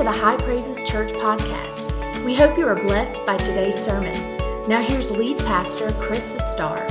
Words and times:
to 0.00 0.04
the 0.04 0.10
High 0.10 0.38
Praises 0.38 0.82
Church 0.82 1.12
podcast. 1.12 2.24
We 2.24 2.34
hope 2.34 2.56
you 2.56 2.66
are 2.66 2.74
blessed 2.74 3.26
by 3.26 3.36
today's 3.36 3.78
sermon. 3.78 4.14
Now, 4.66 4.80
here's 4.80 5.10
lead 5.10 5.36
pastor 5.40 5.92
Chris 6.00 6.34
Sustar. 6.34 6.90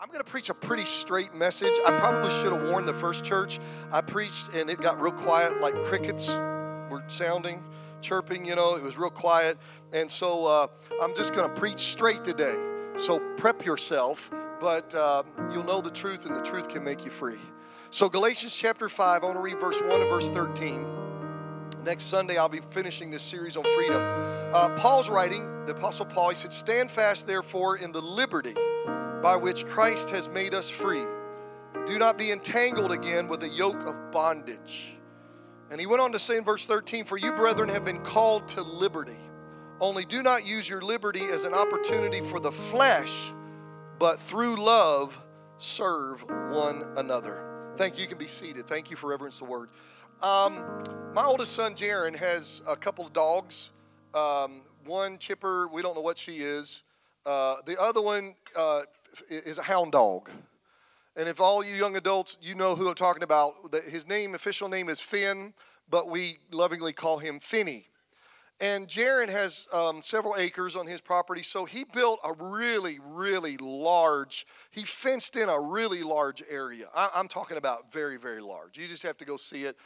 I'm 0.00 0.08
going 0.08 0.18
to 0.18 0.24
preach 0.24 0.50
a 0.50 0.54
pretty 0.54 0.86
straight 0.86 1.32
message. 1.34 1.74
I 1.86 1.96
probably 2.00 2.32
should 2.32 2.52
have 2.52 2.64
warned 2.64 2.88
the 2.88 2.94
first 2.94 3.24
church. 3.24 3.60
I 3.92 4.00
preached 4.00 4.52
and 4.54 4.68
it 4.68 4.80
got 4.80 5.00
real 5.00 5.12
quiet, 5.12 5.60
like 5.60 5.80
crickets 5.84 6.34
were 6.90 7.04
sounding, 7.06 7.62
chirping, 8.04 8.44
you 8.44 8.54
know, 8.54 8.76
it 8.76 8.82
was 8.82 8.96
real 8.96 9.10
quiet. 9.10 9.58
And 9.92 10.10
so 10.10 10.46
uh, 10.46 10.66
I'm 11.02 11.14
just 11.16 11.34
going 11.34 11.48
to 11.48 11.54
preach 11.60 11.80
straight 11.80 12.22
today. 12.22 12.54
So 12.96 13.18
prep 13.36 13.64
yourself, 13.64 14.30
but 14.60 14.94
um, 14.94 15.26
you'll 15.52 15.64
know 15.64 15.80
the 15.80 15.90
truth 15.90 16.26
and 16.26 16.36
the 16.36 16.42
truth 16.42 16.68
can 16.68 16.84
make 16.84 17.04
you 17.04 17.10
free. 17.10 17.40
So, 17.90 18.08
Galatians 18.08 18.56
chapter 18.56 18.88
5, 18.88 19.22
I 19.22 19.24
want 19.24 19.36
to 19.36 19.40
read 19.40 19.60
verse 19.60 19.80
1 19.80 19.88
and 19.88 20.10
verse 20.10 20.28
13. 20.28 20.84
Next 21.84 22.04
Sunday, 22.04 22.36
I'll 22.36 22.48
be 22.48 22.58
finishing 22.70 23.12
this 23.12 23.22
series 23.22 23.56
on 23.56 23.62
freedom. 23.62 24.02
Uh, 24.52 24.70
Paul's 24.70 25.08
writing, 25.08 25.64
the 25.64 25.72
Apostle 25.72 26.06
Paul, 26.06 26.30
he 26.30 26.34
said, 26.34 26.52
Stand 26.52 26.90
fast, 26.90 27.28
therefore, 27.28 27.76
in 27.76 27.92
the 27.92 28.00
liberty 28.00 28.54
by 29.22 29.36
which 29.36 29.64
Christ 29.64 30.10
has 30.10 30.28
made 30.28 30.54
us 30.54 30.68
free. 30.68 31.04
Do 31.86 31.98
not 31.98 32.18
be 32.18 32.32
entangled 32.32 32.90
again 32.90 33.28
with 33.28 33.44
a 33.44 33.48
yoke 33.48 33.86
of 33.86 34.10
bondage. 34.10 34.96
And 35.74 35.80
he 35.80 35.88
went 35.88 36.00
on 36.00 36.12
to 36.12 36.20
say 36.20 36.36
in 36.36 36.44
verse 36.44 36.66
13, 36.66 37.04
For 37.04 37.16
you, 37.16 37.32
brethren, 37.32 37.68
have 37.68 37.84
been 37.84 37.98
called 37.98 38.46
to 38.50 38.62
liberty. 38.62 39.18
Only 39.80 40.04
do 40.04 40.22
not 40.22 40.46
use 40.46 40.68
your 40.68 40.80
liberty 40.80 41.24
as 41.24 41.42
an 41.42 41.52
opportunity 41.52 42.20
for 42.20 42.38
the 42.38 42.52
flesh, 42.52 43.32
but 43.98 44.20
through 44.20 44.54
love 44.54 45.18
serve 45.58 46.22
one 46.52 46.84
another. 46.96 47.72
Thank 47.74 47.96
you. 47.96 48.02
You 48.02 48.08
can 48.08 48.18
be 48.18 48.28
seated. 48.28 48.68
Thank 48.68 48.88
you 48.88 48.96
for 48.96 49.10
reverence 49.10 49.40
the 49.40 49.46
word. 49.46 49.70
Um, 50.22 50.64
my 51.12 51.24
oldest 51.24 51.54
son, 51.54 51.74
Jaron, 51.74 52.14
has 52.14 52.62
a 52.68 52.76
couple 52.76 53.04
of 53.04 53.12
dogs. 53.12 53.72
Um, 54.14 54.62
one, 54.84 55.18
Chipper, 55.18 55.66
we 55.66 55.82
don't 55.82 55.96
know 55.96 56.02
what 56.02 56.18
she 56.18 56.36
is. 56.36 56.84
Uh, 57.26 57.56
the 57.66 57.82
other 57.82 58.00
one 58.00 58.36
uh, 58.56 58.82
is 59.28 59.58
a 59.58 59.64
hound 59.64 59.90
dog. 59.90 60.30
And 61.16 61.28
if 61.28 61.40
all 61.40 61.64
you 61.64 61.74
young 61.74 61.96
adults, 61.96 62.38
you 62.42 62.54
know 62.54 62.74
who 62.74 62.88
I'm 62.88 62.94
talking 62.94 63.22
about, 63.22 63.54
his 63.88 64.08
name, 64.08 64.34
official 64.34 64.68
name 64.68 64.88
is 64.88 65.00
Finn, 65.00 65.54
but 65.88 66.08
we 66.08 66.38
lovingly 66.50 66.92
call 66.92 67.18
him 67.18 67.38
Finny. 67.38 67.86
And 68.60 68.88
Jaron 68.88 69.28
has 69.28 69.68
um, 69.72 70.02
several 70.02 70.34
acres 70.36 70.74
on 70.74 70.86
his 70.86 71.00
property, 71.00 71.42
so 71.42 71.66
he 71.66 71.84
built 71.84 72.20
a 72.24 72.32
really, 72.32 72.98
really 73.00 73.56
large, 73.58 74.46
he 74.70 74.82
fenced 74.82 75.36
in 75.36 75.48
a 75.48 75.60
really 75.60 76.02
large 76.02 76.42
area. 76.48 76.88
I, 76.94 77.10
I'm 77.14 77.28
talking 77.28 77.56
about 77.56 77.92
very, 77.92 78.16
very 78.16 78.40
large. 78.40 78.76
You 78.78 78.88
just 78.88 79.02
have 79.04 79.16
to 79.18 79.24
go 79.24 79.36
see 79.36 79.64
it 79.64 79.76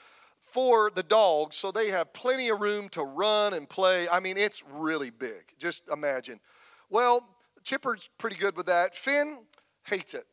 for 0.40 0.90
the 0.90 1.02
dogs, 1.02 1.56
so 1.56 1.70
they 1.70 1.88
have 1.88 2.12
plenty 2.14 2.48
of 2.48 2.60
room 2.60 2.88
to 2.90 3.02
run 3.02 3.52
and 3.52 3.68
play. 3.68 4.08
I 4.08 4.20
mean, 4.20 4.38
it's 4.38 4.62
really 4.70 5.10
big. 5.10 5.52
Just 5.58 5.88
imagine. 5.90 6.40
Well, 6.88 7.26
Chipper's 7.64 8.08
pretty 8.16 8.36
good 8.36 8.56
with 8.56 8.66
that. 8.66 8.94
Finn 8.94 9.44
hates 9.84 10.14
it 10.14 10.26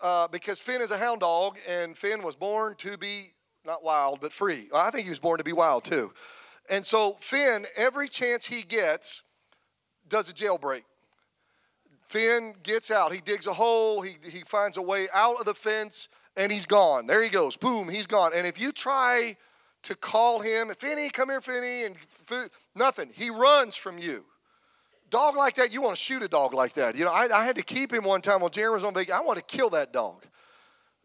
uh, 0.00 0.28
because 0.28 0.60
Finn 0.60 0.80
is 0.80 0.90
a 0.90 0.98
hound 0.98 1.20
dog, 1.20 1.58
and 1.68 1.96
Finn 1.96 2.22
was 2.22 2.36
born 2.36 2.74
to 2.76 2.96
be 2.96 3.32
not 3.64 3.84
wild, 3.84 4.20
but 4.20 4.32
free. 4.32 4.68
I 4.74 4.90
think 4.90 5.04
he 5.04 5.10
was 5.10 5.18
born 5.18 5.38
to 5.38 5.44
be 5.44 5.52
wild 5.52 5.84
too. 5.84 6.12
And 6.70 6.84
so 6.84 7.16
Finn, 7.20 7.66
every 7.76 8.08
chance 8.08 8.46
he 8.46 8.62
gets, 8.62 9.22
does 10.08 10.28
a 10.28 10.32
jailbreak. 10.32 10.82
Finn 12.02 12.54
gets 12.62 12.90
out. 12.90 13.12
He 13.12 13.20
digs 13.20 13.46
a 13.46 13.52
hole. 13.52 14.00
He, 14.00 14.16
he 14.30 14.40
finds 14.40 14.78
a 14.78 14.82
way 14.82 15.08
out 15.12 15.38
of 15.38 15.44
the 15.44 15.54
fence, 15.54 16.08
and 16.36 16.50
he's 16.50 16.64
gone. 16.64 17.06
There 17.06 17.22
he 17.22 17.28
goes. 17.28 17.56
Boom, 17.56 17.90
he's 17.90 18.06
gone. 18.06 18.32
And 18.34 18.46
if 18.46 18.58
you 18.58 18.72
try 18.72 19.36
to 19.82 19.94
call 19.94 20.40
him, 20.40 20.72
Finny, 20.78 21.10
come 21.10 21.28
here, 21.28 21.42
Finny, 21.42 21.84
and 21.84 21.96
food, 22.08 22.50
nothing. 22.74 23.10
He 23.14 23.28
runs 23.28 23.76
from 23.76 23.98
you. 23.98 24.24
Dog 25.10 25.36
like 25.36 25.54
that, 25.56 25.72
you 25.72 25.80
want 25.80 25.96
to 25.96 26.02
shoot 26.02 26.22
a 26.22 26.28
dog 26.28 26.52
like 26.52 26.74
that. 26.74 26.94
You 26.94 27.04
know, 27.04 27.12
I, 27.12 27.28
I 27.32 27.44
had 27.44 27.56
to 27.56 27.62
keep 27.62 27.92
him 27.92 28.04
one 28.04 28.20
time 28.20 28.40
while 28.40 28.50
Jaron 28.50 28.74
was 28.74 28.84
on 28.84 28.94
vacation. 28.94 29.18
I 29.18 29.24
want 29.24 29.38
to 29.38 29.44
kill 29.44 29.70
that 29.70 29.92
dog. 29.92 30.26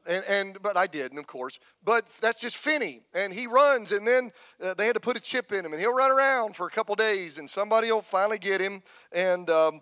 And, 0.06 0.24
and 0.26 0.62
but 0.62 0.76
I 0.76 0.88
didn't, 0.88 1.18
of 1.18 1.28
course. 1.28 1.60
But 1.84 2.10
that's 2.22 2.42
just 2.42 2.58
Finney, 2.58 3.04
and 3.14 3.34
he 3.34 3.48
runs, 3.48 3.94
and 3.94 4.06
then 4.06 4.34
uh, 4.62 4.74
they 4.74 4.86
had 4.86 4.96
to 4.96 5.00
put 5.00 5.16
a 5.16 5.22
chip 5.22 5.54
in 5.54 5.66
him, 5.66 5.72
and 5.72 5.80
he'll 5.80 5.96
run 5.96 6.12
around 6.12 6.58
for 6.58 6.68
a 6.68 6.70
couple 6.70 6.94
days, 6.96 7.38
and 7.38 7.50
somebody 7.50 7.90
will 7.90 8.02
finally 8.02 8.38
get 8.38 8.60
him, 8.60 8.84
and 9.14 9.50
um, 9.50 9.82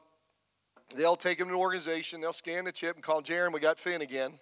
they'll 0.96 1.16
take 1.16 1.40
him 1.40 1.48
to 1.48 1.54
an 1.56 1.60
organization. 1.60 2.22
They'll 2.22 2.34
scan 2.34 2.66
the 2.66 2.72
chip 2.72 2.96
and 2.96 3.04
call 3.04 3.24
Jaron. 3.24 3.52
We 3.52 3.60
got 3.60 3.80
Finn 3.80 4.02
again. 4.02 4.34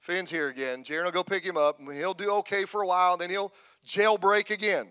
Finn's 0.00 0.30
here 0.30 0.48
again. 0.48 0.82
Jaron 0.82 1.04
will 1.04 1.12
go 1.12 1.22
pick 1.22 1.44
him 1.44 1.56
up, 1.56 1.78
and 1.78 1.90
he'll 1.92 2.12
do 2.12 2.30
okay 2.32 2.64
for 2.64 2.82
a 2.82 2.86
while. 2.86 3.16
Then 3.16 3.30
he'll 3.30 3.52
jailbreak 3.86 4.50
again, 4.50 4.90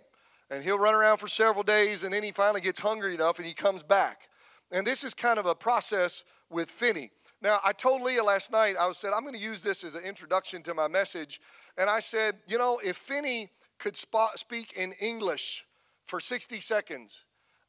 and 0.54 0.64
he'll 0.64 0.78
run 0.78 0.94
around 0.94 1.18
for 1.18 1.28
several 1.28 1.64
days, 1.64 2.04
and 2.04 2.14
then 2.14 2.22
he 2.22 2.32
finally 2.32 2.62
gets 2.62 2.80
hungry 2.80 3.16
enough, 3.16 3.40
and 3.40 3.48
he 3.48 3.54
comes 3.54 3.82
back. 3.82 4.30
And 4.72 4.86
this 4.86 5.04
is 5.04 5.16
kind 5.16 5.40
of 5.40 5.48
a 5.48 5.56
process 5.56 6.24
with 6.50 6.70
Finney. 6.70 7.10
Now, 7.42 7.58
I 7.66 7.74
told 7.74 8.04
Leah 8.04 8.24
last 8.24 8.52
night, 8.52 8.76
I 8.80 8.92
said, 8.92 9.14
I'm 9.16 9.24
going 9.24 9.34
to 9.34 9.40
use 9.40 9.64
this 9.64 9.84
as 9.84 9.96
an 9.96 10.04
introduction 10.04 10.62
to 10.64 10.76
my 10.76 10.88
message. 10.88 11.42
And 11.76 11.90
I 11.90 12.00
said, 12.00 12.36
you 12.48 12.60
know, 12.60 12.80
if 12.86 12.98
Finney 12.98 13.50
could 13.80 13.98
spot, 13.98 14.38
speak 14.38 14.74
in 14.74 14.94
English 15.02 15.66
for 16.06 16.20
60 16.20 16.60
seconds, 16.60 17.24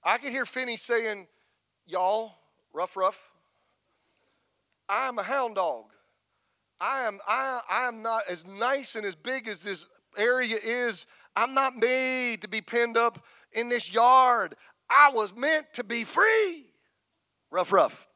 I 0.04 0.18
could 0.18 0.30
hear 0.30 0.44
Finney 0.44 0.76
saying, 0.76 1.28
y'all, 1.86 2.34
rough, 2.74 2.96
rough, 2.98 3.30
I 4.90 5.08
am 5.08 5.18
a 5.18 5.22
hound 5.22 5.54
dog. 5.54 5.86
I 6.80 7.04
am, 7.04 7.18
I, 7.26 7.60
I 7.70 7.88
am 7.88 8.02
not 8.02 8.24
as 8.28 8.44
nice 8.44 8.94
and 8.94 9.06
as 9.06 9.14
big 9.14 9.48
as 9.48 9.62
this 9.62 9.86
area 10.18 10.58
is. 10.62 11.06
I'm 11.36 11.54
not 11.54 11.76
made 11.76 12.42
to 12.42 12.48
be 12.48 12.60
pinned 12.60 12.96
up 12.96 13.24
in 13.52 13.68
this 13.68 13.92
yard. 13.92 14.54
I 14.88 15.10
was 15.12 15.34
meant 15.34 15.66
to 15.74 15.84
be 15.84 16.04
free. 16.04 16.66
Rough, 17.50 17.72
rough. 17.72 18.08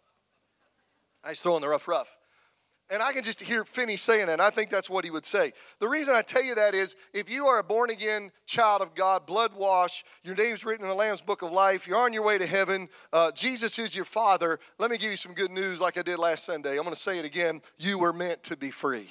I 1.25 1.31
was 1.31 1.41
throwing 1.41 1.62
the 1.62 1.69
rough, 1.69 1.89
rough. 1.89 2.17
And 2.91 3.03
I 3.03 3.12
can 3.12 3.23
just 3.23 3.43
hear 3.43 3.65
Finney 3.65 3.99
saying 3.99 4.27
that, 4.27 4.34
and 4.34 4.43
I 4.43 4.49
think 4.49 4.71
that's 4.71 4.89
what 4.89 5.05
he 5.05 5.11
would 5.11 5.27
say. 5.27 5.53
The 5.79 5.89
reason 5.89 6.15
I 6.17 6.23
tell 6.23 6.43
you 6.43 6.55
that 6.55 6.75
is 6.75 6.97
if 7.12 7.29
you 7.29 7.47
are 7.47 7.59
a 7.59 7.65
born 7.65 7.91
again 7.91 8.31
child 8.47 8.81
of 8.81 8.95
God, 8.95 9.27
blood 9.27 9.53
wash, 9.55 10.05
your 10.25 10.35
name's 10.35 10.65
written 10.65 10.85
in 10.85 10.89
the 10.89 10.95
Lamb's 10.95 11.21
Book 11.21 11.43
of 11.43 11.53
Life, 11.53 11.87
you're 11.87 11.99
on 11.99 12.15
your 12.15 12.23
way 12.23 12.39
to 12.39 12.47
heaven, 12.47 12.89
uh, 13.12 13.31
Jesus 13.33 13.79
is 13.79 13.95
your 13.95 14.06
Father, 14.06 14.59
let 14.79 14.91
me 14.91 14.97
give 14.97 15.11
you 15.11 15.19
some 15.19 15.35
good 15.35 15.50
news 15.50 15.83
like 15.83 15.99
I 15.99 16.03
did 16.03 16.19
last 16.19 16.47
Sunday. 16.47 16.79
I'm 16.79 16.85
going 16.85 16.95
to 16.95 16.97
say 16.97 17.19
it 17.19 17.27
again. 17.27 17.61
You 17.77 17.99
were 17.99 18.15
meant 18.15 18.43
to 18.45 18.56
be 18.56 18.71
free. 18.71 19.09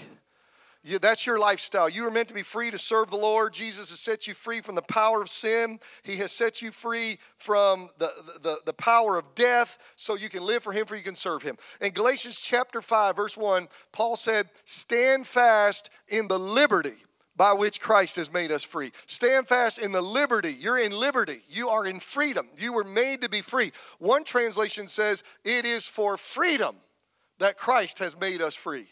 You, 0.84 1.00
that's 1.00 1.26
your 1.26 1.40
lifestyle. 1.40 1.90
You 1.90 2.04
were 2.04 2.12
meant 2.12 2.28
to 2.30 2.34
be 2.34 2.44
free 2.44 2.72
to 2.72 2.78
serve 2.78 3.10
the 3.10 3.18
Lord. 3.18 3.54
Jesus 3.54 3.90
has 3.90 4.00
set 4.00 4.28
you 4.28 4.34
free 4.34 4.62
from 4.62 4.76
the 4.76 4.82
power 4.82 5.22
of 5.22 5.30
sin. 5.30 5.80
He 6.04 6.18
has 6.18 6.32
set 6.32 6.62
you 6.62 6.72
free 6.72 7.20
from 7.36 7.90
the, 7.98 8.10
the, 8.42 8.60
the 8.66 8.74
power 8.74 9.18
of 9.18 9.36
death 9.36 9.78
so 9.96 10.16
you 10.16 10.30
can 10.30 10.44
live 10.44 10.64
for 10.64 10.74
Him, 10.74 10.86
for 10.86 10.96
you 10.96 11.04
can 11.04 11.16
serve 11.16 11.44
Him. 11.44 11.58
In 11.82 11.92
Galatians 11.92 12.40
chapter 12.40 12.82
5, 12.82 13.16
verse 13.16 13.36
1, 13.36 13.68
Paul 13.92 14.16
said, 14.16 14.50
Stand 14.66 15.28
fast 15.28 15.90
in 16.08 16.28
the 16.28 16.40
liberty 16.40 16.98
by 17.36 17.54
which 17.54 17.80
Christ 17.80 18.16
has 18.16 18.34
made 18.34 18.52
us 18.52 18.64
free. 18.64 18.92
Stand 19.06 19.48
fast 19.48 19.78
in 19.78 19.92
the 19.92 20.02
liberty. 20.02 20.56
You're 20.60 20.80
in 20.80 20.92
liberty. 20.92 21.42
You 21.48 21.70
are 21.70 21.86
in 21.86 22.00
freedom. 22.00 22.48
You 22.58 22.74
were 22.74 22.84
made 22.84 23.22
to 23.22 23.30
be 23.30 23.42
free. 23.42 23.72
One 24.00 24.24
translation 24.24 24.88
says, 24.88 25.24
It 25.44 25.66
is 25.66 25.86
for 25.86 26.18
freedom 26.18 26.78
that 27.38 27.58
Christ 27.58 28.00
has 28.00 28.20
made 28.20 28.42
us 28.42 28.56
free. 28.56 28.88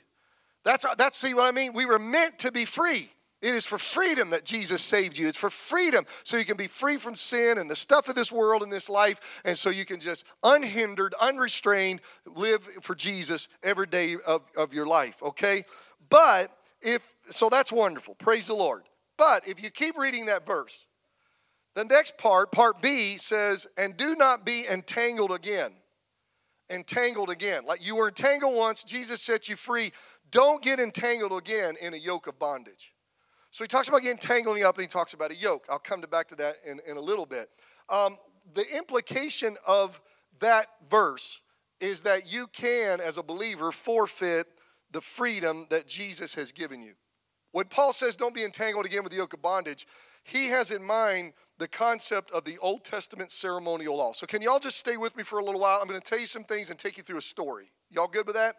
That's, 0.66 0.86
that's, 0.98 1.18
see 1.18 1.34
what 1.34 1.46
I 1.46 1.52
mean? 1.52 1.74
We 1.74 1.86
were 1.86 2.00
meant 2.00 2.40
to 2.40 2.52
be 2.52 2.66
free. 2.66 3.10
It 3.42 3.54
is 3.54 3.66
for 3.66 3.78
freedom 3.78 4.32
that 4.32 4.44
Jesus 4.44 4.82
saved 4.82 5.18
you. 5.18 5.28
It's 5.28 5.38
for 5.38 5.52
freedom 5.52 6.06
so 6.24 6.36
you 6.36 6.46
can 6.46 6.58
be 6.58 6.68
free 6.68 6.98
from 6.98 7.14
sin 7.14 7.60
and 7.60 7.70
the 7.70 7.76
stuff 7.76 8.10
of 8.10 8.16
this 8.16 8.32
world 8.32 8.64
and 8.64 8.74
this 8.74 8.90
life, 8.90 9.42
and 9.46 9.56
so 9.56 9.70
you 9.70 9.86
can 9.86 10.00
just 10.00 10.26
unhindered, 10.44 11.14
unrestrained 11.22 12.02
live 12.26 12.64
for 12.82 12.96
Jesus 12.96 13.48
every 13.62 13.86
day 13.86 14.16
of, 14.26 14.42
of 14.58 14.74
your 14.74 14.88
life, 14.88 15.22
okay? 15.22 15.64
But 16.10 16.52
if, 16.82 17.16
so 17.22 17.50
that's 17.50 17.72
wonderful. 17.72 18.16
Praise 18.16 18.48
the 18.48 18.56
Lord. 18.56 18.84
But 19.18 19.48
if 19.48 19.62
you 19.62 19.70
keep 19.70 19.98
reading 19.98 20.26
that 20.26 20.48
verse, 20.48 20.88
the 21.76 21.86
next 21.86 22.18
part, 22.18 22.52
part 22.52 22.82
B, 22.82 23.18
says, 23.18 23.68
and 23.78 23.96
do 23.96 24.16
not 24.16 24.46
be 24.46 24.66
entangled 24.68 25.32
again. 25.32 25.74
Entangled 26.70 27.30
again. 27.30 27.64
Like 27.66 27.86
you 27.86 27.96
were 27.96 28.08
entangled 28.08 28.56
once, 28.56 28.84
Jesus 28.84 29.22
set 29.22 29.50
you 29.50 29.56
free 29.56 29.92
don't 30.32 30.62
get 30.62 30.80
entangled 30.80 31.34
again 31.34 31.76
in 31.82 31.94
a 31.94 31.98
yoke 31.98 32.28
of 32.28 32.40
bondage. 32.40 32.94
So 33.52 33.64
he 33.64 33.68
talks 33.68 33.88
about 33.88 34.02
getting 34.02 34.18
tangled 34.18 34.62
up 34.62 34.76
and 34.76 34.84
he 34.84 34.88
talks 34.88 35.14
about 35.14 35.32
a 35.32 35.36
yoke. 35.36 35.66
I'll 35.70 35.80
come 35.80 36.02
to 36.02 36.08
back 36.08 36.28
to 36.30 36.36
that 36.36 36.58
in, 36.66 36.82
in 36.88 36.98
a 36.98 37.02
little 37.02 37.26
bit. 37.26 37.50
Um, 37.90 38.18
the 38.54 38.66
implication 38.76 39.56
of 39.66 40.02
that 40.40 40.68
verse 40.90 41.42
is 41.80 42.02
that 42.02 42.32
you 42.32 42.48
can, 42.48 43.00
as 43.00 43.18
a 43.18 43.24
believer, 43.24 43.72
forfeit 43.72 44.48
the 44.92 45.02
freedom 45.02 45.68
that 45.70 45.88
Jesus 45.88 46.36
has 46.36 46.52
given 46.52 46.82
you. 46.82 46.94
When 47.52 47.66
Paul 47.66 47.94
says 47.94 48.16
don't 48.16 48.36
be 48.36 48.44
entangled 48.44 48.86
again 48.86 49.04
with 49.04 49.12
the 49.12 49.20
yoke 49.20 49.34
of 49.34 49.42
bondage, 49.42 49.88
he 50.24 50.48
has 50.48 50.72
in 50.72 50.84
mind 50.84 51.34
the 51.58 51.68
concept 51.68 52.32
of 52.32 52.44
the 52.44 52.58
Old 52.58 52.84
Testament 52.84 53.32
ceremonial 53.32 53.96
law. 53.96 54.12
So, 54.12 54.26
can 54.26 54.42
y'all 54.42 54.60
just 54.60 54.78
stay 54.78 54.98
with 54.98 55.16
me 55.16 55.24
for 55.24 55.40
a 55.40 55.46
little 55.46 55.62
while? 55.62 55.80
I'm 55.82 55.88
going 55.88 56.02
to 56.02 56.06
tell 56.06 56.20
you 56.20 56.26
some 56.26 56.44
things 56.44 56.70
and 56.70 56.78
take 56.78 56.98
you 56.98 57.04
through 57.04 57.20
a 57.20 57.22
story. 57.22 57.72
Y'all 57.90 58.08
good 58.08 58.28
with 58.28 58.36
that? 58.36 58.56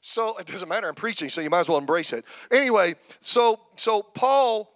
So, 0.00 0.38
it 0.38 0.46
doesn't 0.46 0.68
matter, 0.68 0.88
I'm 0.88 0.94
preaching, 0.94 1.28
so 1.28 1.40
you 1.40 1.50
might 1.50 1.60
as 1.60 1.68
well 1.68 1.78
embrace 1.78 2.12
it. 2.12 2.24
Anyway, 2.50 2.94
so, 3.20 3.60
so 3.76 4.02
Paul 4.02 4.72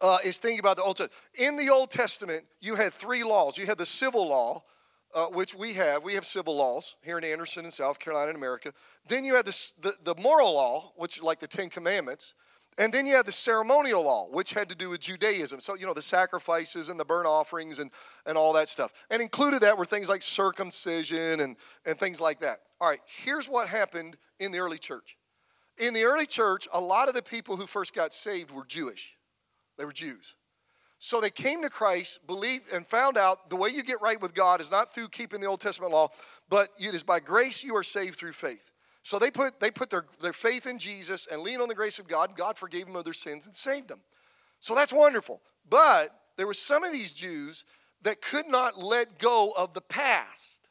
uh, 0.00 0.18
is 0.24 0.38
thinking 0.38 0.60
about 0.60 0.76
the 0.76 0.82
Old 0.82 0.96
Testament. 0.96 1.12
In 1.34 1.56
the 1.56 1.68
Old 1.68 1.90
Testament, 1.90 2.44
you 2.60 2.76
had 2.76 2.92
three 2.92 3.24
laws. 3.24 3.58
You 3.58 3.66
had 3.66 3.78
the 3.78 3.86
civil 3.86 4.28
law, 4.28 4.62
uh, 5.14 5.26
which 5.26 5.54
we 5.54 5.74
have. 5.74 6.04
We 6.04 6.14
have 6.14 6.24
civil 6.24 6.56
laws 6.56 6.96
here 7.02 7.18
in 7.18 7.24
Anderson 7.24 7.64
in 7.64 7.70
South 7.70 7.98
Carolina 7.98 8.30
in 8.30 8.36
America. 8.36 8.72
Then 9.08 9.24
you 9.24 9.34
had 9.34 9.44
the, 9.44 9.72
the, 9.82 10.14
the 10.14 10.20
moral 10.20 10.54
law, 10.54 10.92
which 10.96 11.22
like 11.22 11.40
the 11.40 11.48
Ten 11.48 11.68
Commandments. 11.68 12.34
And 12.78 12.92
then 12.92 13.06
you 13.06 13.14
had 13.14 13.26
the 13.26 13.32
ceremonial 13.32 14.02
law, 14.02 14.28
which 14.30 14.52
had 14.52 14.68
to 14.68 14.74
do 14.74 14.90
with 14.90 15.00
Judaism. 15.00 15.60
So, 15.60 15.74
you 15.74 15.86
know, 15.86 15.92
the 15.92 16.02
sacrifices 16.02 16.88
and 16.88 16.98
the 16.98 17.04
burnt 17.04 17.26
offerings 17.26 17.78
and, 17.78 17.90
and 18.24 18.38
all 18.38 18.52
that 18.54 18.68
stuff. 18.68 18.92
And 19.10 19.20
included 19.20 19.60
that 19.62 19.76
were 19.76 19.84
things 19.84 20.08
like 20.08 20.22
circumcision 20.22 21.40
and, 21.40 21.56
and 21.84 21.98
things 21.98 22.20
like 22.20 22.40
that. 22.40 22.60
All 22.80 22.88
right, 22.88 23.00
here's 23.06 23.48
what 23.48 23.68
happened 23.68 24.16
in 24.38 24.52
the 24.52 24.58
early 24.58 24.78
church. 24.78 25.16
In 25.78 25.94
the 25.94 26.04
early 26.04 26.26
church, 26.26 26.68
a 26.72 26.80
lot 26.80 27.08
of 27.08 27.14
the 27.14 27.22
people 27.22 27.56
who 27.56 27.66
first 27.66 27.94
got 27.94 28.14
saved 28.14 28.50
were 28.50 28.64
Jewish, 28.64 29.16
they 29.76 29.84
were 29.84 29.92
Jews. 29.92 30.36
So 31.02 31.18
they 31.18 31.30
came 31.30 31.62
to 31.62 31.70
Christ, 31.70 32.26
believed, 32.26 32.70
and 32.74 32.86
found 32.86 33.16
out 33.16 33.48
the 33.48 33.56
way 33.56 33.70
you 33.70 33.82
get 33.82 34.02
right 34.02 34.20
with 34.20 34.34
God 34.34 34.60
is 34.60 34.70
not 34.70 34.92
through 34.94 35.08
keeping 35.08 35.40
the 35.40 35.46
Old 35.46 35.62
Testament 35.62 35.92
law, 35.92 36.08
but 36.50 36.68
it 36.78 36.94
is 36.94 37.02
by 37.02 37.20
grace 37.20 37.64
you 37.64 37.74
are 37.74 37.82
saved 37.82 38.16
through 38.16 38.32
faith. 38.32 38.69
So 39.02 39.18
they 39.18 39.30
put, 39.30 39.60
they 39.60 39.70
put 39.70 39.90
their, 39.90 40.04
their 40.20 40.32
faith 40.32 40.66
in 40.66 40.78
Jesus 40.78 41.26
and 41.26 41.42
leaned 41.42 41.62
on 41.62 41.68
the 41.68 41.74
grace 41.74 41.98
of 41.98 42.06
God. 42.06 42.36
God 42.36 42.58
forgave 42.58 42.86
them 42.86 42.96
of 42.96 43.04
their 43.04 43.12
sins 43.12 43.46
and 43.46 43.54
saved 43.54 43.88
them. 43.88 44.00
So 44.60 44.74
that's 44.74 44.92
wonderful. 44.92 45.40
But 45.68 46.14
there 46.36 46.46
were 46.46 46.54
some 46.54 46.84
of 46.84 46.92
these 46.92 47.12
Jews 47.12 47.64
that 48.02 48.20
could 48.20 48.46
not 48.46 48.78
let 48.82 49.18
go 49.18 49.52
of 49.56 49.72
the 49.74 49.80
past. 49.80 50.68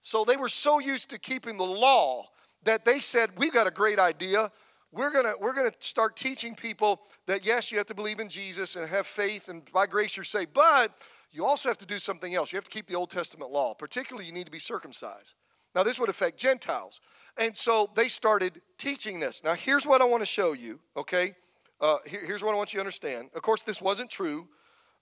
So 0.00 0.24
they 0.24 0.36
were 0.36 0.48
so 0.48 0.78
used 0.78 1.10
to 1.10 1.18
keeping 1.18 1.56
the 1.56 1.64
law 1.64 2.26
that 2.64 2.84
they 2.84 3.00
said, 3.00 3.30
We've 3.36 3.52
got 3.52 3.66
a 3.66 3.72
great 3.72 3.98
idea 3.98 4.50
we're 4.96 5.12
gonna 5.12 5.34
we're 5.40 5.52
gonna 5.52 5.72
start 5.80 6.16
teaching 6.16 6.54
people 6.54 7.02
that 7.26 7.44
yes, 7.44 7.70
you 7.70 7.78
have 7.78 7.86
to 7.88 7.94
believe 7.94 8.18
in 8.18 8.28
Jesus 8.28 8.76
and 8.76 8.88
have 8.88 9.06
faith, 9.06 9.48
and 9.48 9.62
by 9.72 9.86
grace 9.86 10.16
you're 10.16 10.24
saved, 10.24 10.54
but 10.54 10.92
you 11.32 11.44
also 11.44 11.68
have 11.68 11.78
to 11.78 11.86
do 11.86 11.98
something 11.98 12.34
else. 12.34 12.52
You 12.52 12.56
have 12.56 12.64
to 12.64 12.70
keep 12.70 12.86
the 12.86 12.94
Old 12.94 13.10
Testament 13.10 13.50
law. 13.50 13.74
Particularly, 13.74 14.26
you 14.26 14.32
need 14.32 14.46
to 14.46 14.50
be 14.50 14.58
circumcised. 14.58 15.34
Now, 15.76 15.84
this 15.84 16.00
would 16.00 16.08
affect 16.08 16.38
Gentiles, 16.38 17.00
and 17.36 17.56
so 17.56 17.90
they 17.94 18.08
started 18.08 18.62
teaching 18.78 19.20
this. 19.20 19.44
Now, 19.44 19.54
here's 19.54 19.86
what 19.86 20.00
I 20.00 20.06
want 20.06 20.22
to 20.22 20.26
show 20.26 20.54
you. 20.54 20.80
Okay, 20.96 21.36
uh, 21.80 21.98
here, 22.06 22.24
here's 22.26 22.42
what 22.42 22.52
I 22.52 22.56
want 22.56 22.72
you 22.72 22.78
to 22.78 22.80
understand. 22.80 23.30
Of 23.34 23.42
course, 23.42 23.62
this 23.62 23.80
wasn't 23.80 24.10
true. 24.10 24.48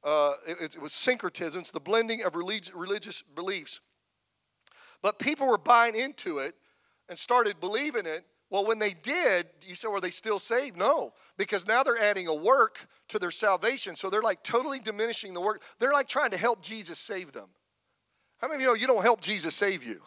Uh, 0.03 0.33
it, 0.47 0.75
it, 0.75 0.83
was 0.83 0.93
syncretism. 0.93 1.61
It's 1.61 1.71
the 1.71 1.81
blending 1.81 2.25
of 2.25 2.37
relig- 2.37 2.71
religious 2.75 3.23
beliefs. 3.23 3.81
But 5.01 5.19
people 5.19 5.47
were 5.47 5.57
buying 5.57 5.97
into 5.97 6.39
it 6.39 6.57
and 7.09 7.19
started 7.19 7.61
believing 7.61 8.05
it 8.05 8.27
well, 8.55 8.65
when 8.65 8.79
they 8.79 8.93
did, 8.93 9.49
you 9.67 9.75
say, 9.75 9.89
were 9.89 10.01
they 10.01 10.13
still 10.13 10.39
saved? 10.39 10.77
No, 10.77 11.13
because 11.37 11.67
now 11.67 11.83
they're 11.83 12.01
adding 12.01 12.29
a 12.29 12.35
work 12.35 12.87
to 13.09 13.19
their 13.19 13.33
salvation. 13.33 13.97
So 13.97 14.09
they're 14.09 14.23
like 14.23 14.45
totally 14.45 14.79
diminishing 14.79 15.35
the 15.35 15.41
work. 15.41 15.61
They're 15.81 15.93
like 15.93 16.07
trying 16.07 16.31
to 16.31 16.37
help 16.37 16.63
Jesus 16.63 17.01
save 17.01 17.33
them. 17.33 17.49
How 18.39 18.47
many 18.47 18.59
of 18.59 18.61
you 18.61 18.67
know 18.69 18.75
you 18.75 18.87
don't 18.87 19.03
help 19.03 19.21
Jesus 19.21 19.57
save 19.57 19.83
you? 19.83 20.03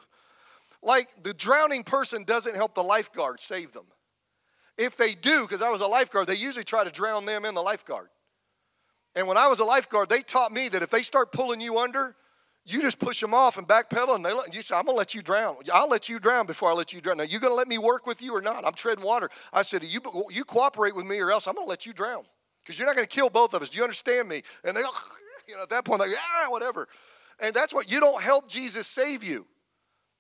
Like 0.82 1.10
the 1.24 1.34
drowning 1.34 1.84
person 1.84 2.24
doesn't 2.24 2.56
help 2.56 2.76
the 2.76 2.84
lifeguard 2.84 3.40
save 3.40 3.74
them. 3.74 3.86
If 4.78 4.96
they 4.96 5.16
do, 5.16 5.42
because 5.42 5.62
I 5.62 5.70
was 5.70 5.82
a 5.82 5.88
lifeguard, 5.88 6.28
they 6.28 6.36
usually 6.36 6.64
try 6.64 6.84
to 6.84 6.92
drown 6.92 7.26
them 7.26 7.46
in 7.46 7.56
the 7.56 7.64
lifeguard. 7.64 8.10
And 9.16 9.28
when 9.28 9.38
I 9.38 9.48
was 9.48 9.60
a 9.60 9.66
lifeguard, 9.66 10.10
they 10.10 10.22
taught 10.22 10.52
me 10.52 10.70
that 10.70 10.84
if 10.84 10.92
they 10.92 11.02
start 11.02 11.32
pulling 11.32 11.60
you 11.60 11.80
under, 11.80 12.16
you 12.64 12.82
just 12.82 13.00
push 13.00 13.22
them 13.22 13.34
off 13.34 13.58
and 13.58 13.68
backpedal, 13.68 14.14
and 14.14 14.26
they 14.26 14.34
let, 14.34 14.54
you 14.54 14.62
say, 14.62 14.76
I'm 14.76 14.86
gonna 14.86 14.98
let 14.98 15.16
you 15.16 15.22
drown. 15.22 15.56
I'll 15.74 15.90
let 15.90 16.10
you 16.10 16.20
drown 16.20 16.46
before 16.46 16.70
I 16.70 16.74
let 16.74 16.94
you 16.94 17.00
drown. 17.00 17.18
Now, 17.18 17.24
you 17.24 17.40
gonna 17.40 17.56
let 17.56 17.68
me 17.68 17.78
work 17.78 18.06
with 18.06 18.22
you 18.22 18.36
or 18.36 18.42
not? 18.42 18.66
I'm 18.66 18.74
treading 18.74 19.04
water. 19.04 19.30
I 19.54 19.62
said, 19.62 19.84
you, 19.84 20.02
you 20.30 20.44
cooperate 20.44 20.94
with 20.94 21.06
me 21.06 21.20
or 21.20 21.32
else 21.32 21.48
I'm 21.48 21.56
gonna 21.56 21.66
let 21.66 21.86
you 21.86 21.94
drown 21.94 22.26
because 22.62 22.78
you're 22.78 22.86
not 22.86 22.96
gonna 22.96 23.08
kill 23.08 23.30
both 23.30 23.54
of 23.54 23.62
us. 23.62 23.70
Do 23.70 23.78
you 23.78 23.84
understand 23.84 24.28
me? 24.28 24.44
And 24.64 24.76
they, 24.76 24.82
go, 24.82 24.90
you 25.48 25.56
know, 25.56 25.64
at 25.64 25.70
that 25.70 25.86
point, 25.86 26.02
they 26.02 26.10
go, 26.10 26.16
ah, 26.18 26.52
whatever. 26.52 26.88
And 27.40 27.56
that's 27.56 27.74
what 27.74 27.90
you 27.90 28.00
don't 28.00 28.22
help 28.22 28.50
Jesus 28.50 28.86
save 28.86 29.24
you. 29.24 29.48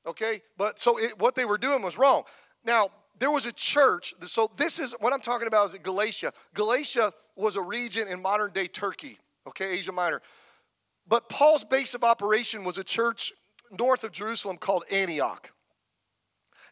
Okay? 0.07 0.41
But 0.57 0.79
so 0.79 0.97
it, 0.97 1.19
what 1.19 1.35
they 1.35 1.45
were 1.45 1.57
doing 1.57 1.81
was 1.81 1.97
wrong. 1.97 2.23
Now, 2.65 2.89
there 3.19 3.31
was 3.31 3.45
a 3.45 3.51
church. 3.51 4.13
So 4.21 4.51
this 4.57 4.79
is 4.79 4.95
what 4.99 5.13
I'm 5.13 5.21
talking 5.21 5.47
about 5.47 5.69
is 5.69 5.75
Galatia. 5.75 6.33
Galatia 6.53 7.13
was 7.35 7.55
a 7.55 7.61
region 7.61 8.07
in 8.07 8.21
modern 8.21 8.51
day 8.51 8.67
Turkey, 8.67 9.17
okay, 9.47 9.73
Asia 9.73 9.91
Minor. 9.91 10.21
But 11.07 11.29
Paul's 11.29 11.63
base 11.63 11.93
of 11.93 12.03
operation 12.03 12.63
was 12.63 12.77
a 12.77 12.83
church 12.83 13.33
north 13.71 14.03
of 14.03 14.11
Jerusalem 14.11 14.57
called 14.57 14.85
Antioch. 14.91 15.51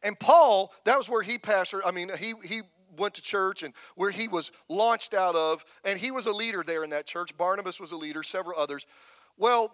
And 0.03 0.19
Paul, 0.19 0.71
that 0.83 0.97
was 0.97 1.09
where 1.09 1.23
he 1.23 1.37
pastored. 1.37 1.81
I 1.85 1.91
mean, 1.91 2.11
he, 2.17 2.33
he 2.43 2.61
went 2.97 3.15
to 3.15 3.21
church 3.21 3.63
and 3.63 3.73
where 3.95 4.11
he 4.11 4.27
was 4.27 4.51
launched 4.69 5.13
out 5.13 5.35
of, 5.35 5.65
and 5.83 5.99
he 5.99 6.11
was 6.11 6.25
a 6.25 6.31
leader 6.31 6.63
there 6.65 6.83
in 6.83 6.91
that 6.91 7.05
church. 7.05 7.35
Barnabas 7.37 7.79
was 7.79 7.91
a 7.91 7.97
leader, 7.97 8.21
several 8.21 8.59
others. 8.59 8.85
Well, 9.37 9.71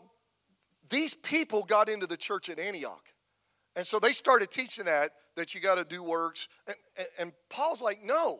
these 0.90 1.14
people 1.14 1.64
got 1.64 1.90
into 1.90 2.08
the 2.08 2.18
church 2.18 2.50
at 2.50 2.60
Antioch. 2.60 3.04
And 3.76 3.88
so 3.88 4.00
they 4.00 4.12
started 4.12 4.52
teaching 4.52 4.86
that, 4.86 5.12
that 5.36 5.56
you 5.56 5.62
got 5.62 5.76
to 5.76 5.86
do 5.86 6.04
works. 6.04 6.48
And, 6.68 6.76
and, 7.18 7.34
Paul's 7.50 7.82
like, 7.82 8.04
no. 8.04 8.40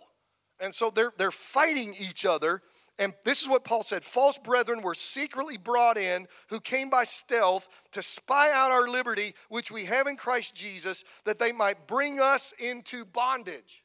And 0.60 0.76
so 0.76 0.90
they're, 0.90 1.14
they're 1.18 1.32
fighting 1.32 1.96
each 2.00 2.26
other 2.26 2.62
and 3.02 3.16
this 3.24 3.42
is 3.42 3.50
what 3.50 3.64
Paul 3.64 3.82
said 3.82 4.04
false 4.04 4.38
brethren 4.38 4.84
were 4.84 4.94
secretly 4.94 5.58
brought 5.58 5.98
in 5.98 6.28
who 6.50 6.60
came 6.60 6.92
by 6.92 7.04
stealth 7.04 7.68
to 7.94 8.04
spy 8.04 8.52
out 8.54 8.70
our 8.70 8.88
liberty, 8.88 9.34
which 9.50 9.72
we 9.72 9.86
have 9.86 10.06
in 10.06 10.18
Christ 10.18 10.56
Jesus, 10.56 11.04
that 11.26 11.40
they 11.40 11.52
might 11.52 11.88
bring 11.88 12.20
us 12.20 12.54
into 12.60 13.04
bondage. 13.04 13.84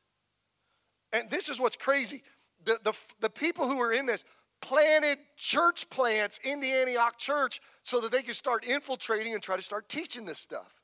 And 1.14 1.30
this 1.30 1.48
is 1.48 1.58
what's 1.58 1.78
crazy. 1.78 2.24
The, 2.64 2.78
the, 2.84 2.92
the 3.20 3.30
people 3.30 3.66
who 3.66 3.78
were 3.78 3.92
in 3.92 4.04
this 4.04 4.22
planted 4.60 5.16
church 5.36 5.88
plants 5.88 6.38
in 6.44 6.60
the 6.60 6.70
Antioch 6.70 7.16
church 7.16 7.60
so 7.82 8.02
that 8.02 8.12
they 8.12 8.22
could 8.22 8.34
start 8.34 8.66
infiltrating 8.66 9.32
and 9.32 9.42
try 9.42 9.56
to 9.56 9.62
start 9.62 9.88
teaching 9.88 10.26
this 10.26 10.40
stuff. 10.40 10.75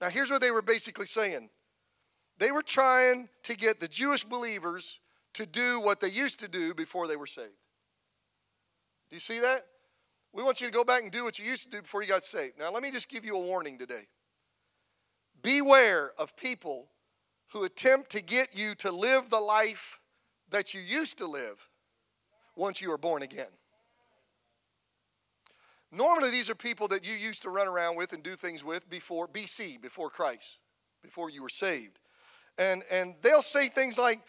Now, 0.00 0.08
here's 0.08 0.30
what 0.30 0.40
they 0.40 0.50
were 0.50 0.62
basically 0.62 1.06
saying 1.06 1.50
they 2.38 2.50
were 2.52 2.62
trying 2.62 3.28
to 3.42 3.56
get 3.56 3.80
the 3.80 3.88
Jewish 3.88 4.24
believers 4.24 5.00
to 5.34 5.44
do 5.44 5.80
what 5.80 6.00
they 6.00 6.08
used 6.08 6.40
to 6.40 6.48
do 6.48 6.72
before 6.74 7.08
they 7.08 7.16
were 7.16 7.26
saved. 7.26 7.52
Do 9.10 9.16
you 9.16 9.20
see 9.20 9.40
that? 9.40 9.66
We 10.32 10.42
want 10.42 10.60
you 10.60 10.66
to 10.66 10.72
go 10.72 10.84
back 10.84 11.02
and 11.02 11.10
do 11.10 11.24
what 11.24 11.38
you 11.38 11.44
used 11.44 11.64
to 11.64 11.70
do 11.70 11.82
before 11.82 12.02
you 12.02 12.08
got 12.08 12.24
saved. 12.24 12.58
Now, 12.58 12.70
let 12.70 12.82
me 12.82 12.90
just 12.90 13.08
give 13.08 13.24
you 13.24 13.34
a 13.34 13.40
warning 13.40 13.78
today. 13.78 14.06
Beware 15.42 16.12
of 16.18 16.36
people 16.36 16.88
who 17.52 17.64
attempt 17.64 18.10
to 18.10 18.20
get 18.20 18.56
you 18.56 18.74
to 18.76 18.90
live 18.90 19.30
the 19.30 19.40
life 19.40 20.00
that 20.50 20.74
you 20.74 20.80
used 20.80 21.18
to 21.18 21.26
live 21.26 21.68
once 22.56 22.80
you 22.80 22.90
were 22.90 22.98
born 22.98 23.22
again. 23.22 23.57
Normally, 25.90 26.30
these 26.30 26.50
are 26.50 26.54
people 26.54 26.88
that 26.88 27.06
you 27.06 27.14
used 27.14 27.42
to 27.42 27.50
run 27.50 27.66
around 27.66 27.96
with 27.96 28.12
and 28.12 28.22
do 28.22 28.34
things 28.34 28.62
with 28.62 28.88
before 28.90 29.26
BC, 29.26 29.80
before 29.80 30.10
Christ, 30.10 30.60
before 31.02 31.30
you 31.30 31.42
were 31.42 31.48
saved. 31.48 32.00
And, 32.58 32.82
and 32.90 33.14
they'll 33.22 33.42
say 33.42 33.68
things 33.68 33.96
like, 33.96 34.20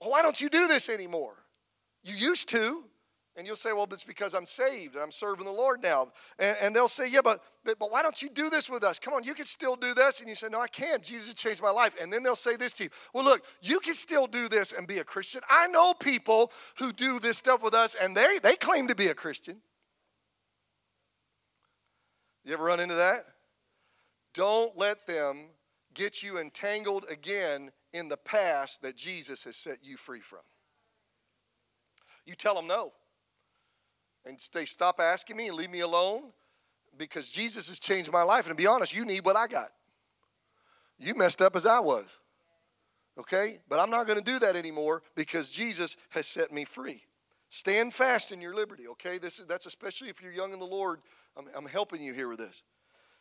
well, 0.00 0.10
why 0.10 0.22
don't 0.22 0.40
you 0.40 0.48
do 0.48 0.66
this 0.66 0.88
anymore? 0.88 1.34
You 2.02 2.14
used 2.14 2.48
to. 2.50 2.84
And 3.38 3.46
you'll 3.46 3.54
say, 3.54 3.74
well, 3.74 3.86
it's 3.90 4.02
because 4.02 4.34
I'm 4.34 4.46
saved 4.46 4.94
and 4.94 5.02
I'm 5.02 5.12
serving 5.12 5.44
the 5.44 5.52
Lord 5.52 5.82
now. 5.82 6.08
And, 6.38 6.56
and 6.62 6.74
they'll 6.74 6.88
say, 6.88 7.06
yeah, 7.06 7.20
but, 7.22 7.42
but, 7.66 7.78
but 7.78 7.92
why 7.92 8.00
don't 8.00 8.22
you 8.22 8.30
do 8.30 8.48
this 8.48 8.70
with 8.70 8.82
us? 8.82 8.98
Come 8.98 9.12
on, 9.12 9.24
you 9.24 9.34
can 9.34 9.44
still 9.44 9.76
do 9.76 9.92
this. 9.92 10.20
And 10.20 10.28
you 10.30 10.34
say, 10.34 10.48
no, 10.48 10.58
I 10.58 10.68
can't. 10.68 11.02
Jesus 11.02 11.34
changed 11.34 11.60
my 11.60 11.70
life. 11.70 11.94
And 12.00 12.10
then 12.10 12.22
they'll 12.22 12.34
say 12.34 12.56
this 12.56 12.72
to 12.74 12.84
you, 12.84 12.90
well, 13.12 13.24
look, 13.24 13.42
you 13.60 13.78
can 13.80 13.92
still 13.92 14.26
do 14.26 14.48
this 14.48 14.72
and 14.72 14.86
be 14.86 15.00
a 15.00 15.04
Christian. 15.04 15.42
I 15.50 15.66
know 15.66 15.92
people 15.92 16.50
who 16.78 16.94
do 16.94 17.20
this 17.20 17.36
stuff 17.36 17.62
with 17.62 17.74
us 17.74 17.94
and 18.02 18.16
they, 18.16 18.38
they 18.42 18.56
claim 18.56 18.88
to 18.88 18.94
be 18.94 19.08
a 19.08 19.14
Christian. 19.14 19.60
You 22.46 22.52
ever 22.52 22.64
run 22.64 22.78
into 22.78 22.94
that? 22.94 23.26
Don't 24.32 24.78
let 24.78 25.04
them 25.08 25.46
get 25.94 26.22
you 26.22 26.38
entangled 26.38 27.04
again 27.10 27.72
in 27.92 28.08
the 28.08 28.16
past 28.16 28.82
that 28.82 28.96
Jesus 28.96 29.42
has 29.44 29.56
set 29.56 29.78
you 29.82 29.96
free 29.96 30.20
from. 30.20 30.38
You 32.24 32.36
tell 32.36 32.54
them 32.54 32.68
no. 32.68 32.92
And 34.24 34.38
they 34.52 34.64
stop 34.64 35.00
asking 35.00 35.36
me 35.36 35.48
and 35.48 35.56
leave 35.56 35.70
me 35.70 35.80
alone 35.80 36.30
because 36.96 37.32
Jesus 37.32 37.68
has 37.68 37.80
changed 37.80 38.12
my 38.12 38.22
life. 38.22 38.46
And 38.46 38.56
to 38.56 38.62
be 38.62 38.68
honest, 38.68 38.94
you 38.94 39.04
need 39.04 39.24
what 39.24 39.34
I 39.34 39.48
got. 39.48 39.72
You 41.00 41.16
messed 41.16 41.42
up 41.42 41.56
as 41.56 41.66
I 41.66 41.80
was. 41.80 42.06
Okay? 43.18 43.58
But 43.68 43.80
I'm 43.80 43.90
not 43.90 44.06
going 44.06 44.18
to 44.18 44.24
do 44.24 44.38
that 44.38 44.54
anymore 44.54 45.02
because 45.16 45.50
Jesus 45.50 45.96
has 46.10 46.28
set 46.28 46.52
me 46.52 46.64
free. 46.64 47.02
Stand 47.48 47.94
fast 47.94 48.32
in 48.32 48.40
your 48.40 48.54
liberty, 48.54 48.86
okay? 48.88 49.18
This 49.18 49.38
is, 49.38 49.46
that's 49.46 49.66
especially 49.66 50.08
if 50.08 50.20
you're 50.20 50.32
young 50.32 50.52
in 50.52 50.58
the 50.58 50.66
Lord. 50.66 51.00
I'm, 51.36 51.46
I'm 51.56 51.66
helping 51.66 52.02
you 52.02 52.12
here 52.12 52.28
with 52.28 52.38
this. 52.38 52.62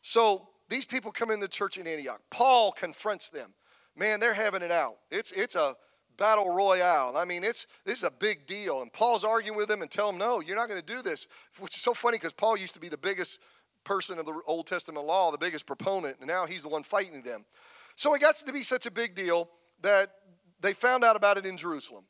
So 0.02 0.50
these 0.70 0.86
people 0.86 1.12
come 1.12 1.32
in 1.32 1.40
the 1.40 1.48
church 1.48 1.78
in 1.78 1.88
Antioch. 1.88 2.22
Paul 2.30 2.72
confronts 2.72 3.30
them 3.30 3.54
man, 3.96 4.20
they're 4.20 4.34
having 4.34 4.62
it 4.62 4.72
out. 4.72 4.98
It's, 5.10 5.32
it's 5.32 5.56
a 5.56 5.76
battle 6.18 6.54
royale. 6.54 7.18
I 7.18 7.26
mean, 7.26 7.44
it's 7.44 7.68
this 7.86 8.00
is 8.00 8.04
a 8.04 8.12
big 8.12 8.46
deal. 8.46 8.82
And 8.82 8.92
Paul's 8.92 9.24
arguing 9.24 9.58
with 9.58 9.68
them 9.68 9.82
and 9.82 9.90
tell 9.90 10.08
them, 10.08 10.18
no, 10.18 10.40
you're 10.40 10.56
not 10.56 10.70
going 10.70 10.82
to 10.82 10.86
do 10.86 11.02
this. 11.02 11.28
Which 11.60 11.76
is 11.76 11.82
so 11.82 11.94
funny 11.94 12.18
because 12.18 12.34
Paul 12.34 12.58
used 12.58 12.74
to 12.74 12.80
be 12.80 12.90
the 12.90 12.98
biggest 12.98 13.40
person 13.84 14.18
of 14.20 14.26
the 14.26 14.40
Old 14.48 14.68
Testament 14.68 15.06
law, 15.06 15.32
the 15.32 15.38
biggest 15.38 15.66
proponent, 15.66 16.18
and 16.20 16.28
now 16.28 16.46
he's 16.46 16.64
the 16.64 16.70
one 16.70 16.84
fighting 16.84 17.22
them. 17.22 17.46
So 17.96 18.14
it 18.14 18.22
got 18.22 18.36
to 18.36 18.54
be 18.54 18.64
such 18.64 18.86
a 18.86 18.92
big 18.92 19.16
deal 19.16 19.50
that 19.82 20.12
they 20.60 20.74
found 20.74 21.04
out 21.04 21.16
about 21.16 21.38
it 21.38 21.46
in 21.46 21.56
Jerusalem. 21.56 22.06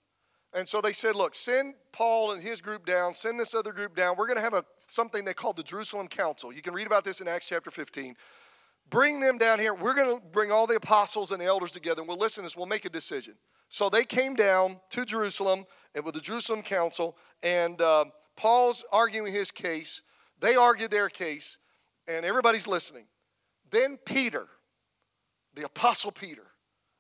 And 0.56 0.68
so 0.68 0.80
they 0.80 0.94
said, 0.94 1.18
look, 1.18 1.36
send 1.36 1.76
Paul 1.92 2.32
and 2.32 2.42
his 2.42 2.62
group 2.62 2.86
down, 2.86 3.14
send 3.14 3.38
this 3.38 3.54
other 3.54 3.74
group 3.74 3.94
down. 3.94 4.16
We're 4.18 4.26
going 4.26 4.38
to 4.38 4.42
have 4.42 4.54
a, 4.54 4.64
something 4.78 5.26
they 5.26 5.34
called 5.34 5.58
the 5.58 5.64
Jerusalem 5.64 6.08
Council. 6.08 6.54
You 6.54 6.62
can 6.62 6.74
read 6.74 6.88
about 6.88 7.04
this 7.04 7.20
in 7.20 7.28
Acts 7.28 7.50
chapter 7.50 7.70
15. 7.70 8.16
Bring 8.90 9.20
them 9.20 9.38
down 9.38 9.60
here. 9.60 9.74
We're 9.74 9.96
going 9.96 10.18
to 10.18 10.26
bring 10.26 10.54
all 10.54 10.66
the 10.66 10.78
apostles 10.78 11.32
and 11.32 11.42
the 11.42 11.46
elders 11.46 11.72
together, 11.72 12.02
and 12.02 12.08
we'll 12.08 12.18
listen 12.18 12.44
to 12.44 12.46
this. 12.46 12.56
We'll 12.56 12.68
make 12.68 12.86
a 12.86 12.90
decision. 12.90 13.34
So 13.68 13.90
they 13.90 14.06
came 14.06 14.34
down 14.34 14.80
to 14.92 15.04
Jerusalem 15.04 15.66
and 15.94 16.06
with 16.06 16.14
the 16.14 16.22
Jerusalem 16.22 16.62
Council, 16.62 17.18
and 17.44 17.82
uh, 17.82 18.06
Paul's 18.38 18.86
arguing 18.94 19.34
his 19.34 19.52
case. 19.52 20.04
They 20.40 20.56
argued 20.56 20.92
their 20.92 21.10
case, 21.10 21.58
and 22.08 22.26
everybody's 22.26 22.68
listening. 22.68 23.08
Then 23.70 23.98
Peter, 24.06 24.48
the 25.54 25.66
Apostle 25.66 26.12
Peter, 26.12 26.46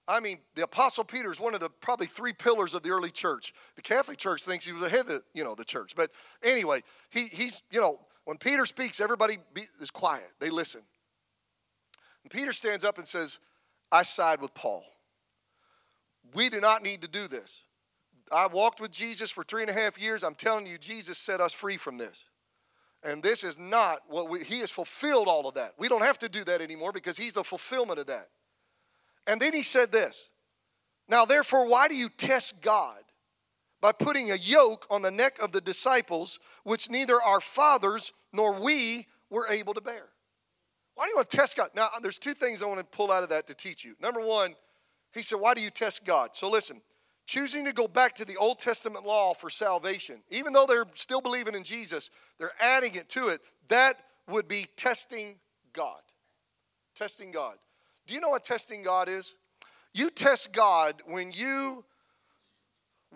I 0.07 0.19
mean, 0.19 0.39
the 0.53 0.63
Apostle 0.63 1.03
Peter 1.03 1.31
is 1.31 1.39
one 1.39 1.55
of 1.55 1.59
the 1.59 1.69
probably 1.69 2.05
three 2.05 2.33
pillars 2.33 2.73
of 2.73 2.83
the 2.83 2.91
early 2.91 3.09
church. 3.09 3.53
The 3.75 3.81
Catholic 3.81 4.17
Church 4.17 4.43
thinks 4.43 4.65
he 4.65 4.71
was 4.71 4.81
the 4.81 4.89
head 4.89 5.01
of 5.01 5.07
the, 5.07 5.23
you 5.33 5.43
know, 5.43 5.55
the 5.55 5.65
church. 5.65 5.95
But 5.95 6.11
anyway, 6.43 6.83
he, 7.09 7.27
he's, 7.27 7.63
you 7.71 7.81
know, 7.81 7.99
when 8.25 8.37
Peter 8.37 8.65
speaks, 8.65 8.99
everybody 8.99 9.39
be, 9.53 9.63
is 9.81 9.89
quiet. 9.89 10.31
They 10.39 10.49
listen. 10.49 10.81
And 12.23 12.31
Peter 12.31 12.53
stands 12.53 12.83
up 12.83 12.97
and 12.97 13.07
says, 13.07 13.39
I 13.91 14.03
side 14.03 14.41
with 14.41 14.53
Paul. 14.53 14.83
We 16.33 16.49
do 16.49 16.59
not 16.59 16.83
need 16.83 17.01
to 17.01 17.07
do 17.07 17.27
this. 17.27 17.61
I 18.31 18.47
walked 18.47 18.81
with 18.81 18.91
Jesus 18.91 19.31
for 19.31 19.43
three 19.43 19.61
and 19.61 19.69
a 19.69 19.73
half 19.73 19.99
years. 19.99 20.23
I'm 20.23 20.35
telling 20.35 20.65
you, 20.65 20.77
Jesus 20.77 21.17
set 21.17 21.39
us 21.39 21.53
free 21.53 21.77
from 21.77 21.97
this. 21.97 22.25
And 23.03 23.21
this 23.21 23.43
is 23.43 23.59
not 23.59 24.01
what 24.07 24.29
we, 24.29 24.43
he 24.43 24.59
has 24.61 24.71
fulfilled 24.71 25.27
all 25.27 25.47
of 25.47 25.53
that. 25.55 25.73
We 25.77 25.87
don't 25.87 26.01
have 26.01 26.17
to 26.19 26.29
do 26.29 26.43
that 26.45 26.61
anymore 26.61 26.91
because 26.91 27.17
he's 27.17 27.33
the 27.33 27.43
fulfillment 27.43 27.99
of 27.99 28.07
that. 28.07 28.29
And 29.27 29.41
then 29.41 29.53
he 29.53 29.63
said 29.63 29.91
this 29.91 30.29
Now, 31.07 31.25
therefore, 31.25 31.67
why 31.67 31.87
do 31.87 31.95
you 31.95 32.09
test 32.09 32.61
God? 32.61 32.99
By 33.81 33.91
putting 33.91 34.31
a 34.31 34.35
yoke 34.35 34.87
on 34.89 35.03
the 35.03 35.11
neck 35.11 35.37
of 35.39 35.51
the 35.51 35.61
disciples, 35.61 36.39
which 36.63 36.89
neither 36.89 37.21
our 37.21 37.39
fathers 37.39 38.13
nor 38.33 38.59
we 38.59 39.05
were 39.29 39.47
able 39.47 39.73
to 39.75 39.81
bear. 39.81 40.07
Why 40.95 41.05
do 41.05 41.09
you 41.11 41.17
want 41.17 41.29
to 41.29 41.37
test 41.37 41.57
God? 41.57 41.69
Now, 41.75 41.89
there's 42.01 42.17
two 42.17 42.33
things 42.33 42.63
I 42.63 42.67
want 42.67 42.79
to 42.79 42.85
pull 42.85 43.11
out 43.11 43.21
of 43.21 43.29
that 43.29 43.47
to 43.47 43.53
teach 43.53 43.83
you. 43.83 43.95
Number 44.01 44.21
one, 44.21 44.55
he 45.13 45.21
said, 45.21 45.39
Why 45.39 45.53
do 45.53 45.61
you 45.61 45.69
test 45.69 46.05
God? 46.05 46.29
So 46.33 46.49
listen, 46.49 46.81
choosing 47.25 47.65
to 47.65 47.73
go 47.73 47.87
back 47.87 48.15
to 48.15 48.25
the 48.25 48.37
Old 48.37 48.59
Testament 48.59 49.05
law 49.05 49.33
for 49.33 49.49
salvation, 49.49 50.23
even 50.29 50.53
though 50.53 50.65
they're 50.65 50.85
still 50.95 51.21
believing 51.21 51.53
in 51.53 51.63
Jesus, 51.63 52.09
they're 52.39 52.53
adding 52.59 52.95
it 52.95 53.09
to 53.09 53.27
it. 53.27 53.41
That 53.67 53.97
would 54.29 54.47
be 54.47 54.67
testing 54.75 55.35
God. 55.73 56.01
Testing 56.95 57.31
God. 57.31 57.55
Do 58.07 58.13
you 58.13 58.19
know 58.19 58.29
what 58.29 58.43
testing 58.43 58.83
God 58.83 59.07
is? 59.09 59.35
You 59.93 60.09
test 60.09 60.53
God 60.53 61.01
when 61.05 61.31
you 61.31 61.85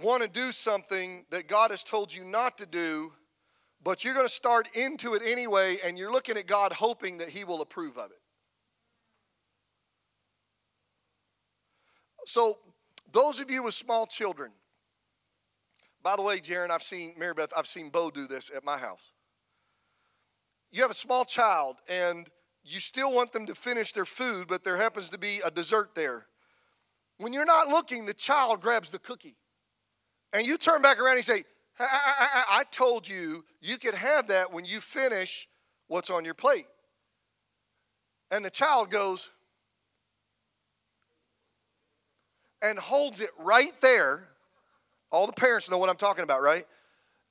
want 0.02 0.24
to 0.24 0.30
do 0.30 0.52
something 0.52 1.26
that 1.30 1.48
God 1.48 1.72
has 1.72 1.84
told 1.84 2.14
you 2.14 2.24
not 2.24 2.58
to 2.58 2.66
do 2.66 3.12
but 3.84 4.04
you're 4.04 4.14
going 4.14 4.26
to 4.26 4.34
start 4.34 4.68
into 4.76 5.14
it 5.14 5.22
anyway, 5.26 5.78
and 5.84 5.98
you're 5.98 6.12
looking 6.12 6.38
at 6.38 6.48
God 6.48 6.74
hoping 6.74 7.20
that 7.20 7.30
He 7.30 7.44
will 7.44 7.62
approve 7.62 7.98
of 7.98 8.12
it. 8.12 8.18
So, 12.26 12.60
those 13.12 13.40
of 13.40 13.50
you 13.50 13.64
with 13.64 13.74
small 13.74 14.06
children, 14.06 14.52
by 16.04 16.16
the 16.16 16.22
way, 16.22 16.40
Jaron, 16.40 16.70
I've 16.70 16.84
seen, 16.84 17.14
Mary 17.18 17.34
Beth, 17.34 17.52
I've 17.58 17.68
seen 17.68 17.90
Bo 17.90 18.12
do 18.12 18.28
this 18.28 18.52
at 18.56 18.64
my 18.64 18.78
house. 18.78 19.14
You 20.72 20.82
have 20.82 20.92
a 20.92 20.96
small 20.96 21.26
child, 21.26 21.78
and 21.88 22.30
you 22.70 22.80
still 22.80 23.12
want 23.12 23.32
them 23.32 23.46
to 23.48 23.56
finish 23.56 23.94
their 23.94 24.06
food, 24.06 24.48
but 24.48 24.64
there 24.64 24.78
happens 24.78 25.10
to 25.10 25.18
be 25.18 25.42
a 25.44 25.50
dessert 25.50 25.92
there. 25.96 26.28
When 27.18 27.34
you're 27.34 27.46
not 27.46 27.68
looking, 27.68 28.06
the 28.06 28.14
child 28.14 28.62
grabs 28.62 28.92
the 28.92 29.00
cookie. 29.00 29.36
And 30.34 30.46
you 30.46 30.58
turn 30.58 30.82
back 30.82 31.00
around 31.00 31.16
and 31.16 31.26
say, 31.26 31.44
I, 31.80 31.86
I, 32.20 32.60
I, 32.60 32.64
told 32.66 33.08
you 33.08 33.46
you 33.62 33.78
could 33.78 33.96
have 33.96 34.28
that 34.28 34.52
when 34.52 34.66
you 34.66 34.82
finish 34.82 35.48
what's 35.88 36.10
on 36.10 36.26
your 36.26 36.34
plate. 36.34 36.68
And 38.30 38.46
the 38.46 38.50
child 38.50 38.92
goes 38.92 39.30
and 42.62 42.78
holds 42.78 43.22
it 43.22 43.32
right 43.40 43.74
there. 43.82 44.28
All 45.12 45.26
the 45.26 45.34
parents 45.34 45.72
know 45.72 45.78
what 45.78 45.90
I'm 45.90 45.96
talking 45.96 46.24
about, 46.24 46.42
right? 46.42 46.68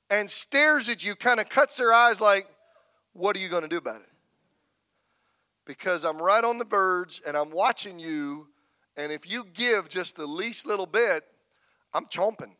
And 0.09 0.29
stares 0.29 0.89
at 0.89 1.05
you, 1.05 1.15
kind 1.15 1.39
of 1.39 1.47
cuts 1.47 1.77
their 1.77 1.93
eyes 1.93 2.19
like, 2.19 2.47
What 3.13 3.37
are 3.37 3.39
you 3.39 3.47
going 3.47 3.63
to 3.63 3.69
do 3.69 3.77
about 3.77 4.01
it? 4.01 4.08
Because 5.69 6.03
I'm 6.03 6.19
right 6.19 6.43
on 6.43 6.57
the 6.57 6.65
verge 6.65 7.21
and 7.27 7.37
I'm 7.37 7.51
watching 7.51 7.99
you. 7.99 8.47
And 8.97 9.11
if 9.11 9.29
you 9.29 9.45
give 9.53 9.87
just 9.87 10.15
the 10.15 10.25
least 10.25 10.65
little 10.65 10.87
bit, 10.87 11.23
I'm 11.93 12.07
chomping. 12.07 12.55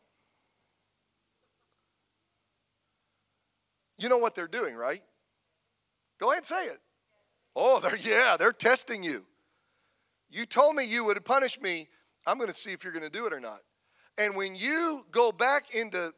You 3.98 4.08
know 4.08 4.18
what 4.18 4.36
they're 4.36 4.46
doing, 4.46 4.76
right? 4.76 5.02
Go 6.20 6.30
ahead 6.30 6.38
and 6.38 6.46
say 6.46 6.66
it. 6.66 6.78
Oh, 7.56 7.80
they're 7.80 7.96
yeah, 7.96 8.36
they're 8.38 8.52
testing 8.52 9.02
you. 9.02 9.24
You 10.30 10.46
told 10.46 10.76
me 10.76 10.84
you 10.84 11.04
would 11.04 11.24
punish 11.24 11.60
me. 11.60 11.88
I'm 12.28 12.38
going 12.38 12.48
to 12.48 12.54
see 12.54 12.70
if 12.70 12.84
you're 12.84 12.92
going 12.92 13.04
to 13.04 13.10
do 13.10 13.26
it 13.26 13.32
or 13.32 13.40
not. 13.40 13.62
And 14.18 14.36
when 14.36 14.54
you 14.54 15.04
go 15.10 15.32
back 15.32 15.74
into 15.74 16.14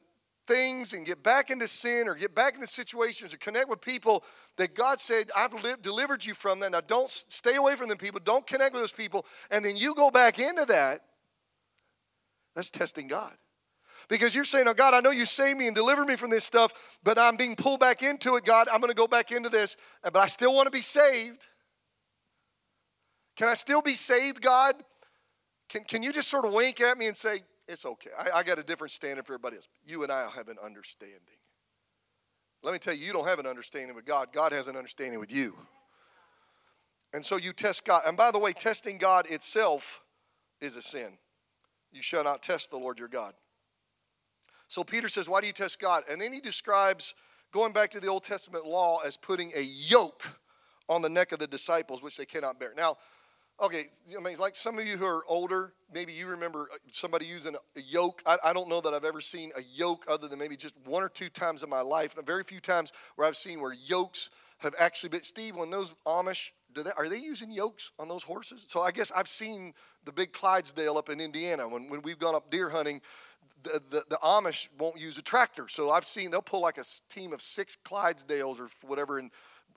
things 0.47 0.93
and 0.93 1.07
get 1.07 1.23
back 1.23 1.51
into 1.51 1.67
sin 1.67 2.07
or 2.07 2.15
get 2.15 2.35
back 2.35 2.55
into 2.55 2.67
situations 2.67 3.33
or 3.33 3.39
connect 3.39 3.71
with 3.71 3.81
people 3.81 4.25
that 4.57 4.75
God 4.75 5.01
said, 5.01 5.31
I've 5.37 5.55
delivered 5.81 6.25
you 6.25 6.35
from 6.35 6.61
that. 6.61 6.73
Now, 6.73 6.81
don't 6.81 7.11
stay 7.11 7.57
away 7.57 7.77
from 7.77 7.89
them 7.89 7.99
people. 7.99 8.21
Don't 8.23 8.47
connect 8.47 8.75
with 8.75 8.83
those 8.83 8.93
people. 8.93 9.25
And 9.51 9.65
then 9.65 9.77
you 9.77 9.95
go 9.95 10.11
back 10.11 10.39
into 10.39 10.65
that. 10.67 11.03
That's 12.55 12.71
testing 12.71 13.09
God. 13.09 13.33
Because 14.09 14.35
you're 14.35 14.45
saying, 14.45 14.69
Oh, 14.69 14.75
God, 14.75 14.95
I 14.95 15.01
know 15.01 15.11
you 15.11 15.25
saved 15.25 15.59
me 15.59 15.67
and 15.67 15.75
delivered 15.75 16.05
me 16.05 16.17
from 16.17 16.31
this 16.31 16.45
stuff, 16.45 16.99
but 17.03 17.19
I'm 17.19 17.37
being 17.37 17.57
pulled 17.57 17.81
back 17.81 18.03
into 18.03 18.37
it. 18.37 18.45
God, 18.45 18.69
I'm 18.71 18.81
going 18.81 18.91
to 18.91 18.97
go 18.97 19.07
back 19.07 19.33
into 19.33 19.49
this, 19.49 19.77
but 20.03 20.17
I 20.17 20.27
still 20.27 20.55
want 20.55 20.67
to 20.67 20.71
be 20.71 20.83
saved. 20.83 21.47
Can 23.37 23.49
I 23.49 23.55
still 23.55 23.81
be 23.81 23.95
saved, 23.95 24.43
God? 24.43 24.75
Can, 25.69 25.85
can 25.85 26.03
you 26.03 26.13
just 26.13 26.29
sort 26.29 26.45
of 26.45 26.53
wink 26.53 26.81
at 26.81 26.99
me 26.99 27.07
and 27.07 27.17
say, 27.17 27.43
It's 27.67 27.87
okay. 27.87 28.11
I, 28.19 28.39
I 28.39 28.43
got 28.43 28.59
a 28.59 28.63
different 28.63 28.91
standard 28.91 29.27
for 29.27 29.33
everybody 29.33 29.57
else. 29.57 29.69
You 29.87 30.03
and 30.03 30.13
I 30.13 30.29
have 30.29 30.49
an 30.49 30.59
understanding. 30.63 31.39
Let 32.73 32.77
me 32.77 32.91
tell 32.91 32.99
you, 32.99 33.07
you 33.07 33.13
don't 33.13 33.29
have 33.29 33.39
an 33.39 33.47
understanding 33.47 33.95
with 33.95 34.07
God, 34.07 34.29
God 34.33 34.53
has 34.53 34.67
an 34.67 34.77
understanding 34.77 35.21
with 35.21 35.31
you. 35.31 35.59
And 37.13 37.23
so 37.23 37.37
you 37.37 37.53
test 37.53 37.85
God. 37.85 38.01
And 38.07 38.17
by 38.17 38.31
the 38.31 38.39
way, 38.39 38.55
testing 38.55 38.97
God 38.97 39.27
itself 39.31 40.01
is 40.59 40.75
a 40.77 40.81
sin. 40.81 41.19
You 41.93 42.01
shall 42.01 42.25
not 42.25 42.43
test 42.43 42.71
the 42.71 42.79
Lord 42.79 42.99
your 42.99 43.09
God. 43.09 43.35
So 44.69 44.83
Peter 44.85 45.09
says, 45.09 45.29
Why 45.29 45.43
do 45.43 45.49
you 45.49 45.53
test 45.53 45.81
God? 45.81 46.05
And 46.11 46.19
then 46.19 46.33
he 46.33 46.41
describes 46.41 47.13
going 47.53 47.75
back 47.75 47.91
to 47.91 48.01
the 48.01 48.07
Old 48.07 48.25
Testament 48.25 48.65
law 48.65 49.01
as 49.05 49.19
putting 49.19 49.53
a 49.55 49.61
yoke 49.61 50.41
on 50.89 51.03
the 51.03 51.11
neck 51.11 51.33
of 51.33 51.41
the 51.41 51.47
disciples, 51.47 52.03
which 52.03 52.17
they 52.17 52.25
cannot 52.25 52.59
bear. 52.59 52.73
Now, 52.75 52.97
okay, 53.63 53.85
I 54.17 54.21
mean, 54.21 54.37
like 54.39 54.57
some 54.57 54.79
of 54.79 54.87
you 54.87 54.97
who 54.97 55.07
are 55.07 55.25
older, 55.29 55.73
maybe 55.95 56.13
you 56.13 56.27
remember 56.27 56.69
uh, 56.73 56.77
somebody 56.91 57.27
using 57.27 57.55
a 57.55 57.81
yoke. 57.81 58.23
I, 58.27 58.37
I, 58.45 58.53
don't 58.53 58.69
know 58.69 58.81
that 58.81 58.93
I've 58.93 59.05
ever 59.05 59.21
seen 59.21 59.53
a 59.57 59.63
yoke 59.63 60.05
other 60.09 60.27
than 60.27 60.39
maybe 60.39 60.57
just 60.57 60.75
one 60.85 61.03
or 61.03 61.09
two 61.09 61.29
times 61.29 61.63
in 61.63 61.71
my 61.71 61.81
life, 61.81 62.17
and 62.17 62.27
very 62.27 62.43
few 62.43 62.61
times 62.61 62.93
where 63.15 63.27
I've 63.27 63.37
seen 63.37 63.61
where 63.61 63.73
yokes 63.73 64.31
have 64.59 64.75
actually 64.79 65.11
been. 65.11 65.23
Steve, 65.23 65.55
when 65.57 65.71
those 65.71 65.95
Amish, 66.05 66.51
they, 66.75 66.83
are 66.97 67.09
they 67.09 67.19
using 67.19 67.53
yokes 67.53 67.93
on 67.99 68.09
those 68.09 68.25
horses? 68.25 68.65
So 68.67 68.83
I 68.83 68.91
guess 68.91 69.13
I've 69.13 69.29
seen 69.29 69.75
the 70.05 70.13
big 70.13 70.33
Clydesdale 70.33 70.99
up 70.99 71.09
in 71.09 71.21
Indiana 71.21 71.69
when, 71.69 71.89
when 71.89 72.03
we've 72.03 72.19
gone 72.19 72.35
up 72.35 72.51
deer 72.51 72.71
hunting 72.71 73.01
the, 73.63 73.81
the, 73.91 74.03
the, 74.11 74.17
Amish 74.17 74.69
won't 74.77 75.01
use 75.01 75.19
a 75.19 75.23
tractor. 75.23 75.69
So 75.69 75.93
I've 75.93 76.05
seen 76.05 76.33
they'll 76.33 76.43
pull 76.43 76.63
like 76.63 76.79
a 76.79 76.85
team 77.09 77.33
of 77.33 77.41
six 77.41 77.77
Clydesdales 77.85 78.59
or 78.59 78.69
whatever, 78.85 79.21
and 79.21 79.31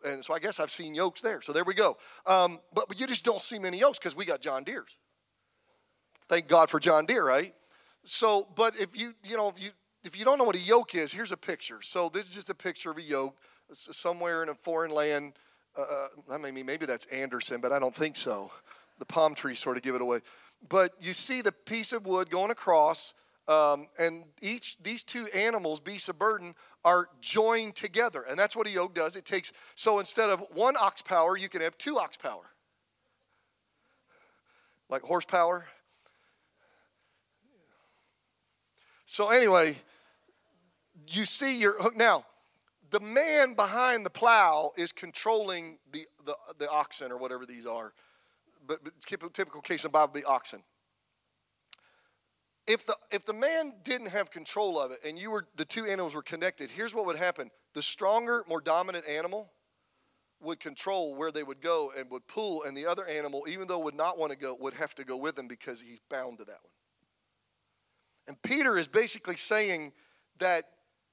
and 0.03 0.23
so 0.23 0.33
I 0.33 0.39
guess 0.39 0.59
I've 0.59 0.71
seen 0.71 0.95
yokes 0.95 1.21
there. 1.21 1.41
So 1.41 1.53
there 1.53 1.63
we 1.63 1.73
go. 1.73 1.97
Um, 2.25 2.59
but 2.73 2.87
but 2.87 2.99
you 2.99 3.07
just 3.07 3.25
don't 3.25 3.41
see 3.41 3.59
many 3.59 3.79
yokes 3.79 3.99
because 3.99 4.15
we 4.15 4.25
got 4.25 4.41
John 4.41 4.63
Deere's. 4.63 4.97
Thank 6.27 6.47
God 6.47 6.69
for 6.69 6.79
John 6.79 7.05
Deere, 7.05 7.25
right? 7.25 7.53
So, 8.03 8.47
but 8.55 8.75
if 8.79 8.99
you 8.99 9.13
you 9.23 9.37
know 9.37 9.49
if 9.49 9.61
you 9.61 9.69
if 10.03 10.17
you 10.17 10.25
don't 10.25 10.37
know 10.37 10.43
what 10.43 10.55
a 10.55 10.59
yoke 10.59 10.95
is, 10.95 11.11
here's 11.11 11.31
a 11.31 11.37
picture. 11.37 11.81
So 11.81 12.09
this 12.09 12.27
is 12.27 12.33
just 12.33 12.49
a 12.49 12.55
picture 12.55 12.91
of 12.91 12.97
a 12.97 13.01
yoke 13.01 13.37
somewhere 13.71 14.43
in 14.43 14.49
a 14.49 14.55
foreign 14.55 14.91
land. 14.91 15.33
Uh, 15.77 15.81
uh 15.81 16.33
I 16.33 16.51
mean, 16.51 16.65
maybe 16.65 16.85
that's 16.85 17.05
Anderson, 17.05 17.61
but 17.61 17.71
I 17.71 17.79
don't 17.79 17.95
think 17.95 18.15
so. 18.15 18.51
The 18.99 19.05
palm 19.05 19.35
trees 19.35 19.59
sort 19.59 19.77
of 19.77 19.83
give 19.83 19.95
it 19.95 20.01
away. 20.01 20.19
But 20.67 20.93
you 20.99 21.13
see 21.13 21.41
the 21.41 21.51
piece 21.51 21.91
of 21.91 22.05
wood 22.05 22.29
going 22.29 22.51
across 22.51 23.13
um, 23.47 23.87
and 23.99 24.23
each 24.41 24.77
these 24.81 25.03
two 25.03 25.27
animals, 25.27 25.79
beasts 25.79 26.09
of 26.09 26.17
burden, 26.17 26.55
are 26.85 27.09
joined 27.19 27.75
together, 27.75 28.21
and 28.21 28.37
that's 28.37 28.55
what 28.55 28.67
a 28.67 28.69
yoke 28.69 28.93
does. 28.93 29.15
It 29.15 29.25
takes 29.25 29.51
so 29.73 29.99
instead 29.99 30.29
of 30.29 30.45
one 30.53 30.75
ox 30.79 31.01
power, 31.01 31.35
you 31.35 31.49
can 31.49 31.61
have 31.61 31.77
two 31.77 31.97
ox 31.97 32.15
power, 32.15 32.43
like 34.87 35.01
horsepower. 35.01 35.65
So, 39.07 39.29
anyway, 39.29 39.77
you 41.07 41.25
see 41.25 41.59
your 41.59 41.81
hook. 41.81 41.95
Now, 41.95 42.25
the 42.91 42.99
man 42.99 43.55
behind 43.55 44.05
the 44.05 44.09
plow 44.09 44.71
is 44.77 44.91
controlling 44.91 45.79
the, 45.91 46.05
the, 46.25 46.35
the 46.57 46.69
oxen 46.69 47.11
or 47.11 47.17
whatever 47.17 47.45
these 47.45 47.65
are. 47.65 47.93
But, 48.67 48.83
but 48.83 48.93
typical 49.01 49.61
case 49.61 49.85
of 49.85 49.91
Bible 49.91 50.13
be 50.13 50.23
oxen. 50.23 50.63
If 52.67 52.85
the, 52.85 52.95
if 53.11 53.25
the 53.25 53.33
man 53.33 53.73
didn't 53.83 54.07
have 54.07 54.31
control 54.31 54.79
of 54.79 54.91
it 54.91 54.99
and 55.05 55.19
you 55.19 55.29
were 55.29 55.45
the 55.55 55.65
two 55.65 55.85
animals 55.85 56.15
were 56.15 56.23
connected, 56.23 56.71
here's 56.71 56.95
what 56.95 57.05
would 57.05 57.17
happen. 57.17 57.51
The 57.73 57.81
stronger, 57.81 58.43
more 58.47 58.61
dominant 58.61 59.05
animal 59.07 59.51
would 60.41 60.59
control 60.59 61.15
where 61.15 61.31
they 61.31 61.43
would 61.43 61.61
go 61.61 61.91
and 61.97 62.09
would 62.09 62.27
pull, 62.27 62.63
and 62.63 62.75
the 62.75 62.85
other 62.85 63.05
animal, 63.05 63.45
even 63.47 63.67
though 63.67 63.79
would 63.79 63.95
not 63.95 64.17
want 64.17 64.31
to 64.31 64.37
go, 64.37 64.55
would 64.59 64.73
have 64.73 64.95
to 64.95 65.03
go 65.03 65.15
with 65.15 65.37
him 65.37 65.47
because 65.47 65.81
he's 65.81 65.99
bound 66.09 66.39
to 66.39 66.45
that 66.45 66.59
one. 66.61 66.71
And 68.27 68.41
Peter 68.41 68.77
is 68.77 68.87
basically 68.87 69.37
saying 69.37 69.93
that 70.39 70.65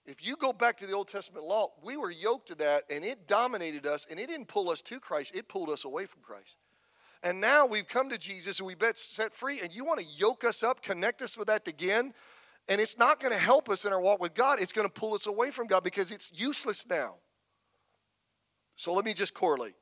if 0.05 0.27
you 0.27 0.37
go 0.37 0.53
back 0.53 0.77
to 0.79 0.87
the 0.87 0.95
Old 0.95 1.09
Testament 1.09 1.45
law, 1.45 1.69
we 1.83 1.97
were 1.97 2.11
yoked 2.11 2.49
to 2.49 2.55
that 2.57 2.85
and 2.91 3.05
it 3.05 3.29
dominated 3.29 3.87
us 3.87 4.07
and 4.11 4.19
it 4.19 4.27
didn't 4.27 4.49
pull 4.49 4.71
us 4.71 4.83
to 4.83 4.99
Christ, 4.99 5.35
it 5.35 5.49
pulled 5.49 5.71
us 5.71 5.85
away 5.85 6.07
from 6.07 6.23
Christ. 6.23 6.57
And 7.23 7.41
now 7.41 7.67
we've 7.67 7.87
come 7.87 8.11
to 8.11 8.19
Jesus 8.19 8.59
and 8.59 8.67
we've 8.67 8.79
been 8.79 8.95
set 8.95 9.33
free, 9.33 9.61
and 9.61 9.73
you 9.73 9.85
want 9.85 10.01
to 10.01 10.07
yoke 10.07 10.45
us 10.45 10.63
up, 10.63 10.83
connect 10.83 11.23
us 11.23 11.39
with 11.39 11.47
that 11.47 11.69
again, 11.69 12.15
and 12.69 12.81
it's 12.81 12.99
not 12.99 13.21
going 13.21 13.33
to 13.33 13.39
help 13.39 13.69
us 13.69 13.85
in 13.85 13.93
our 13.93 14.01
walk 14.01 14.21
with 14.21 14.35
God. 14.35 14.61
It's 14.61 14.73
going 14.73 14.87
to 14.87 14.93
pull 14.93 15.15
us 15.15 15.27
away 15.27 15.51
from 15.51 15.67
God 15.67 15.85
because 15.85 16.11
it's 16.11 16.33
useless 16.35 16.87
now. 16.89 17.17
So 18.77 18.93
let 18.93 19.05
me 19.05 19.15
just 19.15 19.35
correlate. 19.35 19.75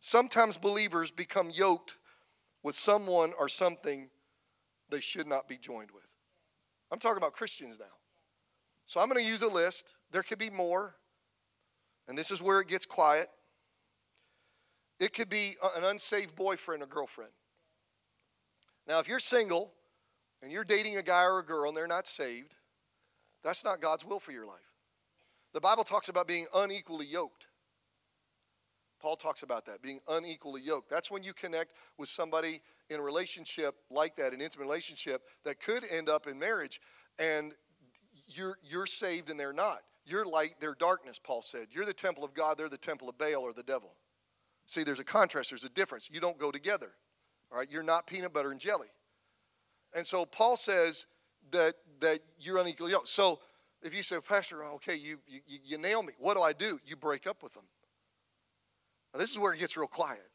Sometimes 0.00 0.56
believers 0.56 1.10
become 1.10 1.50
yoked 1.50 1.96
with 2.62 2.74
someone 2.74 3.32
or 3.38 3.48
something 3.48 4.08
they 4.88 5.00
should 5.00 5.26
not 5.26 5.48
be 5.48 5.56
joined 5.56 5.90
with. 5.92 6.06
I'm 6.90 6.98
talking 6.98 7.18
about 7.18 7.32
Christians 7.32 7.78
now. 7.78 7.86
So 8.86 9.00
I'm 9.00 9.08
going 9.08 9.22
to 9.22 9.28
use 9.28 9.42
a 9.42 9.48
list. 9.48 9.96
There 10.12 10.22
could 10.22 10.38
be 10.38 10.50
more, 10.50 10.94
and 12.06 12.16
this 12.16 12.30
is 12.30 12.40
where 12.40 12.60
it 12.60 12.68
gets 12.68 12.86
quiet. 12.86 13.28
It 14.98 15.12
could 15.12 15.28
be 15.28 15.54
an 15.76 15.84
unsaved 15.84 16.34
boyfriend 16.34 16.82
or 16.82 16.86
girlfriend. 16.86 17.32
Now, 18.86 18.98
if 18.98 19.08
you're 19.08 19.18
single 19.18 19.72
and 20.42 20.50
you're 20.50 20.64
dating 20.64 20.96
a 20.96 21.02
guy 21.02 21.24
or 21.24 21.40
a 21.40 21.44
girl 21.44 21.68
and 21.68 21.76
they're 21.76 21.86
not 21.86 22.06
saved, 22.06 22.54
that's 23.42 23.64
not 23.64 23.80
God's 23.80 24.04
will 24.04 24.20
for 24.20 24.32
your 24.32 24.46
life. 24.46 24.60
The 25.52 25.60
Bible 25.60 25.84
talks 25.84 26.08
about 26.08 26.26
being 26.26 26.46
unequally 26.54 27.06
yoked. 27.06 27.46
Paul 29.00 29.16
talks 29.16 29.42
about 29.42 29.66
that, 29.66 29.82
being 29.82 30.00
unequally 30.08 30.62
yoked. 30.62 30.90
That's 30.90 31.10
when 31.10 31.22
you 31.22 31.32
connect 31.32 31.72
with 31.98 32.08
somebody 32.08 32.62
in 32.88 32.98
a 32.98 33.02
relationship 33.02 33.74
like 33.90 34.16
that, 34.16 34.32
an 34.32 34.40
intimate 34.40 34.64
relationship 34.64 35.22
that 35.44 35.60
could 35.60 35.84
end 35.90 36.08
up 36.08 36.26
in 36.26 36.38
marriage, 36.38 36.80
and 37.18 37.52
you're, 38.26 38.58
you're 38.62 38.86
saved 38.86 39.30
and 39.30 39.38
they're 39.38 39.52
not. 39.52 39.80
You're 40.04 40.24
light, 40.24 40.54
they're 40.60 40.74
darkness, 40.74 41.18
Paul 41.22 41.42
said. 41.42 41.68
You're 41.70 41.84
the 41.84 41.92
temple 41.92 42.24
of 42.24 42.32
God, 42.32 42.58
they're 42.58 42.68
the 42.68 42.78
temple 42.78 43.08
of 43.08 43.18
Baal 43.18 43.42
or 43.42 43.52
the 43.52 43.62
devil. 43.62 43.94
See, 44.66 44.82
there's 44.82 44.98
a 44.98 45.04
contrast, 45.04 45.50
there's 45.50 45.64
a 45.64 45.68
difference. 45.70 46.10
You 46.12 46.20
don't 46.20 46.38
go 46.38 46.50
together. 46.50 46.92
All 47.50 47.58
right, 47.58 47.70
you're 47.70 47.82
not 47.82 48.06
peanut 48.06 48.32
butter 48.32 48.50
and 48.50 48.60
jelly. 48.60 48.88
And 49.94 50.06
so 50.06 50.24
Paul 50.24 50.56
says 50.56 51.06
that 51.52 51.74
that 52.00 52.20
you're 52.38 52.58
unequally 52.58 52.90
yoked. 52.90 53.08
So 53.08 53.40
if 53.82 53.94
you 53.94 54.02
say, 54.02 54.18
Pastor, 54.20 54.64
okay, 54.64 54.96
you, 54.96 55.18
you, 55.26 55.40
you 55.64 55.78
nail 55.78 56.02
me. 56.02 56.12
What 56.18 56.36
do 56.36 56.42
I 56.42 56.52
do? 56.52 56.80
You 56.84 56.96
break 56.96 57.26
up 57.26 57.42
with 57.42 57.54
them. 57.54 57.64
Now, 59.14 59.20
this 59.20 59.30
is 59.30 59.38
where 59.38 59.52
it 59.52 59.58
gets 59.58 59.76
real 59.76 59.86
quiet. 59.86 60.28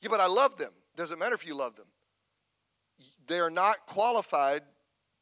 Yeah, 0.00 0.08
but 0.10 0.20
I 0.20 0.26
love 0.26 0.56
them. 0.56 0.72
Doesn't 0.96 1.18
matter 1.18 1.34
if 1.34 1.46
you 1.46 1.54
love 1.54 1.76
them. 1.76 1.86
They 3.26 3.38
are 3.38 3.50
not 3.50 3.86
qualified 3.86 4.62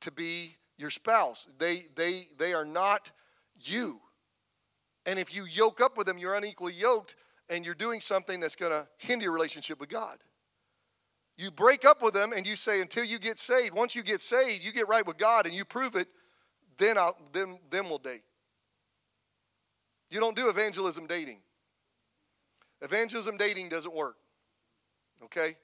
to 0.01 0.13
be 0.13 0.57
your 0.77 0.91
spouse. 0.91 1.49
They, 1.59 1.87
they, 1.95 2.29
they 2.39 2.53
are 2.55 2.65
not 2.65 3.11
you. 3.57 4.01
And 5.07 5.19
if 5.19 5.35
you 5.35 5.45
yoke 5.45 5.81
up 5.81 5.97
with 5.97 6.07
them, 6.07 6.19
you're 6.19 6.35
unequally 6.35 6.75
yoked, 6.75 7.17
and 7.49 7.65
you're 7.65 7.75
doing 7.75 8.01
something 8.01 8.41
that's 8.41 8.57
going 8.57 8.73
to 8.73 8.87
hinder 8.99 9.25
your 9.25 9.33
relationship 9.33 9.81
with 9.81 9.89
God. 9.89 10.19
You 11.37 11.51
break 11.51 11.85
up 11.85 12.03
with 12.03 12.15
them 12.15 12.33
and 12.33 12.47
you 12.47 12.57
say, 12.57 12.81
until 12.81 13.05
you 13.05 13.19
get 13.19 13.39
saved, 13.39 13.75
once 13.75 13.95
you 13.95 14.03
get 14.03 14.21
saved, 14.21 14.65
you 14.65 14.73
get 14.73 14.89
right 14.89 15.07
with 15.07 15.19
God 15.19 15.47
and 15.47 15.55
you 15.55 15.65
prove 15.65 15.97
it, 15.97 16.09
then, 16.79 16.97
I'll, 16.97 17.17
then, 17.33 17.59
then 17.71 17.89
we'll 17.89 17.99
date. 17.99 18.23
You 20.11 20.21
don't 20.21 20.37
do 20.37 20.49
evangelism 20.49 21.07
dating. 21.07 21.39
Evangelism 22.83 23.37
dating 23.37 23.69
doesn't 23.69 23.95
work. 23.95 24.17
Okay? 25.25 25.57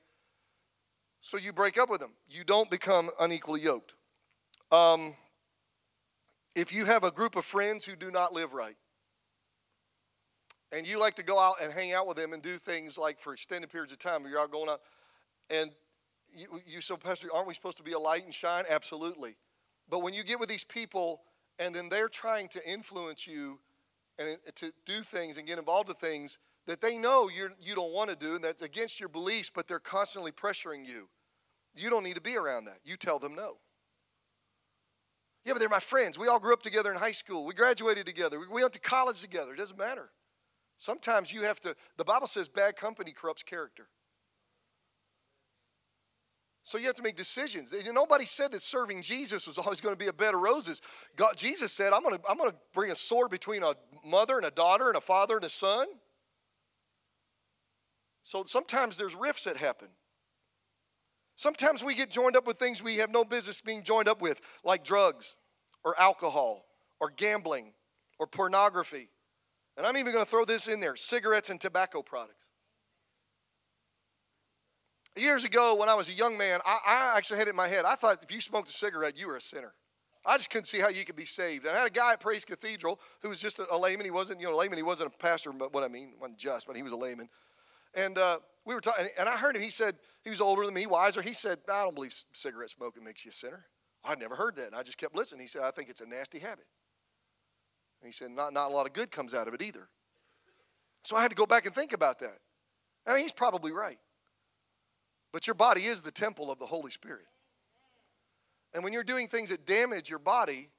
So 1.20 1.36
you 1.36 1.52
break 1.52 1.78
up 1.78 1.90
with 1.90 2.00
them. 2.00 2.12
You 2.28 2.44
don't 2.44 2.70
become 2.70 3.10
unequally 3.20 3.60
yoked. 3.60 3.94
Um, 4.72 5.14
if 6.54 6.72
you 6.72 6.86
have 6.86 7.04
a 7.04 7.10
group 7.10 7.36
of 7.36 7.44
friends 7.44 7.84
who 7.84 7.94
do 7.94 8.10
not 8.10 8.32
live 8.32 8.54
right, 8.54 8.76
and 10.72 10.86
you 10.86 11.00
like 11.00 11.16
to 11.16 11.22
go 11.22 11.38
out 11.38 11.56
and 11.62 11.72
hang 11.72 11.92
out 11.92 12.06
with 12.06 12.16
them 12.16 12.32
and 12.32 12.42
do 12.42 12.56
things 12.56 12.96
like 12.96 13.18
for 13.18 13.32
extended 13.32 13.70
periods 13.70 13.92
of 13.92 13.98
time, 13.98 14.24
you're 14.28 14.40
out 14.40 14.50
going 14.50 14.68
out, 14.68 14.80
and 15.50 15.70
you, 16.32 16.60
you 16.66 16.80
so 16.80 16.96
Pastor, 16.96 17.28
aren't 17.34 17.48
we 17.48 17.54
supposed 17.54 17.76
to 17.78 17.82
be 17.82 17.92
a 17.92 17.98
light 17.98 18.24
and 18.24 18.32
shine? 18.32 18.64
Absolutely. 18.68 19.36
But 19.88 20.02
when 20.02 20.14
you 20.14 20.22
get 20.22 20.38
with 20.38 20.48
these 20.48 20.64
people 20.64 21.22
and 21.58 21.74
then 21.74 21.88
they're 21.88 22.08
trying 22.08 22.48
to 22.50 22.60
influence 22.70 23.26
you 23.26 23.58
and 24.18 24.38
to 24.56 24.72
do 24.86 25.02
things 25.02 25.36
and 25.36 25.46
get 25.46 25.58
involved 25.58 25.88
with 25.88 25.98
things 25.98 26.38
that 26.66 26.80
they 26.80 26.96
know 26.96 27.28
you're, 27.28 27.52
you 27.60 27.74
don't 27.74 27.92
want 27.92 28.10
to 28.10 28.16
do 28.16 28.36
and 28.36 28.44
that's 28.44 28.62
against 28.62 29.00
your 29.00 29.08
beliefs, 29.08 29.50
but 29.52 29.66
they're 29.66 29.80
constantly 29.80 30.30
pressuring 30.30 30.86
you. 30.86 31.08
You 31.74 31.90
don't 31.90 32.04
need 32.04 32.14
to 32.14 32.20
be 32.20 32.36
around 32.36 32.66
that. 32.66 32.78
You 32.84 32.96
tell 32.96 33.18
them 33.18 33.34
no. 33.34 33.56
Yeah, 35.44 35.54
but 35.54 35.60
they're 35.60 35.68
my 35.68 35.80
friends. 35.80 36.18
We 36.18 36.28
all 36.28 36.38
grew 36.38 36.52
up 36.52 36.62
together 36.62 36.92
in 36.92 36.98
high 36.98 37.12
school. 37.12 37.46
We 37.46 37.54
graduated 37.54 38.06
together. 38.06 38.38
We 38.38 38.62
went 38.62 38.72
to 38.74 38.80
college 38.80 39.20
together. 39.20 39.54
It 39.54 39.56
doesn't 39.56 39.78
matter. 39.78 40.10
Sometimes 40.80 41.30
you 41.30 41.42
have 41.42 41.60
to, 41.60 41.76
the 41.98 42.04
Bible 42.06 42.26
says 42.26 42.48
bad 42.48 42.74
company 42.74 43.12
corrupts 43.12 43.42
character. 43.42 43.88
So 46.62 46.78
you 46.78 46.86
have 46.86 46.96
to 46.96 47.02
make 47.02 47.16
decisions. 47.16 47.74
Nobody 47.92 48.24
said 48.24 48.52
that 48.52 48.62
serving 48.62 49.02
Jesus 49.02 49.46
was 49.46 49.58
always 49.58 49.82
going 49.82 49.92
to 49.92 49.98
be 49.98 50.06
a 50.06 50.12
bed 50.12 50.32
of 50.32 50.40
roses. 50.40 50.80
God, 51.16 51.36
Jesus 51.36 51.70
said, 51.70 51.92
I'm 51.92 52.02
going, 52.02 52.16
to, 52.16 52.22
I'm 52.26 52.38
going 52.38 52.50
to 52.50 52.56
bring 52.72 52.90
a 52.90 52.96
sword 52.96 53.30
between 53.30 53.62
a 53.62 53.74
mother 54.06 54.38
and 54.38 54.46
a 54.46 54.50
daughter 54.50 54.88
and 54.88 54.96
a 54.96 55.02
father 55.02 55.36
and 55.36 55.44
a 55.44 55.50
son. 55.50 55.86
So 58.22 58.44
sometimes 58.44 58.96
there's 58.96 59.14
rifts 59.14 59.44
that 59.44 59.58
happen. 59.58 59.88
Sometimes 61.36 61.84
we 61.84 61.94
get 61.94 62.10
joined 62.10 62.36
up 62.36 62.46
with 62.46 62.56
things 62.56 62.82
we 62.82 62.96
have 62.96 63.10
no 63.10 63.22
business 63.22 63.60
being 63.60 63.82
joined 63.82 64.08
up 64.08 64.22
with, 64.22 64.40
like 64.64 64.82
drugs 64.82 65.36
or 65.84 65.94
alcohol 66.00 66.64
or 67.00 67.10
gambling 67.10 67.74
or 68.18 68.26
pornography. 68.26 69.10
And 69.80 69.86
I'm 69.86 69.96
even 69.96 70.12
going 70.12 70.22
to 70.22 70.30
throw 70.30 70.44
this 70.44 70.68
in 70.68 70.78
there 70.78 70.94
cigarettes 70.94 71.48
and 71.48 71.58
tobacco 71.58 72.02
products. 72.02 72.48
Years 75.16 75.42
ago, 75.42 75.74
when 75.74 75.88
I 75.88 75.94
was 75.94 76.10
a 76.10 76.12
young 76.12 76.36
man, 76.36 76.60
I, 76.66 76.80
I 76.86 77.16
actually 77.16 77.38
had 77.38 77.46
it 77.46 77.52
in 77.52 77.56
my 77.56 77.66
head. 77.66 77.86
I 77.86 77.94
thought 77.94 78.22
if 78.22 78.30
you 78.30 78.42
smoked 78.42 78.68
a 78.68 78.72
cigarette, 78.72 79.18
you 79.18 79.26
were 79.26 79.36
a 79.36 79.40
sinner. 79.40 79.72
I 80.22 80.36
just 80.36 80.50
couldn't 80.50 80.66
see 80.66 80.80
how 80.80 80.90
you 80.90 81.06
could 81.06 81.16
be 81.16 81.24
saved. 81.24 81.66
I 81.66 81.74
had 81.74 81.86
a 81.86 81.90
guy 81.90 82.12
at 82.12 82.20
Praise 82.20 82.44
Cathedral 82.44 83.00
who 83.22 83.30
was 83.30 83.40
just 83.40 83.58
a, 83.58 83.74
layman. 83.74 84.04
He 84.04 84.10
wasn't, 84.10 84.38
you 84.42 84.48
know, 84.48 84.54
a 84.54 84.58
layman. 84.58 84.76
He 84.76 84.82
wasn't 84.82 85.14
a 85.14 85.16
pastor, 85.16 85.50
but 85.50 85.72
what 85.72 85.82
I 85.82 85.88
mean, 85.88 86.12
wasn't 86.20 86.36
just, 86.36 86.66
but 86.66 86.76
he 86.76 86.82
was 86.82 86.92
a 86.92 86.96
layman. 86.96 87.30
And 87.94 88.18
uh, 88.18 88.40
we 88.66 88.74
were 88.74 88.82
talking, 88.82 89.06
and 89.18 89.30
I 89.30 89.38
heard 89.38 89.56
him. 89.56 89.62
He 89.62 89.70
said 89.70 89.96
he 90.22 90.28
was 90.28 90.42
older 90.42 90.66
than 90.66 90.74
me, 90.74 90.84
wiser. 90.84 91.22
He 91.22 91.32
said, 91.32 91.60
"I 91.72 91.84
don't 91.84 91.94
believe 91.94 92.12
cigarette 92.32 92.68
smoking 92.68 93.02
makes 93.02 93.24
you 93.24 93.30
a 93.30 93.32
sinner." 93.32 93.64
I'd 94.04 94.18
never 94.18 94.36
heard 94.36 94.56
that, 94.56 94.66
and 94.66 94.76
I 94.76 94.82
just 94.82 94.98
kept 94.98 95.16
listening. 95.16 95.40
He 95.40 95.46
said, 95.46 95.62
"I 95.62 95.70
think 95.70 95.88
it's 95.88 96.02
a 96.02 96.06
nasty 96.06 96.38
habit." 96.38 96.66
And 98.00 98.08
he 98.08 98.12
said, 98.12 98.30
"Not 98.30 98.52
not 98.52 98.70
a 98.70 98.74
lot 98.74 98.86
of 98.86 98.92
good 98.92 99.10
comes 99.10 99.34
out 99.34 99.48
of 99.48 99.54
it 99.54 99.62
either." 99.62 99.88
So 101.02 101.16
I 101.16 101.22
had 101.22 101.30
to 101.30 101.34
go 101.34 101.46
back 101.46 101.66
and 101.66 101.74
think 101.74 101.92
about 101.92 102.18
that, 102.20 102.38
and 103.06 103.18
he's 103.18 103.32
probably 103.32 103.72
right. 103.72 103.98
But 105.32 105.46
your 105.46 105.54
body 105.54 105.86
is 105.86 106.02
the 106.02 106.10
temple 106.10 106.50
of 106.50 106.58
the 106.58 106.66
Holy 106.66 106.90
Spirit. 106.90 107.26
And 108.72 108.84
when 108.84 108.92
you're 108.92 109.04
doing 109.04 109.28
things 109.28 109.50
that 109.50 109.66
damage 109.66 110.10
your 110.10 110.18
body, 110.18 110.70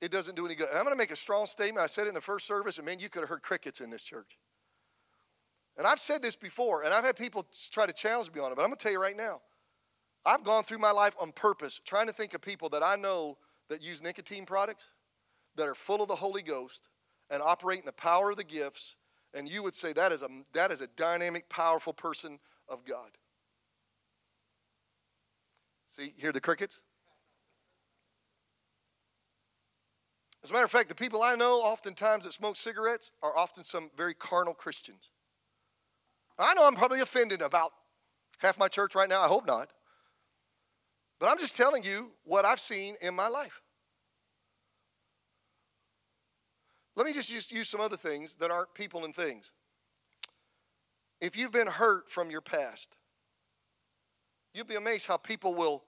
it 0.00 0.10
doesn't 0.10 0.34
do 0.34 0.46
any 0.46 0.54
good. 0.54 0.68
And 0.68 0.78
I'm 0.78 0.84
going 0.84 0.94
to 0.94 0.98
make 0.98 1.10
a 1.10 1.16
strong 1.16 1.46
statement. 1.46 1.82
I 1.82 1.86
said 1.86 2.06
it 2.06 2.08
in 2.08 2.14
the 2.14 2.20
first 2.20 2.46
service, 2.46 2.78
and 2.78 2.86
man, 2.86 2.98
you 2.98 3.08
could 3.08 3.20
have 3.20 3.28
heard 3.28 3.42
crickets 3.42 3.80
in 3.80 3.90
this 3.90 4.02
church. 4.02 4.38
And 5.76 5.86
I've 5.86 6.00
said 6.00 6.22
this 6.22 6.36
before, 6.36 6.82
and 6.82 6.92
I've 6.92 7.04
had 7.04 7.16
people 7.16 7.46
try 7.70 7.86
to 7.86 7.92
challenge 7.92 8.32
me 8.32 8.40
on 8.40 8.52
it, 8.52 8.56
but 8.56 8.62
I'm 8.62 8.68
going 8.68 8.76
to 8.76 8.82
tell 8.82 8.92
you 8.92 9.00
right 9.00 9.16
now. 9.16 9.40
I've 10.24 10.44
gone 10.44 10.62
through 10.62 10.78
my 10.78 10.90
life 10.90 11.14
on 11.20 11.32
purpose 11.32 11.80
trying 11.84 12.06
to 12.06 12.12
think 12.12 12.34
of 12.34 12.42
people 12.42 12.68
that 12.70 12.82
I 12.82 12.96
know 12.96 13.38
that 13.68 13.82
use 13.82 14.02
nicotine 14.02 14.44
products, 14.44 14.90
that 15.56 15.68
are 15.68 15.74
full 15.74 16.02
of 16.02 16.08
the 16.08 16.16
Holy 16.16 16.42
Ghost, 16.42 16.88
and 17.30 17.42
operate 17.42 17.80
in 17.80 17.86
the 17.86 17.92
power 17.92 18.30
of 18.30 18.36
the 18.36 18.44
gifts. 18.44 18.96
And 19.32 19.48
you 19.48 19.62
would 19.62 19.74
say 19.74 19.92
that 19.92 20.12
is 20.12 20.22
a, 20.22 20.28
that 20.54 20.72
is 20.72 20.80
a 20.80 20.88
dynamic, 20.88 21.48
powerful 21.48 21.92
person 21.92 22.40
of 22.68 22.84
God. 22.84 23.10
See, 25.90 26.14
hear 26.16 26.32
the 26.32 26.40
crickets? 26.40 26.80
As 30.42 30.50
a 30.50 30.52
matter 30.52 30.64
of 30.64 30.70
fact, 30.70 30.88
the 30.88 30.94
people 30.94 31.22
I 31.22 31.34
know 31.34 31.60
oftentimes 31.60 32.24
that 32.24 32.32
smoke 32.32 32.56
cigarettes 32.56 33.12
are 33.22 33.36
often 33.36 33.62
some 33.62 33.90
very 33.96 34.14
carnal 34.14 34.54
Christians. 34.54 35.10
I 36.38 36.54
know 36.54 36.66
I'm 36.66 36.74
probably 36.74 37.00
offending 37.00 37.42
about 37.42 37.72
half 38.38 38.58
my 38.58 38.68
church 38.68 38.94
right 38.94 39.08
now. 39.08 39.20
I 39.22 39.26
hope 39.26 39.46
not. 39.46 39.68
But 41.18 41.28
I'm 41.28 41.38
just 41.38 41.54
telling 41.54 41.82
you 41.82 42.12
what 42.24 42.46
I've 42.46 42.60
seen 42.60 42.96
in 43.02 43.14
my 43.14 43.28
life. 43.28 43.60
Let 47.00 47.06
me 47.06 47.14
just 47.14 47.50
use, 47.50 47.66
some 47.66 47.80
other 47.80 47.96
things 47.96 48.36
that 48.36 48.50
aren't 48.50 48.74
people 48.74 49.06
and 49.06 49.14
things. 49.14 49.52
If 51.18 51.34
you've 51.34 51.50
been 51.50 51.66
hurt 51.66 52.10
from 52.10 52.30
your 52.30 52.42
past, 52.42 52.98
you'll 54.52 54.66
be 54.66 54.74
amazed 54.74 55.06
how 55.06 55.16
people 55.16 55.54
will 55.54 55.84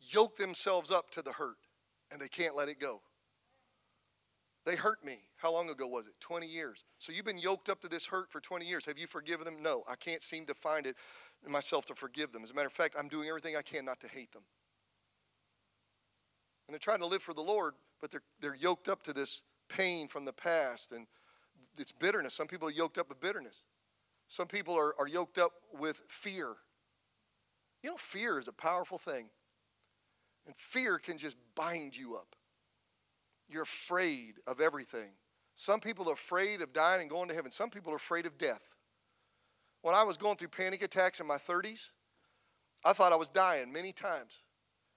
yoke 0.00 0.38
themselves 0.38 0.90
up 0.90 1.10
to 1.10 1.20
the 1.20 1.32
hurt 1.32 1.58
and 2.10 2.22
they 2.22 2.28
can't 2.28 2.56
let 2.56 2.70
it 2.70 2.80
go. 2.80 3.02
They 4.64 4.76
hurt 4.76 5.04
me. 5.04 5.24
How 5.36 5.52
long 5.52 5.68
ago 5.68 5.86
was 5.86 6.06
it? 6.06 6.14
20 6.20 6.46
years. 6.46 6.84
So 6.96 7.12
you've 7.12 7.26
been 7.26 7.36
yoked 7.36 7.68
up 7.68 7.82
to 7.82 7.88
this 7.88 8.06
hurt 8.06 8.32
for 8.32 8.40
20 8.40 8.64
years. 8.64 8.86
Have 8.86 8.96
you 8.96 9.06
forgiven 9.06 9.44
them? 9.44 9.62
No. 9.62 9.82
I 9.86 9.94
can't 9.94 10.22
seem 10.22 10.46
to 10.46 10.54
find 10.54 10.86
it 10.86 10.96
in 11.44 11.52
myself 11.52 11.84
to 11.84 11.94
forgive 11.94 12.32
them. 12.32 12.42
As 12.42 12.52
a 12.52 12.54
matter 12.54 12.68
of 12.68 12.72
fact, 12.72 12.96
I'm 12.98 13.08
doing 13.08 13.28
everything 13.28 13.56
I 13.56 13.62
can 13.62 13.84
not 13.84 14.00
to 14.00 14.08
hate 14.08 14.32
them. 14.32 14.44
And 16.66 16.72
they're 16.72 16.78
trying 16.78 17.00
to 17.00 17.06
live 17.06 17.22
for 17.22 17.34
the 17.34 17.42
Lord, 17.42 17.74
but 18.00 18.10
they're, 18.10 18.22
they're 18.40 18.56
yoked 18.56 18.88
up 18.88 19.02
to 19.02 19.12
this 19.12 19.42
pain 19.68 20.08
from 20.08 20.24
the 20.24 20.32
past 20.32 20.92
and 20.92 21.06
it's 21.78 21.92
bitterness. 21.92 22.34
Some 22.34 22.46
people 22.46 22.68
are 22.68 22.72
yoked 22.72 22.98
up 22.98 23.08
with 23.08 23.20
bitterness. 23.20 23.64
Some 24.28 24.46
people 24.46 24.74
are, 24.74 24.94
are 24.98 25.08
yoked 25.08 25.38
up 25.38 25.52
with 25.78 26.02
fear. 26.08 26.56
You 27.82 27.90
know, 27.90 27.96
fear 27.96 28.38
is 28.38 28.48
a 28.48 28.52
powerful 28.52 28.98
thing. 28.98 29.28
And 30.46 30.56
fear 30.56 30.98
can 30.98 31.18
just 31.18 31.36
bind 31.54 31.96
you 31.96 32.14
up. 32.16 32.36
You're 33.48 33.62
afraid 33.62 34.34
of 34.46 34.60
everything. 34.60 35.10
Some 35.54 35.80
people 35.80 36.08
are 36.10 36.14
afraid 36.14 36.60
of 36.60 36.72
dying 36.72 37.00
and 37.02 37.10
going 37.10 37.28
to 37.28 37.34
heaven. 37.34 37.50
Some 37.50 37.70
people 37.70 37.92
are 37.92 37.96
afraid 37.96 38.26
of 38.26 38.38
death. 38.38 38.74
When 39.82 39.94
I 39.94 40.02
was 40.02 40.16
going 40.16 40.36
through 40.36 40.48
panic 40.48 40.82
attacks 40.82 41.20
in 41.20 41.26
my 41.26 41.36
30s, 41.36 41.90
I 42.84 42.92
thought 42.92 43.12
I 43.12 43.16
was 43.16 43.28
dying 43.28 43.72
many 43.72 43.92
times. 43.92 44.42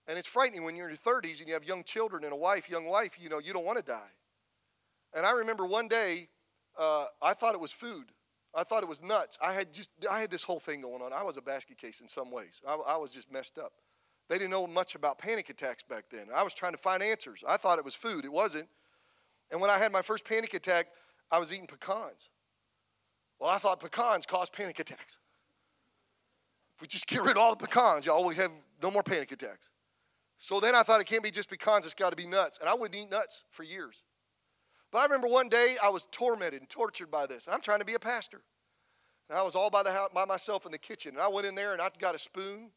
And 0.08 0.17
it's 0.17 0.27
frightening 0.27 0.63
when 0.63 0.75
you're 0.75 0.89
in 0.89 0.97
your 1.03 1.21
30s 1.21 1.39
and 1.39 1.47
you 1.47 1.53
have 1.53 1.63
young 1.63 1.84
children 1.84 2.23
and 2.23 2.34
a 2.34 2.36
wife, 2.36 2.69
young 2.69 2.86
wife, 2.86 3.17
you 3.21 3.29
know, 3.29 3.39
you 3.39 3.53
don't 3.53 3.65
want 3.65 3.77
to 3.77 3.84
die. 3.84 4.10
And 5.13 5.26
I 5.26 5.32
remember 5.32 5.65
one 5.65 5.88
day, 5.88 6.30
uh, 6.78 7.06
I 7.22 7.34
thought 7.34 7.54
it 7.56 7.62
was 7.62 7.72
food. 7.72 8.12
I 8.56 8.63
thought 8.63 8.84
it 8.84 8.89
was 8.89 9.02
nuts. 9.02 9.38
I 9.41 9.54
had 9.54 9.74
just, 9.74 9.91
I 10.10 10.22
had 10.22 10.32
this 10.32 10.43
whole 10.43 10.60
thing 10.60 10.82
going 10.82 11.02
on. 11.02 11.13
I 11.13 11.24
was 11.24 11.38
a 11.38 11.41
basket 11.41 11.78
case 11.78 12.02
in 12.02 12.08
some 12.08 12.32
ways. 12.32 12.62
I, 12.67 12.76
I 12.76 12.98
was 12.98 13.13
just 13.13 13.32
messed 13.32 13.58
up. 13.58 13.74
They 14.28 14.38
didn't 14.38 14.52
know 14.52 14.67
much 14.67 14.95
about 14.95 15.17
panic 15.17 15.50
attacks 15.50 15.84
back 15.84 16.06
then. 16.12 16.28
I 16.34 16.43
was 16.43 16.54
trying 16.54 16.72
to 16.74 16.78
find 16.78 17.02
answers. 17.02 17.43
I 17.48 17.58
thought 17.58 17.80
it 17.80 17.86
was 17.86 17.95
food. 17.95 18.26
It 18.26 18.32
wasn't. 18.32 18.67
And 19.52 19.60
when 19.60 19.69
I 19.69 19.78
had 19.80 19.91
my 19.91 20.02
first 20.02 20.26
panic 20.26 20.54
attack, 20.54 20.88
I 21.32 21.39
was 21.39 21.52
eating 21.52 21.67
pecans. 21.67 22.30
Well, 23.39 23.50
I 23.50 23.58
thought 23.58 23.80
pecans 23.80 24.26
cause 24.26 24.50
panic 24.50 24.80
attacks. 24.80 25.17
If 26.76 26.82
we 26.82 26.88
just 26.88 27.08
get 27.08 27.22
rid 27.22 27.32
of 27.32 27.38
all 27.38 27.56
the 27.56 27.65
pecans, 27.65 28.06
y'all, 28.06 28.24
we 28.24 28.36
have 28.36 28.52
no 28.82 28.91
more 28.91 29.04
panic 29.04 29.32
attacks. 29.32 29.69
So 30.38 30.60
then 30.60 30.76
I 30.76 30.84
thought 30.84 31.02
it 31.02 31.08
can't 31.08 31.24
be 31.24 31.32
just 31.32 31.50
pecans, 31.50 31.86
it's 31.86 31.93
got 31.93 32.12
to 32.12 32.15
be 32.15 32.28
nuts. 32.28 32.60
And 32.60 32.69
I 32.69 32.74
wouldn't 32.74 33.00
eat 33.00 33.10
nuts 33.10 33.45
for 33.50 33.63
years. 33.63 34.04
But 34.91 34.99
I 34.99 35.04
remember 35.04 35.28
one 35.28 35.49
day 35.49 35.75
I 35.84 35.89
was 35.89 36.06
tormented 36.12 36.62
and 36.62 36.69
tortured 36.69 37.12
by 37.12 37.25
this. 37.25 37.45
And 37.45 37.54
I'm 37.54 37.62
trying 37.62 37.80
to 37.80 37.86
be 37.86 37.93
a 37.93 37.99
pastor. 37.99 38.41
And 39.30 39.38
I 39.38 39.43
was 39.43 39.56
all 39.56 39.69
by, 39.69 39.84
the 39.84 39.91
house, 39.91 40.10
by 40.13 40.25
myself 40.25 40.65
in 40.65 40.71
the 40.71 40.78
kitchen. 40.78 41.13
And 41.13 41.21
I 41.21 41.28
went 41.28 41.45
in 41.45 41.56
there 41.56 41.73
and 41.73 41.82
I 41.82 41.89
got 41.99 42.15
a 42.15 42.19
spoon. 42.19 42.71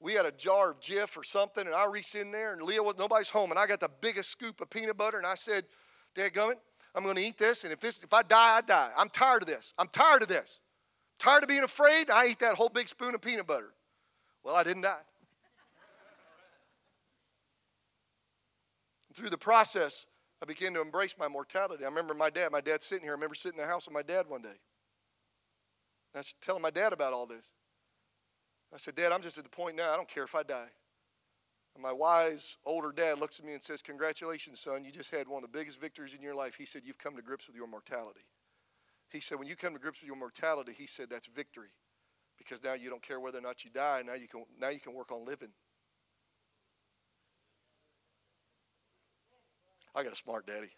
We 0.00 0.14
had 0.14 0.24
a 0.24 0.32
jar 0.32 0.70
of 0.70 0.80
Jif 0.80 1.16
or 1.16 1.24
something. 1.24 1.66
And 1.66 1.74
I 1.74 1.86
reached 1.86 2.14
in 2.14 2.30
there 2.30 2.54
and 2.54 2.62
Leah 2.62 2.82
was 2.82 2.96
nobody's 2.98 3.30
home. 3.30 3.50
And 3.50 3.58
I 3.58 3.66
got 3.66 3.80
the 3.80 3.90
biggest 4.00 4.30
scoop 4.30 4.60
of 4.60 4.70
peanut 4.70 4.96
butter. 4.96 5.18
And 5.18 5.26
I 5.26 5.34
said, 5.34 5.64
Dad 6.14 6.32
Gummit, 6.32 6.56
I'm 6.94 7.04
going 7.04 7.16
to 7.16 7.22
eat 7.22 7.36
this. 7.36 7.64
And 7.64 7.72
if, 7.72 7.80
this, 7.80 8.02
if 8.02 8.12
I 8.12 8.22
die, 8.22 8.56
I 8.56 8.60
die. 8.62 8.90
I'm 8.96 9.10
tired 9.10 9.42
of 9.42 9.48
this. 9.48 9.74
I'm 9.78 9.88
tired 9.88 10.22
of 10.22 10.28
this. 10.28 10.60
Tired 11.18 11.42
of 11.42 11.48
being 11.48 11.64
afraid. 11.64 12.10
I 12.10 12.28
eat 12.28 12.38
that 12.38 12.54
whole 12.54 12.70
big 12.70 12.88
spoon 12.88 13.14
of 13.14 13.20
peanut 13.20 13.46
butter. 13.46 13.74
Well, 14.42 14.56
I 14.56 14.62
didn't 14.62 14.82
die. 14.82 14.96
through 19.12 19.30
the 19.30 19.36
process, 19.36 20.06
I 20.42 20.46
began 20.46 20.72
to 20.74 20.80
embrace 20.80 21.16
my 21.18 21.28
mortality. 21.28 21.84
I 21.84 21.88
remember 21.88 22.14
my 22.14 22.30
dad, 22.30 22.52
my 22.52 22.60
dad 22.60 22.82
sitting 22.82 23.04
here. 23.04 23.12
I 23.12 23.14
remember 23.14 23.34
sitting 23.34 23.58
in 23.58 23.64
the 23.64 23.70
house 23.70 23.86
with 23.86 23.94
my 23.94 24.02
dad 24.02 24.26
one 24.28 24.42
day. 24.42 24.60
I 26.14 26.18
was 26.18 26.34
telling 26.40 26.62
my 26.62 26.70
dad 26.70 26.92
about 26.92 27.12
all 27.12 27.26
this. 27.26 27.52
I 28.72 28.76
said, 28.76 28.96
Dad, 28.96 29.12
I'm 29.12 29.22
just 29.22 29.38
at 29.38 29.44
the 29.44 29.50
point 29.50 29.76
now, 29.76 29.92
I 29.92 29.96
don't 29.96 30.08
care 30.08 30.24
if 30.24 30.34
I 30.34 30.42
die. 30.42 30.68
And 31.74 31.82
my 31.82 31.92
wise 31.92 32.56
older 32.66 32.92
dad 32.92 33.18
looks 33.18 33.38
at 33.38 33.46
me 33.46 33.52
and 33.52 33.62
says, 33.62 33.82
Congratulations, 33.82 34.60
son. 34.60 34.84
You 34.84 34.92
just 34.92 35.10
had 35.10 35.28
one 35.28 35.42
of 35.44 35.50
the 35.50 35.58
biggest 35.58 35.80
victories 35.80 36.14
in 36.14 36.22
your 36.22 36.34
life. 36.34 36.56
He 36.56 36.66
said, 36.66 36.82
You've 36.84 36.98
come 36.98 37.16
to 37.16 37.22
grips 37.22 37.46
with 37.46 37.56
your 37.56 37.66
mortality. 37.66 38.26
He 39.10 39.20
said, 39.20 39.38
When 39.38 39.48
you 39.48 39.56
come 39.56 39.72
to 39.72 39.78
grips 39.78 40.00
with 40.00 40.06
your 40.06 40.16
mortality, 40.16 40.72
he 40.76 40.86
said, 40.86 41.08
That's 41.08 41.26
victory. 41.26 41.70
Because 42.36 42.62
now 42.62 42.74
you 42.74 42.90
don't 42.90 43.02
care 43.02 43.20
whether 43.20 43.38
or 43.38 43.42
not 43.42 43.64
you 43.64 43.70
die. 43.70 44.02
Now 44.04 44.14
you 44.14 44.28
can, 44.28 44.44
now 44.60 44.68
you 44.68 44.80
can 44.80 44.94
work 44.94 45.10
on 45.10 45.24
living. 45.24 45.50
I 49.98 50.04
got 50.04 50.12
a 50.12 50.16
smart 50.16 50.46
daddy. 50.46 50.70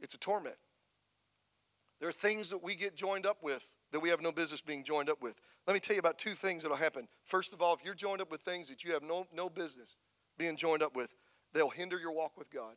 It's 0.00 0.14
a 0.14 0.18
torment. 0.18 0.54
There 1.98 2.08
are 2.08 2.12
things 2.12 2.50
that 2.50 2.62
we 2.62 2.76
get 2.76 2.94
joined 2.94 3.26
up 3.26 3.42
with 3.42 3.74
that 3.90 3.98
we 3.98 4.08
have 4.10 4.20
no 4.20 4.30
business 4.30 4.60
being 4.60 4.84
joined 4.84 5.10
up 5.10 5.20
with. 5.20 5.34
Let 5.66 5.74
me 5.74 5.80
tell 5.80 5.94
you 5.94 6.00
about 6.00 6.18
two 6.18 6.34
things 6.34 6.62
that'll 6.62 6.76
happen. 6.76 7.08
First 7.24 7.52
of 7.52 7.60
all, 7.60 7.74
if 7.74 7.84
you're 7.84 7.94
joined 7.94 8.20
up 8.20 8.30
with 8.30 8.42
things 8.42 8.68
that 8.68 8.84
you 8.84 8.92
have 8.92 9.02
no, 9.02 9.26
no 9.34 9.50
business 9.50 9.96
being 10.38 10.56
joined 10.56 10.82
up 10.82 10.94
with, 10.94 11.16
they'll 11.52 11.70
hinder 11.70 11.98
your 11.98 12.12
walk 12.12 12.36
with 12.36 12.52
God. 12.52 12.76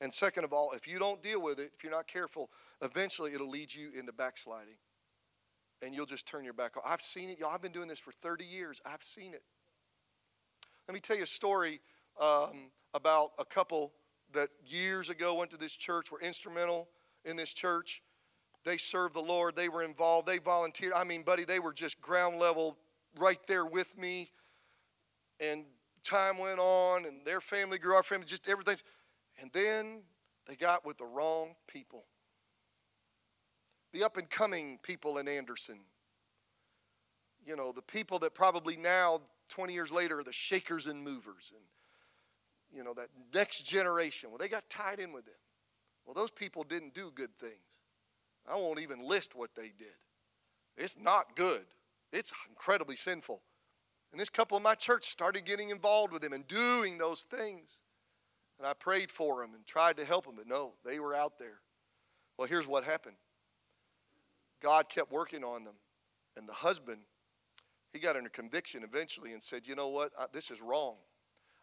And 0.00 0.14
second 0.14 0.44
of 0.44 0.52
all, 0.52 0.70
if 0.76 0.86
you 0.86 1.00
don't 1.00 1.20
deal 1.20 1.42
with 1.42 1.58
it, 1.58 1.72
if 1.74 1.82
you're 1.82 1.92
not 1.92 2.06
careful, 2.06 2.50
eventually 2.80 3.32
it'll 3.32 3.50
lead 3.50 3.74
you 3.74 3.90
into 3.98 4.12
backsliding. 4.12 4.76
And 5.82 5.92
you'll 5.92 6.06
just 6.06 6.28
turn 6.28 6.44
your 6.44 6.52
back. 6.52 6.76
on. 6.76 6.84
I've 6.86 7.02
seen 7.02 7.30
it, 7.30 7.40
y'all. 7.40 7.50
I've 7.52 7.62
been 7.62 7.72
doing 7.72 7.88
this 7.88 7.98
for 7.98 8.12
30 8.12 8.44
years. 8.44 8.80
I've 8.86 9.02
seen 9.02 9.34
it. 9.34 9.42
Let 10.88 10.94
me 10.94 11.00
tell 11.00 11.16
you 11.16 11.24
a 11.24 11.26
story 11.26 11.80
um, 12.20 12.70
about 12.94 13.32
a 13.40 13.44
couple 13.44 13.92
that 14.32 14.50
years 14.64 15.10
ago 15.10 15.34
went 15.34 15.50
to 15.50 15.56
this 15.56 15.72
church, 15.72 16.12
were 16.12 16.20
instrumental 16.20 16.86
in 17.24 17.36
this 17.36 17.52
church. 17.52 18.02
They 18.64 18.76
served 18.76 19.14
the 19.14 19.20
Lord, 19.20 19.56
they 19.56 19.68
were 19.68 19.82
involved, 19.82 20.28
they 20.28 20.38
volunteered. 20.38 20.92
I 20.94 21.02
mean, 21.02 21.22
buddy, 21.22 21.44
they 21.44 21.58
were 21.58 21.72
just 21.72 22.00
ground 22.00 22.38
level 22.38 22.76
right 23.18 23.40
there 23.48 23.64
with 23.66 23.98
me. 23.98 24.30
And 25.40 25.64
time 26.04 26.38
went 26.38 26.60
on, 26.60 27.04
and 27.04 27.24
their 27.24 27.40
family 27.40 27.78
grew, 27.78 27.94
our 27.94 28.04
family, 28.04 28.26
just 28.26 28.48
everything. 28.48 28.76
And 29.40 29.50
then 29.52 30.02
they 30.46 30.54
got 30.54 30.86
with 30.86 30.98
the 30.98 31.04
wrong 31.04 31.56
people. 31.66 32.04
The 33.92 34.04
up 34.04 34.16
and 34.16 34.30
coming 34.30 34.78
people 34.84 35.18
in 35.18 35.26
Anderson. 35.26 35.80
You 37.44 37.56
know, 37.56 37.72
the 37.72 37.82
people 37.82 38.20
that 38.20 38.34
probably 38.34 38.76
now 38.76 39.20
20 39.48 39.72
years 39.72 39.92
later 39.92 40.20
are 40.20 40.24
the 40.24 40.32
shakers 40.32 40.86
and 40.86 41.02
movers 41.02 41.52
and 41.54 41.64
you 42.72 42.84
know 42.84 42.94
that 42.94 43.08
next 43.34 43.62
generation. 43.62 44.30
Well 44.30 44.38
they 44.38 44.48
got 44.48 44.68
tied 44.68 45.00
in 45.00 45.12
with 45.12 45.24
them. 45.24 45.34
Well 46.04 46.14
those 46.14 46.30
people 46.30 46.64
didn't 46.64 46.94
do 46.94 47.10
good 47.14 47.36
things. 47.38 47.52
I 48.48 48.56
won't 48.56 48.80
even 48.80 49.06
list 49.06 49.34
what 49.34 49.54
they 49.54 49.72
did. 49.76 49.96
It's 50.76 50.98
not 50.98 51.36
good. 51.36 51.64
It's 52.12 52.32
incredibly 52.48 52.96
sinful. 52.96 53.40
And 54.12 54.20
this 54.20 54.30
couple 54.30 54.56
in 54.56 54.62
my 54.62 54.74
church 54.74 55.04
started 55.04 55.44
getting 55.44 55.70
involved 55.70 56.12
with 56.12 56.22
them 56.22 56.32
and 56.32 56.46
doing 56.46 56.98
those 56.98 57.22
things. 57.22 57.80
And 58.58 58.66
i 58.66 58.72
prayed 58.72 59.10
for 59.10 59.42
them 59.42 59.54
and 59.54 59.66
tried 59.66 59.96
to 59.98 60.04
help 60.04 60.26
them 60.26 60.36
but 60.36 60.46
no 60.46 60.72
they 60.84 60.98
were 60.98 61.14
out 61.14 61.38
there. 61.38 61.60
Well 62.36 62.48
here's 62.48 62.66
what 62.66 62.84
happened. 62.84 63.16
God 64.62 64.88
kept 64.88 65.12
working 65.12 65.44
on 65.44 65.64
them 65.64 65.74
and 66.36 66.48
the 66.48 66.54
husband 66.54 67.00
he 67.96 68.02
got 68.02 68.16
under 68.16 68.28
conviction 68.28 68.82
eventually 68.84 69.32
and 69.32 69.42
said, 69.42 69.66
You 69.66 69.74
know 69.74 69.88
what? 69.88 70.12
I, 70.18 70.26
this 70.32 70.50
is 70.50 70.60
wrong. 70.60 70.96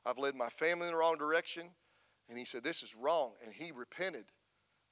I've 0.06 0.18
led 0.18 0.36
my 0.36 0.50
family 0.50 0.88
in 0.88 0.94
the 0.94 0.98
wrong 0.98 1.18
direction. 1.18 1.68
And 2.28 2.40
he 2.40 2.46
said, 2.46 2.64
This 2.64 2.82
is 2.82 2.96
wrong. 2.96 3.34
And 3.44 3.54
he 3.54 3.72
repented, 3.72 4.26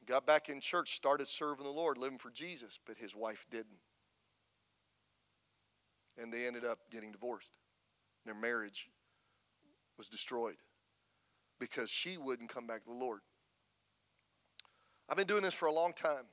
got 0.06 0.28
back 0.28 0.50
in 0.50 0.62
church, 0.62 0.94
started 0.96 1.28
serving 1.28 1.66
the 1.66 1.72
Lord, 1.72 1.98
living 1.98 2.20
for 2.20 2.30
Jesus, 2.30 2.80
but 2.86 2.98
his 2.98 3.16
wife 3.16 3.46
didn't. 3.50 3.80
And 6.16 6.32
they 6.32 6.46
ended 6.46 6.64
up 6.64 6.78
getting 6.92 7.12
divorced. 7.12 7.52
Their 8.24 8.36
marriage 8.36 8.90
was 9.98 10.10
destroyed 10.10 10.58
because 11.60 11.90
she 11.90 12.18
wouldn't 12.18 12.50
come 12.50 12.68
back 12.68 12.84
to 12.84 12.90
the 12.90 12.96
Lord. 12.96 13.22
I've 15.10 15.18
been 15.18 15.28
doing 15.28 15.42
this 15.42 15.56
for 15.56 15.68
a 15.68 15.74
long 15.74 15.94
time. 15.94 16.26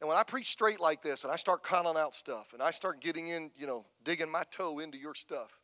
And 0.00 0.08
when 0.08 0.18
I 0.18 0.22
preach 0.22 0.48
straight 0.48 0.80
like 0.80 1.02
this 1.02 1.24
and 1.24 1.32
I 1.32 1.36
start 1.36 1.62
calling 1.62 1.96
out 1.96 2.14
stuff 2.14 2.52
and 2.52 2.62
I 2.62 2.70
start 2.70 3.00
getting 3.00 3.28
in, 3.28 3.50
you 3.56 3.66
know, 3.66 3.86
digging 4.04 4.30
my 4.30 4.44
toe 4.50 4.78
into 4.78 4.98
your 4.98 5.14
stuff, 5.14 5.58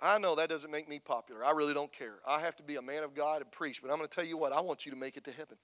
I 0.00 0.18
know 0.18 0.34
that 0.34 0.48
doesn't 0.48 0.70
make 0.70 0.88
me 0.88 0.98
popular. 0.98 1.44
I 1.44 1.52
really 1.52 1.72
don't 1.72 1.92
care. 1.92 2.16
I 2.26 2.40
have 2.40 2.56
to 2.56 2.62
be 2.62 2.76
a 2.76 2.82
man 2.82 3.04
of 3.04 3.14
God 3.14 3.40
and 3.40 3.50
preach, 3.50 3.80
but 3.80 3.90
I'm 3.90 3.96
going 3.96 4.08
to 4.08 4.14
tell 4.14 4.24
you 4.24 4.36
what, 4.36 4.52
I 4.52 4.60
want 4.60 4.84
you 4.84 4.92
to 4.92 4.98
make 4.98 5.16
it 5.16 5.24
to 5.24 5.32
heaven. 5.32 5.56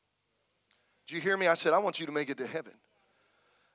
Do 1.06 1.14
you 1.14 1.20
hear 1.20 1.36
me? 1.36 1.46
I 1.46 1.54
said, 1.54 1.72
I 1.72 1.78
want 1.78 1.98
you 1.98 2.06
to 2.06 2.12
make 2.12 2.30
it 2.30 2.38
to 2.38 2.46
heaven. 2.46 2.74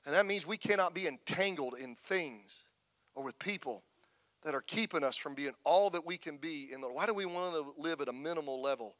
And 0.06 0.16
that 0.16 0.26
means 0.26 0.48
we 0.48 0.58
cannot 0.58 0.94
be 0.94 1.08
entangled 1.08 1.76
in 1.80 1.96
things 1.96 2.64
or 3.16 3.24
with 3.24 3.38
people 3.40 3.84
that 4.44 4.56
are 4.56 4.62
keeping 4.62 5.04
us 5.04 5.18
from 5.18 5.36
being 5.36 5.54
all 5.64 5.90
that 5.92 6.06
we 6.06 6.18
can 6.18 6.38
be 6.38 6.70
in 6.72 6.82
the 6.82 6.88
why 6.88 7.06
do 7.06 7.14
we 7.14 7.26
want 7.26 7.54
to 7.54 7.74
live 7.82 8.02
at 8.02 8.08
a 8.10 8.14
minimal 8.14 8.62
level 8.62 8.96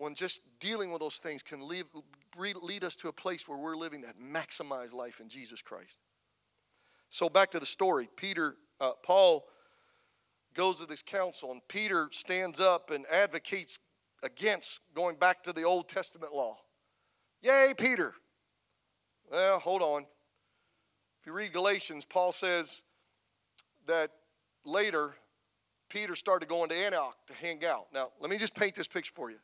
when 0.00 0.14
just 0.14 0.40
dealing 0.60 0.90
with 0.90 1.00
those 1.00 1.18
things 1.18 1.42
can 1.42 1.68
lead, 1.68 1.84
lead 2.38 2.84
us 2.84 2.96
to 2.96 3.08
a 3.08 3.12
place 3.12 3.46
where 3.46 3.58
we're 3.58 3.76
living 3.76 4.00
that 4.00 4.14
maximized 4.18 4.94
life 4.94 5.20
in 5.20 5.28
Jesus 5.28 5.60
Christ. 5.60 5.98
So 7.10 7.28
back 7.28 7.50
to 7.50 7.60
the 7.60 7.66
story. 7.66 8.08
Peter, 8.16 8.54
uh, 8.80 8.92
Paul 9.02 9.44
goes 10.54 10.80
to 10.80 10.86
this 10.86 11.02
council, 11.02 11.52
and 11.52 11.60
Peter 11.68 12.08
stands 12.12 12.60
up 12.60 12.90
and 12.90 13.04
advocates 13.12 13.78
against 14.22 14.80
going 14.94 15.16
back 15.16 15.42
to 15.42 15.52
the 15.52 15.64
Old 15.64 15.88
Testament 15.88 16.32
law. 16.32 16.56
Yay, 17.42 17.74
Peter. 17.76 18.14
Well, 19.30 19.58
hold 19.58 19.82
on. 19.82 20.06
If 21.20 21.26
you 21.26 21.34
read 21.34 21.52
Galatians, 21.52 22.06
Paul 22.06 22.32
says 22.32 22.80
that 23.86 24.12
later 24.64 25.16
Peter 25.90 26.14
started 26.14 26.48
going 26.48 26.70
to 26.70 26.76
Antioch 26.76 27.16
to 27.26 27.34
hang 27.34 27.66
out. 27.66 27.88
Now, 27.92 28.12
let 28.18 28.30
me 28.30 28.38
just 28.38 28.54
paint 28.54 28.74
this 28.76 28.88
picture 28.88 29.12
for 29.14 29.30
you. 29.30 29.36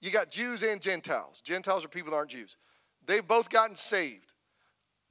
You 0.00 0.10
got 0.10 0.30
Jews 0.30 0.62
and 0.62 0.80
Gentiles. 0.80 1.42
Gentiles 1.42 1.84
are 1.84 1.88
people 1.88 2.10
that 2.12 2.16
aren't 2.16 2.30
Jews. 2.30 2.56
They've 3.04 3.26
both 3.26 3.50
gotten 3.50 3.76
saved. 3.76 4.32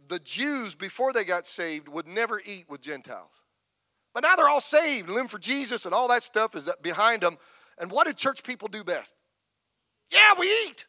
The 0.08 0.20
Jews, 0.20 0.76
before 0.76 1.14
they 1.14 1.24
got 1.24 1.46
saved, 1.46 1.88
would 1.88 2.08
never 2.08 2.42
eat 2.44 2.66
with 2.70 2.82
Gentiles. 2.82 3.32
But 4.14 4.24
now 4.24 4.36
they're 4.36 4.50
all 4.50 4.62
saved, 4.62 5.10
living 5.10 5.28
for 5.28 5.38
Jesus, 5.38 5.86
and 5.86 5.94
all 5.94 6.08
that 6.08 6.24
stuff 6.24 6.56
is 6.56 6.70
behind 6.82 7.22
them. 7.22 7.38
And 7.78 7.92
what 7.92 8.08
do 8.08 8.14
church 8.14 8.44
people 8.44 8.68
do 8.68 8.84
best? 8.84 9.16
Yeah, 10.12 10.34
we 10.40 10.48
eat. 10.48 10.86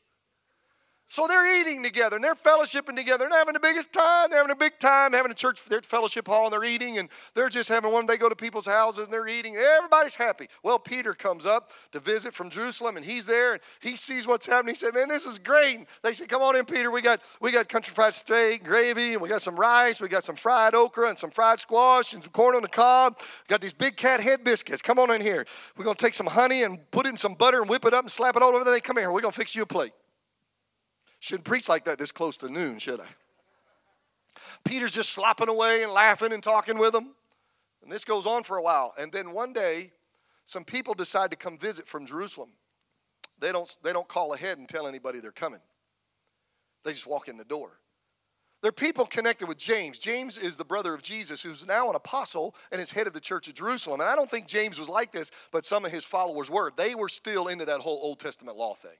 So 1.13 1.27
they're 1.27 1.61
eating 1.61 1.83
together 1.83 2.15
and 2.15 2.25
they're 2.25 2.37
fellowshipping 2.37 2.95
together 2.95 3.25
and 3.25 3.35
having 3.35 3.55
the 3.55 3.59
biggest 3.59 3.93
time. 3.93 4.31
They're 4.31 4.39
having 4.39 4.53
a 4.53 4.57
big 4.57 4.79
time 4.79 5.13
having 5.13 5.33
a 5.33 5.35
church 5.35 5.59
fellowship 5.59 6.29
hall 6.29 6.45
and 6.45 6.53
they're 6.53 6.63
eating 6.63 6.99
and 6.99 7.09
they're 7.35 7.49
just 7.49 7.69
having 7.69 7.91
one. 7.91 8.07
They 8.07 8.17
go 8.17 8.29
to 8.29 8.37
people's 8.37 8.67
houses 8.67 9.07
and 9.07 9.13
they're 9.13 9.27
eating. 9.27 9.57
Everybody's 9.57 10.15
happy. 10.15 10.47
Well, 10.63 10.79
Peter 10.79 11.13
comes 11.13 11.45
up 11.47 11.73
to 11.91 11.99
visit 11.99 12.33
from 12.33 12.49
Jerusalem 12.49 12.97
and 12.97 13.05
he's 13.05 13.27
there 13.27 13.55
and 13.55 13.61
he 13.81 13.97
sees 13.97 14.29
what's 14.29 14.47
happening. 14.47 14.77
He 14.77 14.79
said, 14.79 14.95
"Man, 14.95 15.09
this 15.09 15.27
is 15.27 15.41
great." 15.41 15.79
And 15.79 15.87
they 16.03 16.13
said, 16.13 16.29
"Come 16.29 16.43
on 16.43 16.55
in, 16.55 16.65
Peter. 16.65 16.93
We 16.93 17.03
got 17.03 17.21
we 17.41 17.51
got 17.51 17.69
country 17.69 17.93
fried 17.93 18.15
steak, 18.15 18.63
gravy, 18.63 19.15
and 19.15 19.21
we 19.21 19.29
got 19.29 19.43
some 19.43 19.57
rice. 19.57 20.01
We 20.01 20.07
got 20.07 20.23
some 20.23 20.37
fried 20.37 20.77
okra 20.77 21.09
and 21.09 21.19
some 21.19 21.31
fried 21.33 21.59
squash 21.59 22.15
and 22.15 22.23
some 22.23 22.31
corn 22.31 22.55
on 22.55 22.63
the 22.63 22.69
cob. 22.69 23.17
We 23.19 23.49
got 23.49 23.61
these 23.61 23.73
big 23.73 23.97
cat 23.97 24.21
head 24.21 24.45
biscuits. 24.45 24.81
Come 24.81 25.01
on 25.01 25.11
in 25.11 25.23
here. 25.23 25.45
We're 25.77 25.87
gonna 25.87 25.97
take 25.97 26.15
some 26.15 26.29
honey 26.29 26.63
and 26.63 26.89
put 26.93 27.05
it 27.05 27.09
in 27.09 27.17
some 27.17 27.35
butter 27.35 27.61
and 27.61 27.69
whip 27.69 27.85
it 27.85 27.95
up 27.95 28.05
and 28.05 28.13
slap 28.13 28.37
it 28.37 28.45
all 28.45 28.55
over 28.55 28.63
there. 28.63 28.75
They 28.75 28.81
come 28.81 28.97
here. 28.97 29.11
We're 29.11 29.23
gonna 29.23 29.33
fix 29.33 29.57
you 29.57 29.63
a 29.63 29.67
plate." 29.67 29.93
Shouldn't 31.21 31.45
preach 31.45 31.69
like 31.69 31.85
that 31.85 31.99
this 31.99 32.13
close 32.13 32.37
to 32.39 32.49
noon, 32.49 32.79
should 32.79 33.01
I? 33.01 33.07
Peter's 34.65 34.93
just 34.93 35.11
slopping 35.11 35.49
away 35.49 35.83
and 35.83 35.93
laughing 35.93 36.33
and 36.33 36.43
talking 36.43 36.79
with 36.79 36.93
them. 36.93 37.15
And 37.83 37.93
this 37.93 38.05
goes 38.05 38.27
on 38.27 38.43
for 38.43 38.57
a 38.57 38.63
while. 38.63 38.95
And 38.99 39.13
then 39.13 39.33
one 39.33 39.53
day, 39.53 39.93
some 40.45 40.65
people 40.65 40.95
decide 40.95 41.31
to 41.31 41.37
come 41.37 41.59
visit 41.59 41.87
from 41.87 42.07
Jerusalem. 42.07 42.51
They 43.39 43.53
don't, 43.53 43.75
they 43.83 43.93
don't 43.93 44.09
call 44.09 44.35
ahead 44.35 44.59
and 44.59 44.69
tell 44.69 44.87
anybody 44.87 45.21
they're 45.21 45.33
coming, 45.33 45.61
they 46.85 46.93
just 46.93 47.07
walk 47.07 47.29
in 47.29 47.37
the 47.37 47.45
door. 47.45 47.73
They're 48.63 48.73
people 48.73 49.07
connected 49.07 49.49
with 49.49 49.57
James. 49.57 49.99
James 49.99 50.37
is 50.37 50.59
the 50.59 50.67
brother 50.67 50.93
of 50.93 51.01
Jesus, 51.01 51.43
who's 51.43 51.67
now 51.67 51.89
an 51.89 51.97
apostle 51.97 52.55
and 52.71 52.79
is 52.79 52.91
head 52.91 53.07
of 53.07 53.15
the 53.15 53.21
church 53.21 53.49
of 53.49 53.55
Jerusalem. 53.55 54.03
And 54.03 54.11
I 54.11 54.15
don't 54.15 54.29
think 54.29 54.47
James 54.47 54.79
was 54.79 54.91
like 54.91 55.13
this, 55.13 55.31
but 55.51 55.65
some 55.65 55.87
of 55.87 55.93
his 55.93 56.05
followers 56.05 56.51
were. 56.51 56.71
They 56.77 56.95
were 56.95 57.09
still 57.09 57.49
into 57.49 57.65
that 57.65 57.81
whole 57.81 57.99
Old 58.03 58.21
Testament 58.21 58.59
law 58.59 58.75
thing. 58.75 58.99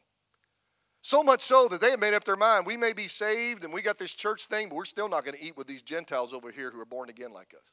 So 1.03 1.23
much 1.23 1.41
so 1.41 1.67
that 1.69 1.81
they 1.81 1.91
have 1.91 2.01
made 2.01 2.15
up 2.15 2.25
their 2.25 2.37
mind 2.37 2.67
we 2.67 2.77
may 2.77 2.93
be 2.93 3.09
saved 3.09 3.65
and 3.65 3.73
we 3.73 3.83
got 3.83 3.99
this 3.99 4.15
church 4.15 4.47
thing, 4.47 4.69
but 4.69 4.75
we're 4.75 4.85
still 4.85 5.09
not 5.09 5.25
going 5.25 5.37
to 5.37 5.43
eat 5.43 5.57
with 5.57 5.67
these 5.67 5.83
Gentiles 5.83 6.33
over 6.33 6.51
here 6.51 6.71
who 6.71 6.81
are 6.81 6.87
born 6.87 7.09
again 7.09 7.33
like 7.33 7.55
us. 7.55 7.71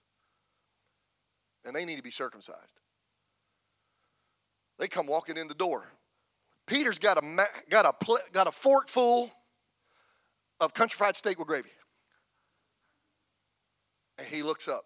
And 1.65 1.75
they 1.75 1.83
need 1.83 1.97
to 1.97 2.03
be 2.03 2.09
circumcised. 2.09 2.79
They 4.79 4.87
come 4.87 5.07
walking 5.07 5.37
in 5.37 5.47
the 5.47 5.53
door. 5.53 5.91
Peter's 6.67 6.99
got 6.99 7.17
a, 7.17 7.47
got 7.69 7.85
a, 7.85 8.17
got 8.31 8.47
a 8.47 8.51
fork 8.51 8.89
full 8.89 9.31
of 10.59 10.73
country 10.73 10.97
fried 10.97 11.15
steak 11.15 11.39
with 11.39 11.47
gravy. 11.47 11.69
And 14.17 14.27
he 14.27 14.43
looks 14.43 14.67
up. 14.67 14.83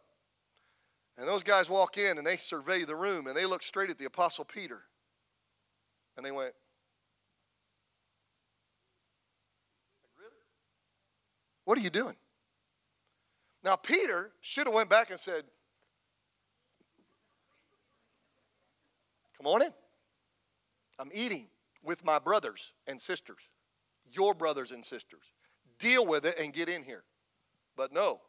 And 1.18 1.28
those 1.28 1.44
guys 1.44 1.70
walk 1.70 1.98
in 1.98 2.18
and 2.18 2.26
they 2.26 2.38
survey 2.38 2.84
the 2.84 2.96
room 2.96 3.28
and 3.28 3.36
they 3.36 3.46
look 3.46 3.64
straight 3.64 3.90
at 3.90 3.98
the 3.98 4.06
Apostle 4.06 4.46
Peter. 4.46 4.82
And 6.18 6.26
they 6.26 6.32
went, 6.32 6.54
What 11.72 11.80
are 11.80 11.84
you 11.84 11.90
doing? 11.90 12.18
Now 13.64 13.78
Peter 13.78 14.34
should 14.42 14.68
have 14.68 14.74
went 14.74 14.90
back 14.90 15.10
and 15.10 15.18
said, 15.18 15.46
Come 19.38 19.48
on 19.48 19.62
in. 19.62 19.70
I'm 21.00 21.12
eating 21.14 21.48
with 21.82 22.04
my 22.04 22.20
brothers 22.20 22.74
and 22.88 23.00
sisters, 23.00 23.48
your 24.12 24.34
brothers 24.34 24.72
and 24.72 24.84
sisters. 24.84 25.22
Deal 25.80 26.06
with 26.06 26.26
it 26.26 26.38
and 26.38 26.52
get 26.52 26.68
in 26.68 26.84
here. 26.84 27.04
But 27.78 27.94
no. 27.94 28.20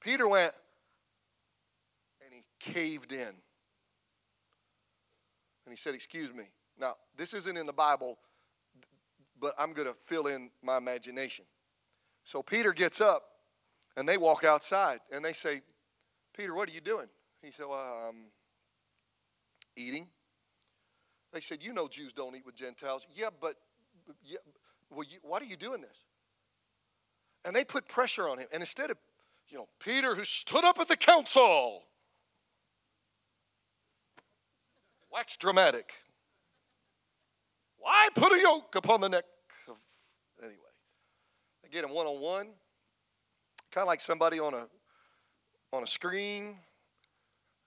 Peter 0.00 0.26
went 0.26 0.54
and 2.24 2.32
he 2.32 2.42
caved 2.58 3.12
in. 3.12 3.18
And 3.18 3.34
he 5.68 5.76
said, 5.76 5.94
Excuse 5.94 6.32
me. 6.32 6.44
Now, 6.80 6.94
this 7.18 7.34
isn't 7.34 7.58
in 7.58 7.66
the 7.66 7.74
Bible, 7.74 8.16
but 9.38 9.52
I'm 9.58 9.74
going 9.74 9.88
to 9.88 9.94
fill 10.06 10.26
in 10.26 10.48
my 10.62 10.78
imagination. 10.78 11.44
So 12.26 12.42
Peter 12.42 12.72
gets 12.72 13.00
up 13.00 13.22
and 13.96 14.06
they 14.06 14.18
walk 14.18 14.44
outside 14.44 14.98
and 15.12 15.24
they 15.24 15.32
say, 15.32 15.62
Peter, 16.36 16.54
what 16.54 16.68
are 16.68 16.72
you 16.72 16.80
doing? 16.80 17.06
He 17.40 17.52
said, 17.52 17.66
well, 17.66 18.08
um, 18.08 18.16
eating. 19.76 20.08
They 21.32 21.40
said, 21.40 21.62
You 21.62 21.72
know 21.72 21.86
Jews 21.86 22.12
don't 22.12 22.34
eat 22.34 22.44
with 22.44 22.56
Gentiles. 22.56 23.06
Yeah, 23.14 23.28
but 23.40 23.54
yeah, 24.24 24.38
well, 24.90 25.04
you, 25.08 25.18
why 25.22 25.38
are 25.38 25.44
you 25.44 25.56
doing 25.56 25.80
this? 25.80 25.98
And 27.44 27.54
they 27.54 27.64
put 27.64 27.88
pressure 27.88 28.28
on 28.28 28.38
him. 28.38 28.48
And 28.52 28.60
instead 28.60 28.90
of, 28.90 28.96
you 29.48 29.58
know, 29.58 29.68
Peter 29.78 30.16
who 30.16 30.24
stood 30.24 30.64
up 30.64 30.80
at 30.80 30.88
the 30.88 30.96
council, 30.96 31.84
wax 35.12 35.36
dramatic. 35.36 35.92
Why 37.78 38.08
put 38.16 38.32
a 38.32 38.40
yoke 38.40 38.74
upon 38.74 39.00
the 39.00 39.08
neck 39.08 39.24
get 41.70 41.82
them 41.82 41.92
one 41.92 42.06
on 42.06 42.20
one, 42.20 42.46
kind 43.70 43.82
of 43.82 43.88
like 43.88 44.00
somebody 44.00 44.38
on 44.38 44.54
a 44.54 44.66
on 45.72 45.82
a 45.82 45.86
screen. 45.86 46.56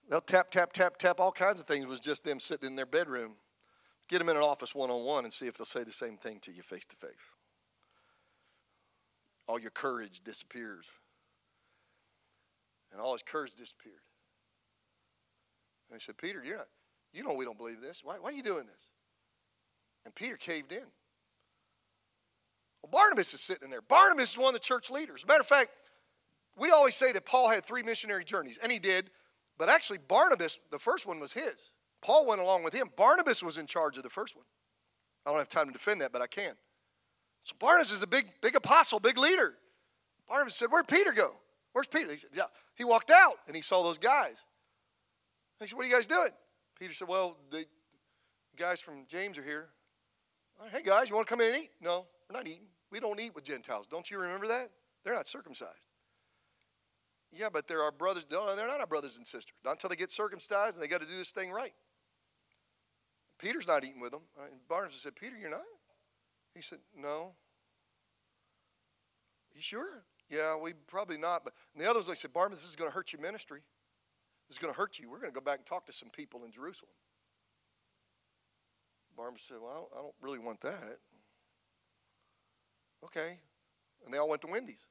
They'll 0.08 0.20
tap, 0.20 0.50
tap, 0.50 0.72
tap, 0.72 0.96
tap, 0.96 1.20
all 1.20 1.32
kinds 1.32 1.60
of 1.60 1.66
things. 1.66 1.86
Was 1.86 2.00
just 2.00 2.24
them 2.24 2.40
sitting 2.40 2.68
in 2.68 2.76
their 2.76 2.86
bedroom. 2.86 3.34
Get 4.08 4.18
them 4.18 4.28
in 4.28 4.36
an 4.36 4.42
office 4.42 4.74
one 4.74 4.90
on 4.90 5.04
one 5.04 5.24
and 5.24 5.32
see 5.32 5.46
if 5.46 5.56
they'll 5.56 5.64
say 5.64 5.84
the 5.84 5.92
same 5.92 6.16
thing 6.16 6.40
to 6.40 6.52
you 6.52 6.62
face 6.62 6.84
to 6.86 6.96
face. 6.96 7.12
All 9.46 9.58
your 9.58 9.70
courage 9.70 10.20
disappears. 10.24 10.86
And 12.90 13.00
all 13.00 13.12
his 13.12 13.22
courage 13.22 13.54
disappeared. 13.54 14.02
And 15.88 16.00
he 16.00 16.04
said, 16.04 16.18
Peter, 16.18 16.42
you're 16.44 16.56
not, 16.56 16.68
you 17.12 17.22
know 17.22 17.34
we 17.34 17.44
don't 17.44 17.58
believe 17.58 17.80
this. 17.80 18.02
Why, 18.02 18.16
why 18.20 18.30
are 18.30 18.32
you 18.32 18.42
doing 18.42 18.66
this? 18.66 18.88
And 20.04 20.14
Peter 20.14 20.36
caved 20.36 20.72
in. 20.72 20.86
Well, 22.82 22.90
Barnabas 22.90 23.34
is 23.34 23.40
sitting 23.40 23.64
in 23.64 23.70
there. 23.70 23.82
Barnabas 23.82 24.32
is 24.32 24.38
one 24.38 24.48
of 24.48 24.54
the 24.54 24.60
church 24.60 24.90
leaders. 24.90 25.26
Matter 25.26 25.40
of 25.40 25.46
fact, 25.46 25.70
we 26.56 26.70
always 26.70 26.94
say 26.94 27.12
that 27.12 27.26
Paul 27.26 27.50
had 27.50 27.64
three 27.64 27.82
missionary 27.82 28.24
journeys, 28.24 28.58
and 28.62 28.70
he 28.70 28.78
did, 28.78 29.10
but 29.58 29.68
actually, 29.68 29.98
Barnabas, 29.98 30.58
the 30.70 30.78
first 30.78 31.06
one 31.06 31.20
was 31.20 31.34
his. 31.34 31.70
Paul 32.00 32.26
went 32.26 32.40
along 32.40 32.64
with 32.64 32.72
him. 32.72 32.88
Barnabas 32.96 33.42
was 33.42 33.58
in 33.58 33.66
charge 33.66 33.96
of 33.96 34.02
the 34.02 34.10
first 34.10 34.34
one. 34.34 34.46
I 35.26 35.30
don't 35.30 35.38
have 35.38 35.48
time 35.48 35.66
to 35.66 35.72
defend 35.72 36.00
that, 36.00 36.12
but 36.12 36.22
I 36.22 36.26
can. 36.26 36.54
So 37.44 37.54
Barnabas 37.58 37.92
is 37.92 38.02
a 38.02 38.06
big, 38.06 38.26
big 38.40 38.56
apostle, 38.56 39.00
big 39.00 39.18
leader. 39.18 39.54
Barnabas 40.28 40.56
said, 40.56 40.68
Where'd 40.70 40.88
Peter 40.88 41.12
go? 41.12 41.34
Where's 41.72 41.86
Peter? 41.86 42.10
He 42.10 42.16
said, 42.16 42.30
Yeah. 42.32 42.44
He 42.74 42.84
walked 42.84 43.10
out 43.10 43.34
and 43.46 43.54
he 43.54 43.62
saw 43.62 43.82
those 43.82 43.98
guys. 43.98 44.36
he 45.60 45.66
said, 45.66 45.76
What 45.76 45.84
are 45.84 45.88
you 45.88 45.94
guys 45.94 46.06
doing? 46.06 46.30
Peter 46.78 46.94
said, 46.94 47.08
Well, 47.08 47.36
the 47.50 47.66
guys 48.56 48.80
from 48.80 49.04
James 49.08 49.36
are 49.36 49.42
here. 49.42 49.68
Hey 50.72 50.82
guys, 50.82 51.08
you 51.08 51.16
want 51.16 51.26
to 51.26 51.30
come 51.30 51.40
in 51.40 51.54
and 51.54 51.64
eat? 51.64 51.70
No, 51.80 52.06
we're 52.28 52.36
not 52.36 52.46
eating. 52.46 52.66
We 52.90 53.00
don't 53.00 53.20
eat 53.20 53.34
with 53.34 53.44
Gentiles. 53.44 53.86
Don't 53.86 54.10
you 54.10 54.18
remember 54.18 54.48
that? 54.48 54.70
They're 55.04 55.14
not 55.14 55.26
circumcised. 55.26 55.74
Yeah, 57.32 57.48
but 57.52 57.68
they're 57.68 57.82
our 57.82 57.92
brothers. 57.92 58.26
No, 58.30 58.54
they're 58.56 58.66
not 58.66 58.80
our 58.80 58.86
brothers 58.86 59.16
and 59.16 59.26
sisters. 59.26 59.54
Not 59.64 59.72
until 59.72 59.90
they 59.90 59.96
get 59.96 60.10
circumcised 60.10 60.76
and 60.76 60.82
they 60.82 60.88
got 60.88 61.00
to 61.00 61.06
do 61.06 61.16
this 61.16 61.30
thing 61.30 61.52
right. 61.52 61.74
Peter's 63.38 63.66
not 63.66 63.84
eating 63.84 64.00
with 64.00 64.10
them. 64.10 64.22
Uh, 64.38 64.46
and 64.50 64.68
Barnabas 64.68 64.96
said, 64.96 65.16
Peter, 65.16 65.36
you're 65.36 65.50
not? 65.50 65.62
He 66.54 66.60
said, 66.60 66.78
No. 66.96 67.32
You 69.54 69.62
sure? 69.62 70.04
Yeah, 70.28 70.56
we 70.56 70.72
probably 70.72 71.16
not. 71.16 71.44
But 71.44 71.54
and 71.74 71.84
the 71.84 71.88
others, 71.88 72.06
they 72.06 72.14
said, 72.14 72.32
Barnabas, 72.32 72.60
this 72.60 72.70
is 72.70 72.76
going 72.76 72.90
to 72.90 72.94
hurt 72.94 73.12
your 73.12 73.22
ministry. 73.22 73.60
This 74.48 74.56
is 74.56 74.58
going 74.58 74.72
to 74.72 74.78
hurt 74.78 74.98
you. 74.98 75.08
We're 75.10 75.20
going 75.20 75.32
to 75.32 75.34
go 75.34 75.44
back 75.44 75.58
and 75.58 75.66
talk 75.66 75.86
to 75.86 75.92
some 75.92 76.10
people 76.10 76.44
in 76.44 76.52
Jerusalem. 76.52 76.92
Barnabas 79.16 79.42
said, 79.42 79.58
Well, 79.62 79.88
I 79.96 80.02
don't 80.02 80.14
really 80.20 80.38
want 80.38 80.60
that. 80.62 80.98
Okay. 83.04 83.38
And 84.04 84.12
they 84.12 84.18
all 84.18 84.28
went 84.28 84.42
to 84.42 84.48
Wendy's. 84.48 84.84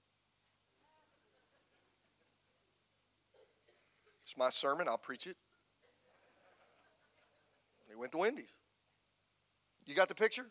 It's 4.24 4.38
my 4.38 4.50
sermon, 4.50 4.88
I'll 4.88 4.98
preach 4.98 5.26
it. 5.26 5.38
They 7.90 7.96
went 7.96 8.12
to 8.12 8.20
Wendy's. 8.20 8.54
You 9.86 9.96
got 9.96 10.08
the 10.08 10.16
picture? 10.16 10.46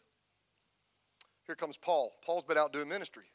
Here 1.46 1.54
comes 1.54 1.76
Paul. 1.76 2.16
Paul's 2.24 2.44
been 2.44 2.58
out 2.58 2.72
doing 2.72 2.88
ministry. 2.88 3.30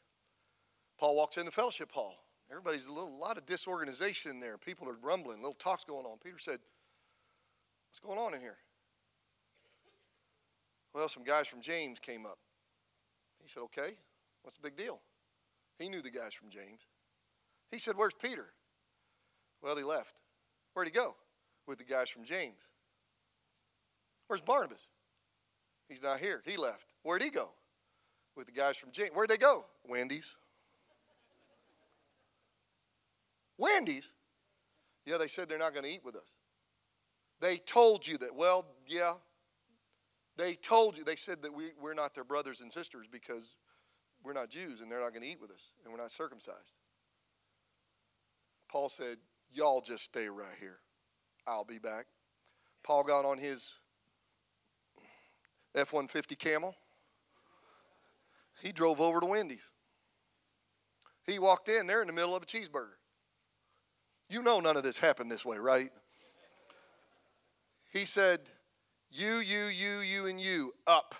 Paul 0.98 1.16
walks 1.16 1.38
in 1.38 1.46
the 1.46 1.50
fellowship 1.50 1.90
hall. 1.92 2.16
Everybody's 2.50 2.86
a 2.86 2.92
little, 2.92 3.18
lot 3.18 3.38
of 3.38 3.46
disorganization 3.46 4.30
in 4.30 4.38
there. 4.38 4.58
People 4.58 4.88
are 4.88 4.96
rumbling, 5.02 5.38
little 5.38 5.54
talks 5.54 5.84
going 5.84 6.04
on. 6.04 6.18
Peter 6.22 6.38
said, 6.38 6.58
What's 7.90 8.00
going 8.00 8.18
on 8.18 8.34
in 8.34 8.40
here? 8.40 8.58
Well, 10.92 11.08
some 11.08 11.24
guys 11.24 11.48
from 11.48 11.60
James 11.60 11.98
came 11.98 12.26
up. 12.26 12.38
He 13.42 13.48
said, 13.48 13.60
Okay, 13.60 13.96
what's 14.44 14.56
the 14.56 14.62
big 14.62 14.76
deal? 14.76 15.00
He 15.78 15.88
knew 15.88 16.00
the 16.00 16.10
guys 16.10 16.34
from 16.34 16.50
James. 16.50 16.82
He 17.72 17.78
said, 17.78 17.96
Where's 17.96 18.14
Peter? 18.14 18.46
Well, 19.60 19.76
he 19.76 19.82
left. 19.82 20.14
Where'd 20.74 20.86
he 20.86 20.92
go? 20.92 21.16
With 21.66 21.78
the 21.78 21.84
guys 21.84 22.08
from 22.08 22.24
James. 22.24 22.60
Where's 24.28 24.42
Barnabas? 24.42 24.86
He's 25.88 26.02
not 26.02 26.20
here. 26.20 26.42
He 26.44 26.56
left. 26.56 26.92
Where'd 27.02 27.22
he 27.22 27.30
go? 27.30 27.50
With 28.36 28.46
the 28.46 28.52
guys 28.52 28.76
from 28.76 28.90
James. 28.92 29.10
Where'd 29.14 29.30
they 29.30 29.36
go? 29.36 29.64
Wendy's. 29.86 30.34
Wendy's? 33.58 34.10
Yeah, 35.06 35.18
they 35.18 35.28
said 35.28 35.48
they're 35.48 35.58
not 35.58 35.72
going 35.72 35.84
to 35.84 35.90
eat 35.90 36.04
with 36.04 36.16
us. 36.16 36.28
They 37.40 37.58
told 37.58 38.06
you 38.06 38.18
that. 38.18 38.34
Well, 38.34 38.66
yeah. 38.86 39.14
They 40.36 40.54
told 40.54 40.96
you. 40.96 41.04
They 41.04 41.16
said 41.16 41.42
that 41.42 41.54
we, 41.54 41.72
we're 41.80 41.94
not 41.94 42.14
their 42.14 42.24
brothers 42.24 42.60
and 42.60 42.72
sisters 42.72 43.06
because 43.10 43.56
we're 44.24 44.32
not 44.32 44.48
Jews 44.48 44.80
and 44.80 44.90
they're 44.90 45.00
not 45.00 45.10
going 45.10 45.22
to 45.22 45.28
eat 45.28 45.40
with 45.40 45.50
us 45.50 45.68
and 45.84 45.92
we're 45.92 46.00
not 46.00 46.10
circumcised. 46.10 46.72
Paul 48.70 48.88
said, 48.88 49.18
Y'all 49.52 49.80
just 49.80 50.02
stay 50.02 50.28
right 50.28 50.56
here. 50.58 50.78
I'll 51.46 51.64
be 51.64 51.78
back. 51.78 52.06
Paul 52.82 53.04
got 53.04 53.24
on 53.24 53.38
his 53.38 53.76
F 55.76 55.92
150 55.92 56.34
camel. 56.34 56.74
He 58.60 58.72
drove 58.72 59.00
over 59.00 59.20
to 59.20 59.26
Wendy's. 59.26 59.68
He 61.24 61.38
walked 61.38 61.68
in, 61.68 61.86
they're 61.86 62.00
in 62.00 62.08
the 62.08 62.12
middle 62.12 62.34
of 62.34 62.42
a 62.42 62.46
cheeseburger. 62.46 62.96
You 64.28 64.42
know 64.42 64.58
none 64.58 64.76
of 64.76 64.82
this 64.82 64.98
happened 64.98 65.30
this 65.30 65.44
way, 65.44 65.58
right? 65.58 65.90
He 67.92 68.04
said, 68.04 68.40
You, 69.10 69.36
you, 69.36 69.66
you, 69.66 70.00
you, 70.00 70.26
and 70.26 70.40
you, 70.40 70.74
up. 70.86 71.14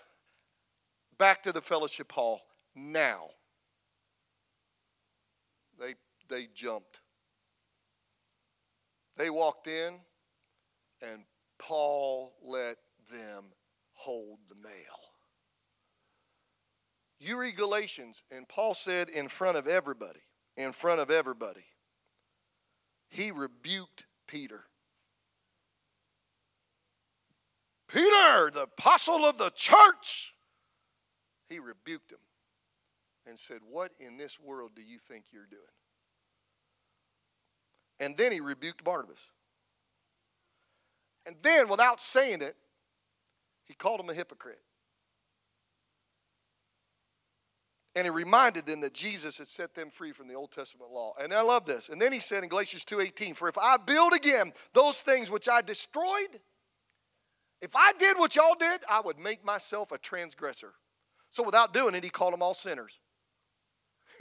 Back 1.18 1.42
to 1.44 1.52
the 1.52 1.60
fellowship 1.60 2.10
hall 2.10 2.40
now. 2.74 3.30
They, 5.78 5.94
they 6.28 6.48
jumped. 6.54 7.00
They 9.16 9.30
walked 9.30 9.66
in, 9.66 9.94
and 11.02 11.24
Paul 11.58 12.34
let 12.42 12.78
them 13.10 13.44
hold 13.92 14.38
the 14.48 14.56
mail. 14.56 14.72
You 17.20 17.38
read 17.38 17.56
Galatians, 17.56 18.22
and 18.30 18.48
Paul 18.48 18.74
said 18.74 19.08
in 19.08 19.28
front 19.28 19.56
of 19.56 19.66
everybody, 19.66 20.20
in 20.56 20.72
front 20.72 21.00
of 21.00 21.10
everybody, 21.10 21.64
he 23.08 23.30
rebuked 23.30 24.04
Peter. 24.26 24.64
Peter, 27.88 28.50
the 28.52 28.62
apostle 28.62 29.24
of 29.24 29.38
the 29.38 29.50
church, 29.50 30.34
he 31.48 31.60
rebuked 31.60 32.10
him 32.10 32.18
and 33.26 33.38
said, 33.38 33.58
What 33.68 33.92
in 33.98 34.16
this 34.16 34.38
world 34.38 34.72
do 34.74 34.82
you 34.82 34.98
think 34.98 35.26
you're 35.32 35.46
doing? 35.46 35.62
And 38.00 38.16
then 38.16 38.32
he 38.32 38.40
rebuked 38.40 38.84
Barnabas. 38.84 39.20
And 41.26 41.36
then, 41.42 41.68
without 41.68 42.00
saying 42.00 42.42
it, 42.42 42.56
he 43.64 43.74
called 43.74 44.00
him 44.00 44.10
a 44.10 44.14
hypocrite. 44.14 44.60
And 47.96 48.04
he 48.04 48.10
reminded 48.10 48.66
them 48.66 48.80
that 48.80 48.92
Jesus 48.92 49.38
had 49.38 49.46
set 49.46 49.74
them 49.74 49.88
free 49.88 50.12
from 50.12 50.26
the 50.26 50.34
Old 50.34 50.50
Testament 50.50 50.90
law. 50.90 51.14
And 51.18 51.32
I 51.32 51.42
love 51.42 51.64
this. 51.64 51.88
And 51.88 52.02
then 52.02 52.12
he 52.12 52.18
said 52.18 52.42
in 52.42 52.48
Galatians 52.48 52.84
2:18, 52.84 53.34
"For 53.34 53.48
if 53.48 53.56
I 53.56 53.76
build 53.76 54.12
again 54.12 54.52
those 54.72 55.00
things 55.00 55.30
which 55.30 55.48
I 55.48 55.62
destroyed, 55.62 56.42
if 57.60 57.74
I 57.76 57.92
did 57.92 58.18
what 58.18 58.34
y'all 58.34 58.56
did, 58.56 58.84
I 58.88 59.00
would 59.00 59.18
make 59.18 59.44
myself 59.44 59.92
a 59.92 59.98
transgressor." 59.98 60.74
So 61.30 61.44
without 61.44 61.72
doing 61.72 61.94
it, 61.94 62.02
he 62.02 62.10
called 62.10 62.32
them 62.32 62.42
all 62.42 62.54
sinners. 62.54 62.98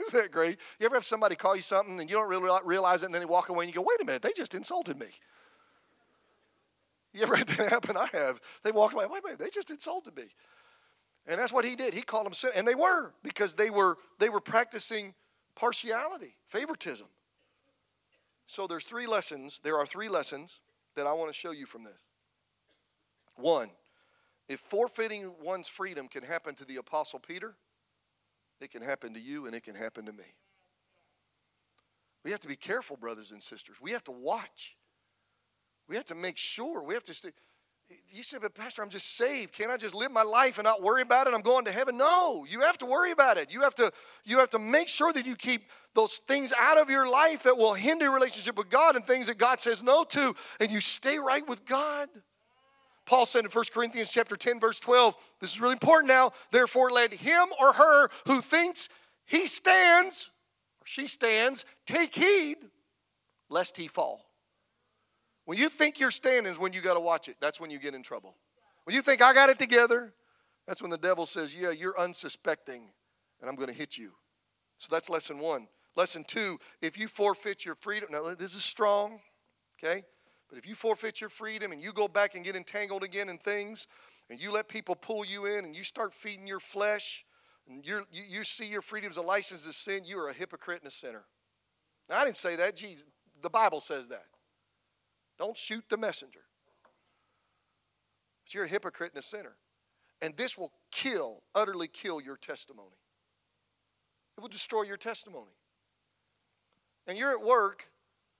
Isn't 0.00 0.20
that 0.20 0.30
great? 0.30 0.58
You 0.78 0.86
ever 0.86 0.96
have 0.96 1.04
somebody 1.04 1.36
call 1.36 1.56
you 1.56 1.62
something 1.62 2.00
and 2.00 2.08
you 2.08 2.16
don't 2.16 2.28
really 2.28 2.60
realize 2.64 3.02
it, 3.02 3.06
and 3.06 3.14
then 3.14 3.22
they 3.22 3.26
walk 3.26 3.48
away 3.48 3.64
and 3.64 3.74
you 3.74 3.80
go, 3.80 3.86
"Wait 3.86 4.00
a 4.00 4.04
minute, 4.04 4.22
they 4.22 4.32
just 4.36 4.54
insulted 4.54 4.98
me." 4.98 5.08
You 7.12 7.22
ever 7.22 7.36
had 7.36 7.46
that 7.46 7.70
happen? 7.70 7.96
I 7.96 8.08
have. 8.12 8.40
They 8.64 8.72
walked 8.72 8.94
away. 8.94 9.06
Wait 9.08 9.20
a 9.20 9.26
minute, 9.26 9.38
they 9.38 9.50
just 9.50 9.70
insulted 9.70 10.16
me. 10.16 10.24
And 11.26 11.40
that's 11.40 11.52
what 11.52 11.64
he 11.64 11.76
did. 11.76 11.94
He 11.94 12.02
called 12.02 12.26
them 12.26 12.34
sin. 12.34 12.50
And 12.54 12.66
they 12.66 12.74
were, 12.74 13.14
because 13.22 13.54
they 13.54 13.70
were 13.70 13.96
they 14.18 14.28
were 14.28 14.40
practicing 14.40 15.14
partiality, 15.54 16.34
favoritism. 16.46 17.06
So 18.46 18.66
there's 18.66 18.84
three 18.84 19.06
lessons. 19.06 19.60
There 19.62 19.78
are 19.78 19.86
three 19.86 20.08
lessons 20.08 20.58
that 20.96 21.06
I 21.06 21.12
want 21.12 21.30
to 21.30 21.34
show 21.34 21.52
you 21.52 21.66
from 21.66 21.84
this. 21.84 22.02
One, 23.36 23.70
if 24.48 24.60
forfeiting 24.60 25.32
one's 25.42 25.68
freedom 25.68 26.08
can 26.08 26.24
happen 26.24 26.54
to 26.56 26.64
the 26.64 26.76
Apostle 26.76 27.18
Peter, 27.18 27.56
it 28.64 28.72
can 28.72 28.82
happen 28.82 29.14
to 29.14 29.20
you 29.20 29.46
and 29.46 29.54
it 29.54 29.62
can 29.62 29.74
happen 29.74 30.06
to 30.06 30.12
me. 30.12 30.24
We 32.24 32.30
have 32.30 32.40
to 32.40 32.48
be 32.48 32.56
careful, 32.56 32.96
brothers 32.96 33.32
and 33.32 33.42
sisters. 33.42 33.76
We 33.80 33.92
have 33.92 34.04
to 34.04 34.12
watch. 34.12 34.76
We 35.88 35.96
have 35.96 36.06
to 36.06 36.14
make 36.14 36.38
sure. 36.38 36.82
We 36.82 36.94
have 36.94 37.04
to 37.04 37.14
stay. 37.14 37.30
You 38.10 38.22
say, 38.22 38.38
but 38.40 38.54
Pastor, 38.54 38.82
I'm 38.82 38.88
just 38.88 39.14
saved. 39.14 39.52
Can't 39.52 39.70
I 39.70 39.76
just 39.76 39.94
live 39.94 40.10
my 40.10 40.22
life 40.22 40.56
and 40.56 40.64
not 40.64 40.82
worry 40.82 41.02
about 41.02 41.26
it? 41.26 41.34
I'm 41.34 41.42
going 41.42 41.66
to 41.66 41.72
heaven. 41.72 41.98
No, 41.98 42.46
you 42.48 42.60
have 42.62 42.78
to 42.78 42.86
worry 42.86 43.12
about 43.12 43.36
it. 43.36 43.52
You 43.52 43.60
have 43.60 43.74
to, 43.74 43.92
you 44.24 44.38
have 44.38 44.48
to 44.50 44.58
make 44.58 44.88
sure 44.88 45.12
that 45.12 45.26
you 45.26 45.36
keep 45.36 45.70
those 45.94 46.16
things 46.16 46.54
out 46.58 46.78
of 46.78 46.88
your 46.88 47.08
life 47.08 47.42
that 47.42 47.58
will 47.58 47.74
hinder 47.74 48.06
your 48.06 48.14
relationship 48.14 48.56
with 48.56 48.70
God 48.70 48.96
and 48.96 49.04
things 49.04 49.26
that 49.26 49.36
God 49.36 49.60
says 49.60 49.82
no 49.82 50.02
to, 50.04 50.34
and 50.60 50.70
you 50.70 50.80
stay 50.80 51.18
right 51.18 51.46
with 51.46 51.66
God. 51.66 52.08
Paul 53.06 53.26
said 53.26 53.44
in 53.44 53.50
1 53.50 53.64
Corinthians 53.72 54.10
chapter 54.10 54.36
10, 54.36 54.60
verse 54.60 54.80
12, 54.80 55.14
this 55.40 55.52
is 55.52 55.60
really 55.60 55.74
important 55.74 56.08
now. 56.08 56.32
Therefore, 56.50 56.90
let 56.90 57.12
him 57.12 57.48
or 57.60 57.74
her 57.74 58.08
who 58.26 58.40
thinks 58.40 58.88
he 59.26 59.46
stands 59.46 60.30
or 60.80 60.86
she 60.86 61.06
stands 61.06 61.64
take 61.86 62.14
heed 62.14 62.56
lest 63.50 63.76
he 63.76 63.88
fall. 63.88 64.26
When 65.44 65.58
you 65.58 65.68
think 65.68 66.00
you're 66.00 66.10
standing 66.10 66.50
is 66.50 66.58
when 66.58 66.72
you 66.72 66.80
got 66.80 66.94
to 66.94 67.00
watch 67.00 67.28
it. 67.28 67.36
That's 67.40 67.60
when 67.60 67.70
you 67.70 67.78
get 67.78 67.94
in 67.94 68.02
trouble. 68.02 68.36
When 68.84 68.94
you 68.96 69.02
think 69.02 69.22
I 69.22 69.34
got 69.34 69.50
it 69.50 69.58
together, 69.58 70.14
that's 70.66 70.80
when 70.80 70.90
the 70.90 70.98
devil 70.98 71.26
says, 71.26 71.54
Yeah, 71.54 71.70
you're 71.70 71.98
unsuspecting, 71.98 72.84
and 73.40 73.50
I'm 73.50 73.56
going 73.56 73.68
to 73.68 73.74
hit 73.74 73.98
you. 73.98 74.12
So 74.78 74.88
that's 74.90 75.10
lesson 75.10 75.38
one. 75.38 75.68
Lesson 75.96 76.24
two, 76.26 76.58
if 76.82 76.98
you 76.98 77.06
forfeit 77.06 77.64
your 77.64 77.76
freedom, 77.76 78.08
now 78.10 78.34
this 78.34 78.54
is 78.54 78.64
strong, 78.64 79.20
okay? 79.78 80.04
But 80.54 80.62
if 80.62 80.68
you 80.68 80.76
forfeit 80.76 81.20
your 81.20 81.30
freedom 81.30 81.72
and 81.72 81.82
you 81.82 81.92
go 81.92 82.06
back 82.06 82.36
and 82.36 82.44
get 82.44 82.54
entangled 82.54 83.02
again 83.02 83.28
in 83.28 83.38
things, 83.38 83.88
and 84.30 84.40
you 84.40 84.52
let 84.52 84.68
people 84.68 84.94
pull 84.94 85.24
you 85.24 85.46
in 85.46 85.64
and 85.64 85.74
you 85.74 85.82
start 85.82 86.14
feeding 86.14 86.46
your 86.46 86.60
flesh, 86.60 87.24
and 87.68 87.84
you 87.84 88.04
you, 88.12 88.44
see 88.44 88.68
your 88.68 88.80
freedom 88.80 89.10
as 89.10 89.16
a 89.16 89.22
license 89.22 89.66
to 89.66 89.72
sin, 89.72 90.04
you 90.04 90.16
are 90.16 90.28
a 90.28 90.32
hypocrite 90.32 90.78
and 90.78 90.86
a 90.86 90.92
sinner. 90.92 91.24
Now, 92.08 92.18
I 92.18 92.24
didn't 92.24 92.36
say 92.36 92.54
that. 92.54 92.76
Jesus, 92.76 93.04
the 93.42 93.50
Bible 93.50 93.80
says 93.80 94.06
that. 94.10 94.26
Don't 95.40 95.56
shoot 95.56 95.82
the 95.88 95.96
messenger. 95.96 96.44
But 98.44 98.54
you're 98.54 98.66
a 98.66 98.68
hypocrite 98.68 99.10
and 99.12 99.18
a 99.18 99.26
sinner. 99.26 99.56
And 100.22 100.36
this 100.36 100.56
will 100.56 100.70
kill, 100.92 101.42
utterly 101.52 101.88
kill 101.88 102.20
your 102.20 102.36
testimony. 102.36 103.00
It 104.38 104.40
will 104.40 104.46
destroy 104.46 104.82
your 104.82 104.98
testimony. 104.98 105.56
And 107.08 107.18
you're 107.18 107.32
at 107.32 107.44
work 107.44 107.86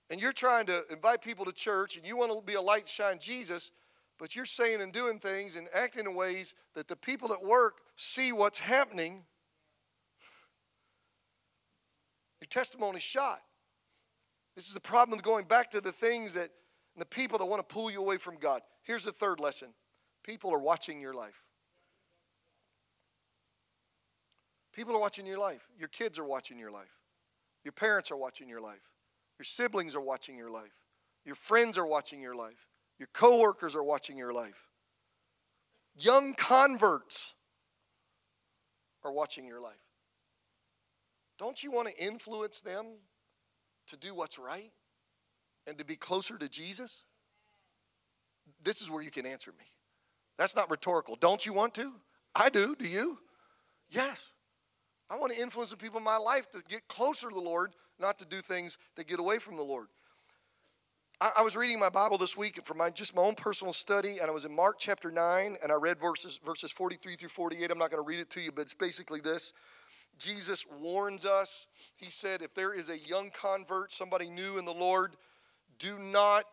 and 0.09 0.21
you're 0.21 0.33
trying 0.33 0.67
to 0.67 0.83
invite 0.91 1.21
people 1.21 1.45
to 1.45 1.51
church 1.51 1.97
and 1.97 2.05
you 2.05 2.15
want 2.17 2.31
to 2.31 2.41
be 2.45 2.53
a 2.53 2.61
light 2.61 2.87
shine 2.87 3.17
Jesus, 3.19 3.71
but 4.19 4.35
you're 4.35 4.45
saying 4.45 4.81
and 4.81 4.93
doing 4.93 5.19
things 5.19 5.55
and 5.55 5.67
acting 5.73 6.05
in 6.05 6.15
ways 6.15 6.53
that 6.75 6.87
the 6.87 6.95
people 6.95 7.33
at 7.33 7.43
work 7.43 7.79
see 7.95 8.31
what's 8.31 8.59
happening. 8.59 9.23
Your 12.39 12.47
testimony's 12.49 13.01
shot. 13.01 13.41
This 14.55 14.67
is 14.67 14.73
the 14.73 14.79
problem 14.79 15.17
with 15.17 15.23
going 15.23 15.45
back 15.45 15.71
to 15.71 15.81
the 15.81 15.91
things 15.91 16.35
that 16.35 16.49
the 16.95 17.05
people 17.05 17.37
that 17.39 17.45
want 17.45 17.67
to 17.67 17.73
pull 17.73 17.91
you 17.91 17.99
away 17.99 18.17
from 18.17 18.37
God. 18.37 18.61
Here's 18.83 19.03
the 19.03 19.11
third 19.11 19.39
lesson 19.39 19.69
people 20.23 20.53
are 20.53 20.59
watching 20.59 21.01
your 21.01 21.13
life. 21.13 21.45
People 24.71 24.95
are 24.95 24.99
watching 24.99 25.25
your 25.25 25.39
life. 25.39 25.69
Your 25.79 25.87
kids 25.87 26.19
are 26.19 26.25
watching 26.25 26.59
your 26.59 26.71
life. 26.71 26.99
Your 27.63 27.71
parents 27.71 28.11
are 28.11 28.17
watching 28.17 28.49
your 28.49 28.61
life. 28.61 28.91
Your 29.37 29.45
siblings 29.45 29.95
are 29.95 30.01
watching 30.01 30.37
your 30.37 30.49
life. 30.49 30.83
Your 31.25 31.35
friends 31.35 31.77
are 31.77 31.85
watching 31.85 32.21
your 32.21 32.35
life. 32.35 32.69
Your 32.99 33.09
coworkers 33.13 33.75
are 33.75 33.83
watching 33.83 34.17
your 34.17 34.33
life. 34.33 34.67
Young 35.97 36.33
converts 36.33 37.33
are 39.03 39.11
watching 39.11 39.47
your 39.47 39.59
life. 39.59 39.73
Don't 41.37 41.63
you 41.63 41.71
want 41.71 41.89
to 41.89 42.03
influence 42.03 42.61
them 42.61 42.85
to 43.87 43.97
do 43.97 44.15
what's 44.15 44.39
right? 44.39 44.71
and 45.67 45.77
to 45.77 45.85
be 45.85 45.95
closer 45.95 46.37
to 46.37 46.47
Jesus? 46.47 47.03
This 48.63 48.81
is 48.81 48.89
where 48.89 49.01
you 49.01 49.11
can 49.11 49.25
answer 49.25 49.51
me. 49.57 49.65
That's 50.37 50.55
not 50.55 50.69
rhetorical. 50.69 51.15
Don't 51.15 51.45
you 51.45 51.53
want 51.53 51.73
to? 51.75 51.93
I 52.35 52.49
do. 52.49 52.75
Do 52.75 52.87
you? 52.87 53.19
Yes. 53.89 54.33
I 55.09 55.17
want 55.17 55.33
to 55.33 55.39
influence 55.39 55.71
the 55.71 55.77
people 55.77 55.99
in 55.99 56.03
my 56.03 56.17
life 56.17 56.49
to 56.51 56.61
get 56.67 56.87
closer 56.87 57.29
to 57.29 57.35
the 57.35 57.41
Lord 57.41 57.73
not 57.99 58.19
to 58.19 58.25
do 58.25 58.41
things 58.41 58.77
that 58.95 59.07
get 59.07 59.19
away 59.19 59.37
from 59.37 59.57
the 59.57 59.63
Lord. 59.63 59.87
I, 61.21 61.31
I 61.37 61.41
was 61.43 61.55
reading 61.55 61.79
my 61.79 61.89
Bible 61.89 62.17
this 62.17 62.35
week 62.35 62.59
for 62.65 62.73
my 62.73 62.89
just 62.89 63.15
my 63.15 63.21
own 63.21 63.35
personal 63.35 63.73
study, 63.73 64.17
and 64.19 64.29
I 64.29 64.33
was 64.33 64.45
in 64.45 64.55
Mark 64.55 64.77
chapter 64.79 65.11
9, 65.11 65.57
and 65.61 65.71
I 65.71 65.75
read 65.75 65.99
verses 65.99 66.39
verses 66.43 66.71
43 66.71 67.15
through 67.15 67.29
48. 67.29 67.71
I'm 67.71 67.77
not 67.77 67.91
going 67.91 68.03
to 68.03 68.07
read 68.07 68.19
it 68.19 68.29
to 68.31 68.41
you, 68.41 68.51
but 68.51 68.63
it's 68.63 68.73
basically 68.73 69.21
this. 69.21 69.53
Jesus 70.17 70.65
warns 70.79 71.25
us. 71.25 71.67
He 71.95 72.09
said, 72.09 72.41
if 72.41 72.53
there 72.53 72.73
is 72.73 72.89
a 72.89 72.97
young 72.97 73.31
convert, 73.31 73.91
somebody 73.91 74.29
new 74.29 74.57
in 74.57 74.65
the 74.65 74.73
Lord, 74.73 75.15
do 75.77 75.99
not 75.99 76.45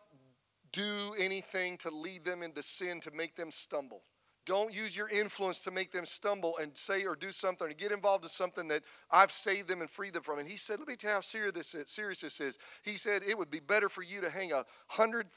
do 0.71 1.13
anything 1.17 1.77
to 1.77 1.89
lead 1.89 2.25
them 2.25 2.43
into 2.43 2.63
sin 2.63 2.99
to 3.01 3.11
make 3.11 3.35
them 3.35 3.51
stumble. 3.51 4.01
Don't 4.45 4.73
use 4.73 4.95
your 4.97 5.07
influence 5.07 5.61
to 5.61 5.71
make 5.71 5.91
them 5.91 6.05
stumble 6.05 6.57
and 6.61 6.75
say 6.75 7.05
or 7.05 7.15
do 7.15 7.31
something 7.31 7.67
or 7.67 7.73
get 7.73 7.93
involved 7.93 8.25
in 8.25 8.29
something 8.29 8.67
that 8.67 8.83
I've 9.09 9.31
saved 9.31 9.69
them 9.69 9.79
and 9.79 9.89
freed 9.89 10.13
them 10.13 10.23
from. 10.23 10.39
And 10.39 10.49
he 10.49 10.57
said, 10.57 10.79
Let 10.79 10.87
me 10.89 10.97
tell 10.97 11.11
you 11.11 11.15
how 11.15 11.21
serious 11.21 11.53
this 11.53 11.73
is. 11.73 11.89
Serious 11.89 12.21
this 12.21 12.41
is. 12.41 12.57
He 12.81 12.97
said, 12.97 13.23
It 13.23 13.37
would 13.37 13.49
be 13.49 13.61
better 13.61 13.87
for 13.87 14.03
you 14.03 14.19
to 14.19 14.29
hang 14.29 14.51
a 14.51 14.65
hundred, 14.87 15.27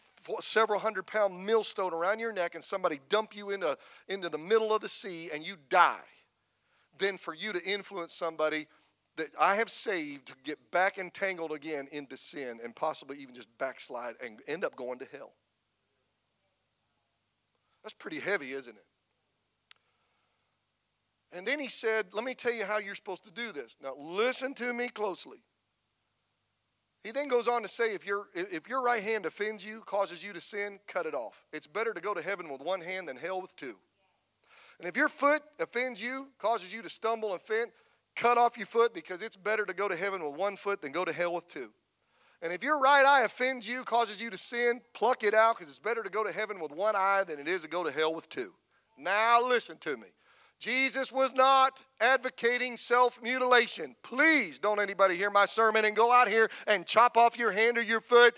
several 0.41 0.81
hundred 0.81 1.07
pound 1.07 1.47
millstone 1.47 1.93
around 1.95 2.19
your 2.19 2.33
neck 2.33 2.57
and 2.57 2.65
somebody 2.65 2.99
dump 3.09 3.37
you 3.37 3.51
into, 3.51 3.79
into 4.09 4.29
the 4.29 4.39
middle 4.39 4.75
of 4.75 4.81
the 4.81 4.89
sea 4.89 5.31
and 5.33 5.47
you 5.47 5.55
die 5.69 6.01
than 6.99 7.17
for 7.17 7.35
you 7.35 7.53
to 7.53 7.63
influence 7.63 8.13
somebody 8.13 8.67
that 9.17 9.29
I 9.41 9.55
have 9.55 9.71
saved 9.71 10.27
to 10.27 10.35
get 10.43 10.71
back 10.71 10.99
entangled 10.99 11.53
again 11.53 11.89
into 11.93 12.17
sin 12.17 12.59
and 12.63 12.75
possibly 12.75 13.19
even 13.19 13.35
just 13.35 13.49
backslide 13.57 14.15
and 14.23 14.41
end 14.49 14.65
up 14.65 14.75
going 14.75 14.99
to 14.99 15.07
hell. 15.11 15.33
That's 17.83 17.95
pretty 17.95 18.19
heavy, 18.19 18.51
isn't 18.51 18.77
it? 18.77 18.86
And 21.33 21.47
then 21.47 21.61
he 21.61 21.69
said, 21.69 22.07
Let 22.13 22.25
me 22.25 22.35
tell 22.35 22.53
you 22.53 22.65
how 22.65 22.79
you're 22.79 22.95
supposed 22.95 23.25
to 23.25 23.31
do 23.31 23.53
this. 23.53 23.77
Now, 23.83 23.95
listen 23.99 24.55
to 24.55 24.73
me 24.73 24.89
closely. 24.89 25.39
He 27.07 27.13
then 27.13 27.29
goes 27.29 27.47
on 27.47 27.63
to 27.63 27.69
say, 27.69 27.95
if, 27.95 28.05
your 28.05 28.27
if 28.35 28.69
your 28.69 28.83
right 28.83 29.01
hand 29.01 29.27
offends 29.27 29.65
you, 29.65 29.81
causes 29.87 30.25
you 30.25 30.33
to 30.33 30.41
sin, 30.41 30.81
cut 30.89 31.07
it 31.07 31.15
off. 31.15 31.45
It's 31.53 31.69
better 31.69 31.93
to 31.93 32.01
go 32.01 32.15
to 32.15 32.21
heaven 32.21 32.51
with 32.51 32.61
one 32.61 32.81
hand 32.81 33.09
than 33.09 33.17
hell 33.17 33.41
with 33.41 33.55
two. 33.55 33.77
And 34.81 34.89
if 34.89 34.97
your 34.97 35.09
foot 35.09 35.43
offends 35.61 36.03
you, 36.03 36.29
causes 36.39 36.73
you 36.73 36.83
to 36.83 36.89
stumble 36.89 37.33
and 37.33 37.41
faint, 37.41 37.71
cut 38.17 38.39
off 38.39 38.57
your 38.59 38.67
foot 38.67 38.93
because 38.93 39.23
it's 39.23 39.37
better 39.37 39.65
to 39.65 39.73
go 39.73 39.89
to 39.89 39.95
heaven 39.95 40.25
with 40.25 40.35
one 40.35 40.57
foot 40.57 40.83
than 40.83 40.91
go 40.91 41.05
to 41.05 41.13
hell 41.13 41.33
with 41.33 41.47
two. 41.47 41.71
And 42.43 42.53
if 42.53 42.63
your 42.63 42.81
right 42.81 43.07
eye 43.07 43.23
offends 43.23 43.69
you, 43.69 43.85
causes 43.85 44.21
you 44.21 44.29
to 44.31 44.37
sin, 44.37 44.81
pluck 44.93 45.23
it 45.23 45.33
out 45.33 45.57
because 45.57 45.71
it's 45.71 45.79
better 45.79 46.03
to 46.03 46.11
go 46.11 46.25
to 46.25 46.33
heaven 46.33 46.59
with 46.59 46.73
one 46.73 46.97
eye 46.97 47.23
than 47.25 47.39
it 47.39 47.47
is 47.47 47.63
to 47.63 47.69
go 47.69 47.85
to 47.85 47.93
hell 47.93 48.13
with 48.13 48.29
two. 48.29 48.53
Now, 48.99 49.47
listen 49.47 49.79
to 49.79 49.97
me. 49.97 50.09
Jesus 50.59 51.13
was 51.13 51.35
not 51.35 51.83
advocating 52.01 52.77
self 52.77 53.23
mutilation. 53.23 53.95
Please 54.03 54.59
don't 54.59 54.81
anybody 54.81 55.17
hear 55.17 55.31
my 55.31 55.45
sermon 55.45 55.85
and 55.85 55.95
go 55.95 56.13
out 56.13 56.29
here 56.29 56.51
and 56.67 56.87
chop 56.87 57.17
off 57.17 57.39
your 57.39 57.53
hand 57.53 57.77
or 57.77 57.83
your 57.83 58.01
foot 58.01 58.35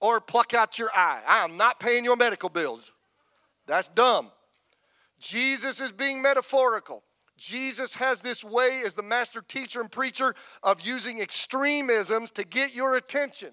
or 0.00 0.20
pluck 0.20 0.54
out 0.54 0.78
your 0.78 0.90
eye. 0.94 1.22
I 1.26 1.44
am 1.44 1.56
not 1.56 1.80
paying 1.80 2.04
your 2.04 2.16
medical 2.16 2.48
bills. 2.48 2.92
That's 3.66 3.88
dumb. 3.88 4.30
Jesus 5.20 5.80
is 5.80 5.92
being 5.92 6.22
metaphorical. 6.22 7.02
Jesus 7.36 7.94
has 7.94 8.20
this 8.20 8.42
way, 8.42 8.82
as 8.84 8.94
the 8.94 9.02
master 9.02 9.40
teacher 9.40 9.80
and 9.80 9.90
preacher, 9.90 10.34
of 10.62 10.80
using 10.80 11.20
extremisms 11.20 12.32
to 12.32 12.44
get 12.44 12.74
your 12.74 12.96
attention. 12.96 13.52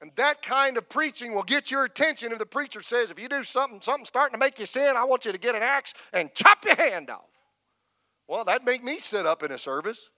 And 0.00 0.12
that 0.14 0.42
kind 0.42 0.76
of 0.76 0.88
preaching 0.88 1.34
will 1.34 1.42
get 1.42 1.70
your 1.70 1.84
attention 1.84 2.30
if 2.30 2.38
the 2.38 2.46
preacher 2.46 2.80
says, 2.80 3.10
if 3.10 3.18
you 3.18 3.28
do 3.28 3.42
something, 3.42 3.80
something 3.80 4.04
starting 4.04 4.32
to 4.32 4.38
make 4.38 4.58
you 4.60 4.66
sin, 4.66 4.94
I 4.96 5.04
want 5.04 5.24
you 5.24 5.32
to 5.32 5.38
get 5.38 5.56
an 5.56 5.62
axe 5.62 5.92
and 6.12 6.32
chop 6.34 6.64
your 6.64 6.76
hand 6.76 7.10
off. 7.10 7.24
Well, 8.28 8.44
that'd 8.44 8.64
make 8.64 8.84
me 8.84 9.00
sit 9.00 9.26
up 9.26 9.42
in 9.42 9.50
a 9.50 9.58
service. 9.58 10.10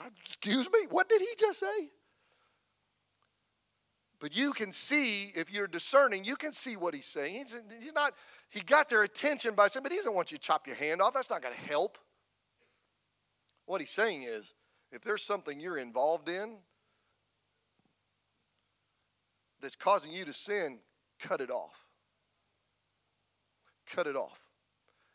Uh, 0.00 0.08
excuse 0.24 0.68
me, 0.72 0.80
what 0.90 1.08
did 1.08 1.20
he 1.20 1.28
just 1.38 1.60
say? 1.60 1.90
But 4.20 4.36
you 4.36 4.52
can 4.52 4.72
see, 4.72 5.30
if 5.36 5.52
you're 5.52 5.68
discerning, 5.68 6.24
you 6.24 6.34
can 6.34 6.50
see 6.50 6.76
what 6.76 6.94
he's 6.94 7.06
saying. 7.06 7.34
He's, 7.34 7.56
he's 7.80 7.94
not, 7.94 8.14
he 8.50 8.60
got 8.60 8.88
their 8.88 9.04
attention 9.04 9.54
by 9.54 9.68
saying, 9.68 9.84
but 9.84 9.92
he 9.92 9.98
doesn't 9.98 10.14
want 10.14 10.32
you 10.32 10.38
to 10.38 10.42
chop 10.42 10.66
your 10.66 10.74
hand 10.74 11.00
off. 11.00 11.14
That's 11.14 11.30
not 11.30 11.42
going 11.42 11.54
to 11.54 11.60
help. 11.60 11.98
What 13.66 13.80
he's 13.80 13.90
saying 13.90 14.24
is, 14.24 14.52
if 14.90 15.02
there's 15.02 15.22
something 15.22 15.60
you're 15.60 15.78
involved 15.78 16.28
in 16.28 16.56
that's 19.60 19.76
causing 19.76 20.12
you 20.12 20.24
to 20.24 20.32
sin, 20.32 20.80
cut 21.20 21.40
it 21.40 21.50
off. 21.50 21.84
Cut 23.86 24.06
it 24.06 24.16
off. 24.16 24.40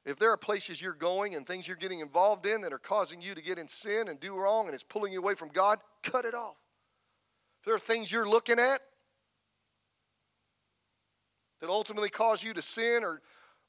If 0.05 0.19
there 0.19 0.31
are 0.31 0.37
places 0.37 0.81
you're 0.81 0.93
going 0.93 1.35
and 1.35 1.47
things 1.47 1.67
you're 1.67 1.77
getting 1.77 1.99
involved 1.99 2.45
in 2.45 2.61
that 2.61 2.73
are 2.73 2.79
causing 2.79 3.21
you 3.21 3.33
to 3.35 3.41
get 3.41 3.57
in 3.57 3.67
sin 3.67 4.07
and 4.07 4.19
do 4.19 4.35
wrong 4.35 4.65
and 4.65 4.75
it's 4.75 4.83
pulling 4.83 5.13
you 5.13 5.19
away 5.19 5.35
from 5.35 5.49
God, 5.49 5.79
cut 6.01 6.25
it 6.25 6.33
off. 6.33 6.57
If 7.59 7.65
there 7.65 7.75
are 7.75 7.79
things 7.79 8.11
you're 8.11 8.27
looking 8.27 8.59
at 8.59 8.81
that 11.61 11.69
ultimately 11.69 12.09
cause 12.09 12.43
you 12.43 12.53
to 12.53 12.61
sin 12.61 13.03
or, 13.03 13.21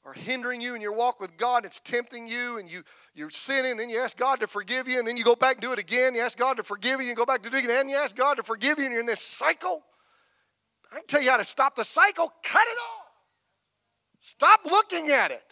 are 0.05 0.13
hindering 0.13 0.61
you 0.61 0.75
in 0.75 0.81
your 0.81 0.93
walk 0.93 1.19
with 1.19 1.35
God, 1.35 1.65
it's 1.65 1.79
tempting 1.79 2.27
you 2.27 2.59
and 2.59 2.69
you, 2.69 2.83
you're 3.15 3.31
sinning, 3.31 3.71
and 3.71 3.79
then 3.79 3.89
you 3.89 3.99
ask 3.99 4.15
God 4.15 4.39
to 4.39 4.47
forgive 4.47 4.87
you, 4.87 4.99
and 4.99 5.07
then 5.07 5.17
you 5.17 5.23
go 5.23 5.35
back 5.35 5.55
and 5.55 5.61
do 5.63 5.71
it 5.71 5.79
again. 5.79 6.13
You 6.13 6.21
ask 6.21 6.37
God 6.37 6.57
to 6.57 6.63
forgive 6.63 6.99
you, 6.99 6.99
and 6.99 7.07
you 7.07 7.15
go 7.15 7.25
back 7.25 7.41
to 7.41 7.49
do 7.49 7.57
it 7.57 7.63
again, 7.63 7.81
and 7.81 7.89
you 7.89 7.95
ask 7.95 8.15
God 8.15 8.35
to 8.35 8.43
forgive 8.43 8.77
you, 8.77 8.85
and 8.85 8.91
you're 8.91 9.01
in 9.01 9.07
this 9.07 9.21
cycle. 9.21 9.81
I 10.91 10.95
can 10.97 11.07
tell 11.07 11.21
you 11.21 11.29
how 11.29 11.37
to 11.37 11.43
stop 11.43 11.75
the 11.75 11.83
cycle. 11.83 12.31
Cut 12.43 12.61
it 12.67 12.77
off. 12.77 13.05
Stop 14.19 14.61
looking 14.65 15.09
at 15.09 15.31
it. 15.31 15.43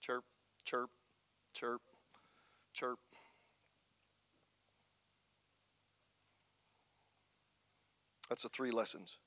Chirp, 0.00 0.24
chirp, 0.64 0.90
chirp, 1.52 1.82
chirp. 2.72 2.98
That's 8.30 8.44
the 8.44 8.48
three 8.48 8.70
lessons. 8.70 9.18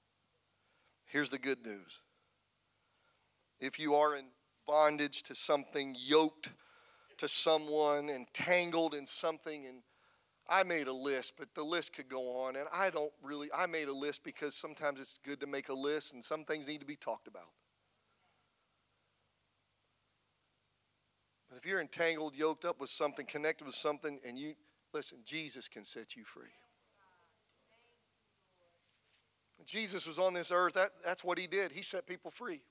Here's 1.06 1.30
the 1.30 1.38
good 1.38 1.64
news. 1.66 2.02
If 3.60 3.78
you 3.78 3.94
are 3.96 4.16
in 4.16 4.26
bondage 4.66 5.24
to 5.24 5.36
something, 5.36 5.96
yoked 6.00 6.50
to 7.18 7.28
someone, 7.28 8.10
entangled 8.10 8.96
in 8.96 9.06
something, 9.06 9.66
and 9.66 9.84
I 10.50 10.64
made 10.64 10.88
a 10.88 10.94
list, 10.94 11.34
but 11.38 11.56
the 11.56 11.64
list 11.64 11.94
could 11.94 12.10
go 12.10 12.44
on, 12.44 12.56
and 12.56 12.68
I 12.74 12.90
don't 12.90 13.14
really, 13.22 13.50
I 13.56 13.66
made 13.66 13.88
a 13.88 13.94
list 13.94 14.24
because 14.24 14.56
sometimes 14.56 15.00
it's 15.00 15.18
good 15.24 15.40
to 15.40 15.48
make 15.48 15.70
a 15.70 15.74
list, 15.74 16.14
and 16.14 16.24
some 16.24 16.44
things 16.44 16.68
need 16.68 16.82
to 16.82 16.86
be 16.86 16.96
talked 16.96 17.28
about. 17.28 17.50
But 21.50 21.58
if 21.58 21.66
you're 21.66 21.80
entangled, 21.80 22.36
yoked 22.36 22.66
up 22.66 22.80
with 22.80 22.90
something, 22.90 23.26
connected 23.26 23.66
with 23.66 23.76
something, 23.76 24.20
and 24.28 24.38
you, 24.38 24.56
listen, 24.94 25.20
Jesus 25.24 25.68
can 25.68 25.86
set 25.86 26.16
you 26.16 26.24
free. 26.26 26.52
Jesus 29.66 30.06
was 30.06 30.20
on 30.20 30.34
this 30.34 30.52
earth, 30.52 30.74
that, 30.74 30.92
that's 31.06 31.24
what 31.24 31.38
he 31.38 31.48
did. 31.48 31.72
He 31.72 31.82
set 31.82 32.06
people 32.06 32.32
free. 32.32 32.62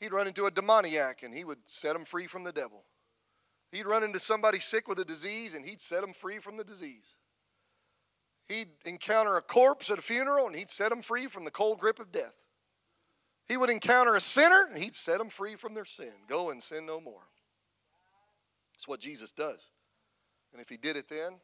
He'd 0.00 0.12
run 0.12 0.26
into 0.26 0.46
a 0.46 0.50
demoniac 0.50 1.22
and 1.22 1.34
he 1.34 1.44
would 1.44 1.58
set 1.66 1.94
them 1.94 2.04
free 2.04 2.26
from 2.26 2.44
the 2.44 2.52
devil. 2.52 2.84
He'd 3.70 3.86
run 3.86 4.02
into 4.02 4.18
somebody 4.18 4.60
sick 4.60 4.88
with 4.88 4.98
a 4.98 5.04
disease 5.04 5.54
and 5.54 5.64
he'd 5.64 5.80
set 5.80 6.00
them 6.00 6.12
free 6.12 6.38
from 6.38 6.56
the 6.56 6.64
disease. 6.64 7.14
He'd 8.48 8.68
encounter 8.84 9.36
a 9.36 9.42
corpse 9.42 9.90
at 9.90 9.98
a 9.98 10.02
funeral 10.02 10.46
and 10.46 10.56
he'd 10.56 10.70
set 10.70 10.88
them 10.88 11.02
free 11.02 11.26
from 11.26 11.44
the 11.44 11.50
cold 11.50 11.78
grip 11.78 11.98
of 11.98 12.10
death. 12.10 12.44
He 13.46 13.56
would 13.56 13.70
encounter 13.70 14.14
a 14.14 14.20
sinner 14.20 14.66
and 14.70 14.82
he'd 14.82 14.94
set 14.94 15.18
them 15.18 15.28
free 15.28 15.54
from 15.54 15.74
their 15.74 15.84
sin. 15.84 16.12
Go 16.28 16.50
and 16.50 16.62
sin 16.62 16.86
no 16.86 17.00
more. 17.00 17.28
That's 18.72 18.88
what 18.88 19.00
Jesus 19.00 19.32
does. 19.32 19.66
And 20.52 20.62
if 20.62 20.68
he 20.68 20.76
did 20.76 20.96
it 20.96 21.08
then, 21.08 21.40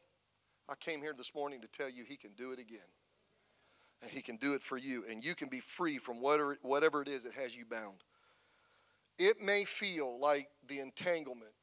I 0.67 0.75
came 0.75 1.01
here 1.01 1.13
this 1.15 1.35
morning 1.35 1.61
to 1.61 1.67
tell 1.67 1.89
you 1.89 2.05
he 2.07 2.17
can 2.17 2.31
do 2.35 2.51
it 2.51 2.59
again. 2.59 2.89
And 4.01 4.11
He 4.11 4.21
can 4.21 4.37
do 4.37 4.53
it 4.53 4.61
for 4.61 4.77
you, 4.77 5.03
and 5.09 5.23
you 5.23 5.33
can 5.33 5.49
be 5.49 5.59
free 5.59 5.97
from 5.97 6.21
whatever, 6.21 6.57
whatever 6.61 7.01
it 7.01 7.07
is 7.07 7.23
that 7.23 7.33
has 7.33 7.55
you 7.55 7.65
bound. 7.65 8.03
It 9.17 9.41
may 9.41 9.65
feel 9.65 10.19
like 10.19 10.49
the 10.67 10.79
entanglement 10.79 11.53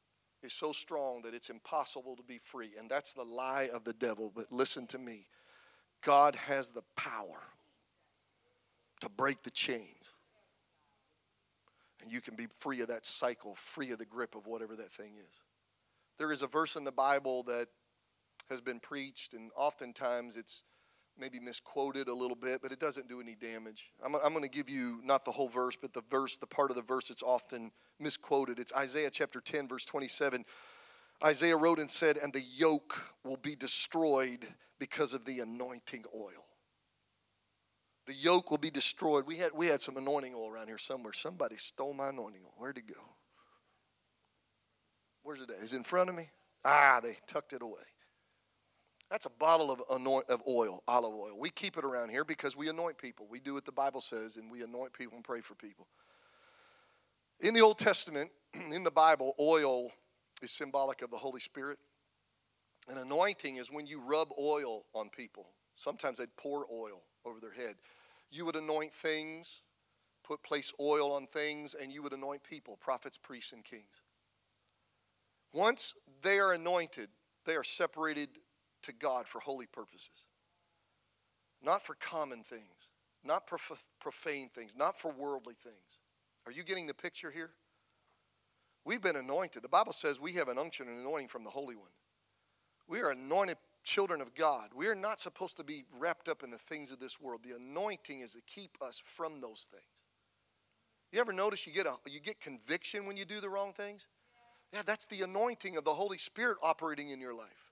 is 0.43 0.53
so 0.53 0.73
strong 0.73 1.23
that 1.23 1.35
it's 1.35 1.51
impossible 1.51 2.17
to 2.17 2.23
be 2.23 2.39
free, 2.39 2.73
and 2.79 2.91
that's 2.91 3.13
the 3.13 3.25
lie 3.25 3.69
of 3.73 3.85
the 3.85 3.93
devil. 3.93 4.33
But 4.35 4.51
listen 4.51 4.87
to 4.89 4.99
me 4.99 5.27
God 6.03 6.35
has 6.35 6.71
the 6.71 6.83
power 6.97 7.43
to 9.01 9.09
break 9.09 9.43
the 9.43 9.51
chains. 9.51 10.15
And 12.03 12.11
you 12.11 12.21
can 12.21 12.35
be 12.35 12.49
free 12.59 12.81
of 12.81 12.89
that 12.89 13.07
cycle, 13.07 13.55
free 13.55 13.93
of 13.93 13.99
the 13.99 14.05
grip 14.05 14.35
of 14.35 14.47
whatever 14.47 14.75
that 14.77 14.91
thing 14.91 15.13
is. 15.17 15.41
There 16.19 16.33
is 16.33 16.43
a 16.43 16.49
verse 16.49 16.75
in 16.75 16.85
the 16.85 16.93
Bible 16.93 17.45
that 17.45 17.69
has 18.51 18.61
been 18.61 18.81
preached, 18.81 19.35
and 19.35 19.51
oftentimes 19.57 20.37
it's 20.37 20.65
maybe 21.19 21.39
misquoted 21.39 22.09
a 22.09 22.15
little 22.15 22.37
bit, 22.37 22.63
but 22.63 22.73
it 22.73 22.81
doesn't 22.81 23.09
do 23.09 23.21
any 23.21 23.35
damage. 23.35 23.91
I'm, 24.05 24.15
I'm 24.17 24.33
going 24.33 24.43
to 24.43 24.49
give 24.49 24.69
you 24.69 25.01
not 25.05 25.25
the 25.25 25.33
whole 25.33 25.49
verse, 25.49 25.77
but 25.77 25.93
the 25.93 26.03
verse, 26.11 26.37
the 26.37 26.47
part 26.47 26.71
of 26.71 26.77
the 26.77 26.83
verse 26.83 27.09
that's 27.09 27.23
often 27.23 27.73
misquoted. 28.01 28.59
It's 28.59 28.73
Isaiah 28.75 29.11
chapter 29.11 29.41
10, 29.41 29.69
verse 29.69 29.85
27. 29.85 30.45
Isaiah 31.25 31.57
wrote 31.57 31.79
and 31.79 31.91
said, 31.91 32.17
And 32.17 32.33
the 32.33 32.41
yoke 32.41 33.15
will 33.25 33.37
be 33.37 33.55
destroyed 33.55 34.47
because 34.79 35.15
of 35.15 35.25
the 35.25 35.41
anointing 35.41 36.05
oil. 36.15 36.47
The 38.07 38.15
yoke 38.15 38.51
will 38.51 38.59
be 38.59 38.71
destroyed. 38.71 39.27
We 39.27 39.37
had, 39.37 39.53
we 39.55 39.69
had 39.69 39.81
some 39.81 39.97
anointing 39.97 40.35
oil 40.35 40.51
around 40.51 40.67
here 40.67 40.79
somewhere. 40.79 41.13
Somebody 41.13 41.57
stole 41.57 41.95
my 41.95 42.09
anointing 42.09 42.43
oil. 42.45 42.55
Where'd 42.57 42.79
it 42.79 42.89
go? 42.89 43.01
Where's 45.23 45.41
it 45.41 45.51
at? 45.51 45.63
Is 45.63 45.73
it 45.73 45.77
in 45.77 45.85
front 45.85 46.11
of 46.11 46.17
me? 46.17 46.31
Ah, 46.65 47.01
they 47.03 47.19
tucked 47.29 47.53
it 47.53 47.63
away. 47.63 47.92
That's 49.13 49.27
a 49.27 49.31
bottle 49.31 49.71
of, 49.71 49.83
anoint, 49.91 50.31
of 50.31 50.43
oil, 50.49 50.83
olive 50.89 51.13
oil. 51.13 51.37
We 51.39 51.51
keep 51.51 51.77
it 51.77 51.85
around 51.85 52.09
here 52.09 52.25
because 52.25 52.57
we 52.57 52.71
anoint 52.71 52.97
people. 52.97 53.27
We 53.29 53.41
do 53.41 53.53
what 53.53 53.67
the 53.67 53.71
Bible 53.71 54.01
says, 54.01 54.39
and 54.39 54.51
we 54.51 54.63
anoint 54.63 54.95
people 54.95 55.17
and 55.17 55.23
pray 55.23 55.43
for 55.43 55.55
people. 55.55 55.87
In 57.39 57.53
the 57.53 57.61
Old 57.61 57.77
Testament, 57.77 58.31
in 58.73 58.85
the 58.85 58.91
Bible, 58.91 59.35
oil 59.39 59.91
is 60.41 60.51
symbolic 60.51 61.03
of 61.03 61.11
the 61.11 61.19
Holy 61.19 61.41
Spirit. 61.41 61.79
An 62.89 62.97
anointing 62.97 63.57
is 63.57 63.71
when 63.71 63.87
you 63.87 64.01
rub 64.01 64.29
oil 64.41 64.87
on 64.95 65.11
people. 65.11 65.49
Sometimes 65.77 66.17
they'd 66.17 66.35
pour 66.39 66.65
oil 66.73 67.03
over 67.27 67.39
their 67.39 67.53
head. 67.53 67.75
You 68.31 68.47
would 68.47 68.57
anoint 68.57 68.95
things, 68.95 69.61
put 70.25 70.43
place 70.43 70.73
oil 70.81 71.13
on 71.13 71.27
things, 71.27 71.75
and 71.75 71.93
you 71.93 72.03
would 72.03 72.15
anoint 72.15 72.45
people, 72.45 72.79
prophets, 72.81 73.19
priests, 73.19 73.53
and 73.53 73.63
kings. 73.63 74.01
Once 75.53 75.93
they 76.23 76.39
are 76.39 76.55
anointed, 76.55 77.11
they 77.45 77.57
are 77.57 77.65
separated 77.65 78.29
to 78.83 78.93
God 78.93 79.27
for 79.27 79.41
holy 79.41 79.67
purposes. 79.67 80.25
Not 81.63 81.85
for 81.85 81.95
common 81.95 82.43
things, 82.43 82.89
not 83.25 83.47
profane 84.01 84.49
things, 84.49 84.75
not 84.77 84.99
for 84.99 85.13
worldly 85.13 85.55
things. 85.55 85.99
Are 86.47 86.53
you 86.53 86.65
getting 86.65 86.87
the 86.87 86.95
picture 86.95 87.31
here? 87.31 87.51
We've 88.85 89.01
been 89.01 89.17
anointed. 89.17 89.63
The 89.63 89.69
Bible 89.69 89.93
says 89.93 90.21
we 90.21 90.33
have 90.33 90.49
an 90.49 90.59
unction 90.59 90.89
and 90.89 90.99
anointing 90.99 91.29
from 91.29 91.45
the 91.45 91.51
Holy 91.51 91.77
One. 91.77 91.93
We 92.89 93.01
are 93.01 93.11
anointed 93.11 93.59
children 93.85 94.21
of 94.21 94.35
God. 94.35 94.71
We 94.75 94.89
are 94.89 94.95
not 94.95 95.21
supposed 95.21 95.57
to 95.59 95.65
be 95.65 95.85
wrapped 95.97 96.29
up 96.29 96.43
in 96.43 96.51
the 96.51 96.59
things 96.59 96.91
of 96.91 96.99
this 96.99 97.21
world. 97.21 97.41
The 97.45 97.57
anointing 97.57 98.21
is 98.21 98.33
to 98.33 98.41
keep 98.47 98.77
us 98.81 99.01
from 99.05 99.41
those 99.41 99.69
things. 99.71 99.85
You 101.13 101.21
ever 101.21 101.33
notice 101.33 101.67
you 101.67 101.73
get 101.73 101.87
a 101.87 101.95
you 102.07 102.21
get 102.21 102.41
conviction 102.41 103.07
when 103.07 103.17
you 103.17 103.25
do 103.25 103.41
the 103.41 103.49
wrong 103.49 103.73
things? 103.73 104.07
Yeah, 104.73 104.83
that's 104.85 105.07
the 105.07 105.21
anointing 105.23 105.77
of 105.77 105.85
the 105.85 105.95
Holy 105.95 106.17
Spirit 106.17 106.57
operating 106.63 107.11
in 107.11 107.21
your 107.21 107.35
life. 107.35 107.72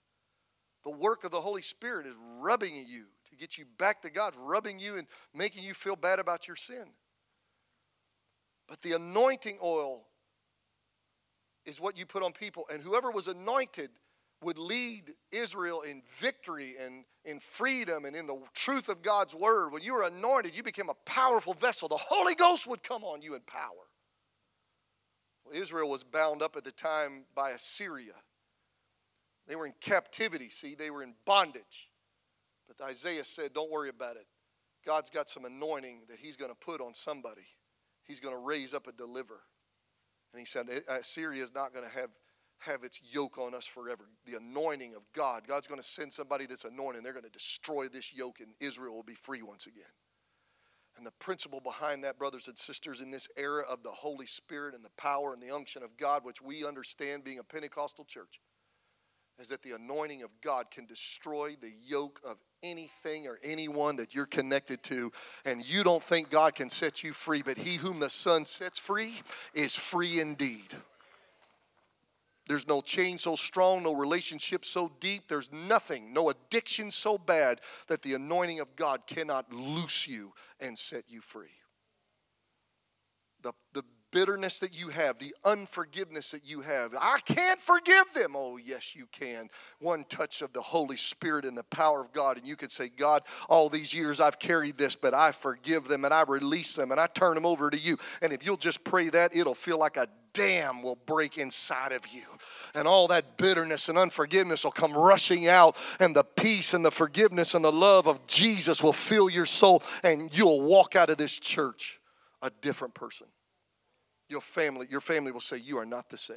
The 0.84 0.90
work 0.90 1.24
of 1.24 1.30
the 1.30 1.40
Holy 1.40 1.62
Spirit 1.62 2.06
is 2.06 2.14
rubbing 2.40 2.74
you 2.74 3.06
to 3.28 3.36
get 3.36 3.58
you 3.58 3.64
back 3.78 4.02
to 4.02 4.10
God, 4.10 4.34
rubbing 4.38 4.78
you 4.78 4.96
and 4.96 5.06
making 5.34 5.62
you 5.62 5.74
feel 5.74 5.96
bad 5.96 6.18
about 6.18 6.46
your 6.48 6.56
sin. 6.56 6.86
But 8.68 8.82
the 8.82 8.92
anointing 8.92 9.58
oil 9.62 10.06
is 11.66 11.80
what 11.80 11.98
you 11.98 12.06
put 12.06 12.22
on 12.22 12.32
people. 12.32 12.66
And 12.72 12.82
whoever 12.82 13.10
was 13.10 13.28
anointed 13.28 13.90
would 14.42 14.58
lead 14.58 15.12
Israel 15.30 15.82
in 15.82 16.02
victory 16.08 16.76
and 16.80 17.04
in 17.24 17.40
freedom 17.40 18.04
and 18.04 18.16
in 18.16 18.26
the 18.26 18.38
truth 18.54 18.88
of 18.88 19.02
God's 19.02 19.34
word. 19.34 19.72
When 19.72 19.82
you 19.82 19.92
were 19.92 20.02
anointed, 20.02 20.56
you 20.56 20.62
became 20.62 20.88
a 20.88 20.94
powerful 21.04 21.52
vessel. 21.52 21.88
The 21.88 21.98
Holy 21.98 22.34
Ghost 22.34 22.66
would 22.66 22.82
come 22.82 23.04
on 23.04 23.20
you 23.20 23.34
in 23.34 23.42
power. 23.42 23.90
Well, 25.44 25.60
Israel 25.60 25.90
was 25.90 26.04
bound 26.04 26.40
up 26.42 26.56
at 26.56 26.64
the 26.64 26.72
time 26.72 27.24
by 27.34 27.50
Assyria. 27.50 28.14
They 29.50 29.56
were 29.56 29.66
in 29.66 29.74
captivity, 29.80 30.48
see, 30.48 30.76
they 30.76 30.90
were 30.90 31.02
in 31.02 31.14
bondage. 31.26 31.88
But 32.68 32.80
Isaiah 32.84 33.24
said, 33.24 33.52
Don't 33.52 33.68
worry 33.68 33.88
about 33.88 34.14
it. 34.14 34.26
God's 34.86 35.10
got 35.10 35.28
some 35.28 35.44
anointing 35.44 36.02
that 36.08 36.20
He's 36.20 36.36
going 36.36 36.52
to 36.52 36.56
put 36.56 36.80
on 36.80 36.94
somebody. 36.94 37.48
He's 38.04 38.20
going 38.20 38.32
to 38.32 38.40
raise 38.40 38.74
up 38.74 38.86
a 38.86 38.92
deliverer. 38.92 39.42
And 40.32 40.38
He 40.38 40.46
said, 40.46 40.66
Assyria 40.88 41.42
is 41.42 41.52
not 41.52 41.74
going 41.74 41.84
to 41.84 41.90
have, 41.90 42.10
have 42.58 42.84
its 42.84 43.00
yoke 43.02 43.38
on 43.38 43.52
us 43.52 43.66
forever. 43.66 44.04
The 44.24 44.36
anointing 44.36 44.94
of 44.94 45.02
God. 45.12 45.48
God's 45.48 45.66
going 45.66 45.80
to 45.80 45.86
send 45.86 46.12
somebody 46.12 46.46
that's 46.46 46.64
anointed, 46.64 47.02
they're 47.02 47.12
going 47.12 47.24
to 47.24 47.28
destroy 47.28 47.88
this 47.88 48.14
yoke, 48.14 48.38
and 48.38 48.50
Israel 48.60 48.94
will 48.94 49.02
be 49.02 49.14
free 49.14 49.42
once 49.42 49.66
again. 49.66 49.82
And 50.96 51.04
the 51.04 51.10
principle 51.18 51.60
behind 51.60 52.04
that, 52.04 52.20
brothers 52.20 52.46
and 52.46 52.56
sisters, 52.56 53.00
in 53.00 53.10
this 53.10 53.26
era 53.36 53.64
of 53.68 53.82
the 53.82 53.90
Holy 53.90 54.26
Spirit 54.26 54.76
and 54.76 54.84
the 54.84 54.90
power 54.96 55.32
and 55.32 55.42
the 55.42 55.52
unction 55.52 55.82
of 55.82 55.96
God, 55.96 56.24
which 56.24 56.40
we 56.40 56.64
understand 56.64 57.24
being 57.24 57.40
a 57.40 57.44
Pentecostal 57.44 58.04
church, 58.04 58.38
is 59.40 59.48
that 59.48 59.62
the 59.62 59.72
anointing 59.72 60.22
of 60.22 60.30
God 60.42 60.70
can 60.70 60.84
destroy 60.84 61.56
the 61.60 61.72
yoke 61.86 62.20
of 62.24 62.36
anything 62.62 63.26
or 63.26 63.38
anyone 63.42 63.96
that 63.96 64.14
you're 64.14 64.26
connected 64.26 64.82
to, 64.82 65.10
and 65.46 65.66
you 65.66 65.82
don't 65.82 66.02
think 66.02 66.30
God 66.30 66.54
can 66.54 66.68
set 66.68 67.02
you 67.02 67.14
free, 67.14 67.40
but 67.40 67.56
he 67.56 67.76
whom 67.76 68.00
the 68.00 68.10
Son 68.10 68.44
sets 68.44 68.78
free 68.78 69.14
is 69.54 69.74
free 69.74 70.20
indeed. 70.20 70.74
There's 72.46 72.66
no 72.66 72.82
chain 72.82 73.16
so 73.16 73.36
strong, 73.36 73.84
no 73.84 73.94
relationship 73.94 74.64
so 74.64 74.92
deep, 75.00 75.28
there's 75.28 75.50
nothing, 75.52 76.12
no 76.12 76.28
addiction 76.28 76.90
so 76.90 77.16
bad 77.16 77.60
that 77.86 78.02
the 78.02 78.14
anointing 78.14 78.60
of 78.60 78.76
God 78.76 79.06
cannot 79.06 79.52
loose 79.52 80.06
you 80.06 80.32
and 80.58 80.76
set 80.76 81.04
you 81.08 81.20
free. 81.20 81.46
The, 83.42 83.52
the 83.72 83.84
bitterness 84.10 84.60
that 84.60 84.78
you 84.78 84.88
have, 84.88 85.18
the 85.18 85.34
unforgiveness 85.44 86.30
that 86.30 86.44
you 86.44 86.60
have. 86.60 86.94
I 87.00 87.20
can't 87.24 87.60
forgive 87.60 88.12
them. 88.14 88.34
Oh, 88.36 88.56
yes, 88.56 88.94
you 88.94 89.06
can. 89.10 89.48
One 89.78 90.04
touch 90.08 90.42
of 90.42 90.52
the 90.52 90.62
Holy 90.62 90.96
Spirit 90.96 91.44
and 91.44 91.56
the 91.56 91.64
power 91.64 92.00
of 92.00 92.12
God, 92.12 92.36
and 92.36 92.46
you 92.46 92.56
could 92.56 92.70
say, 92.70 92.88
God, 92.88 93.22
all 93.48 93.68
these 93.68 93.94
years 93.94 94.20
I've 94.20 94.38
carried 94.38 94.78
this, 94.78 94.96
but 94.96 95.14
I 95.14 95.32
forgive 95.32 95.88
them 95.88 96.04
and 96.04 96.12
I 96.12 96.22
release 96.22 96.74
them 96.76 96.90
and 96.90 97.00
I 97.00 97.06
turn 97.06 97.34
them 97.34 97.46
over 97.46 97.70
to 97.70 97.78
you. 97.78 97.98
And 98.22 98.32
if 98.32 98.44
you'll 98.44 98.56
just 98.56 98.84
pray 98.84 99.08
that, 99.10 99.34
it'll 99.34 99.54
feel 99.54 99.78
like 99.78 99.96
a 99.96 100.08
dam 100.32 100.82
will 100.82 100.98
break 101.06 101.38
inside 101.38 101.92
of 101.92 102.06
you. 102.08 102.22
And 102.74 102.86
all 102.86 103.08
that 103.08 103.36
bitterness 103.36 103.88
and 103.88 103.98
unforgiveness 103.98 104.64
will 104.64 104.70
come 104.70 104.92
rushing 104.92 105.48
out, 105.48 105.76
and 105.98 106.14
the 106.14 106.22
peace 106.24 106.72
and 106.72 106.84
the 106.84 106.90
forgiveness 106.90 107.54
and 107.54 107.64
the 107.64 107.72
love 107.72 108.06
of 108.06 108.26
Jesus 108.26 108.82
will 108.82 108.92
fill 108.92 109.28
your 109.28 109.46
soul, 109.46 109.82
and 110.04 110.36
you'll 110.36 110.60
walk 110.60 110.94
out 110.94 111.10
of 111.10 111.16
this 111.16 111.38
church 111.38 112.00
a 112.42 112.50
different 112.62 112.94
person 112.94 113.26
your 114.30 114.40
family, 114.40 114.86
your 114.88 115.00
family 115.00 115.32
will 115.32 115.40
say, 115.40 115.58
You 115.58 115.78
are 115.78 115.86
not 115.86 116.08
the 116.08 116.16
same. 116.16 116.36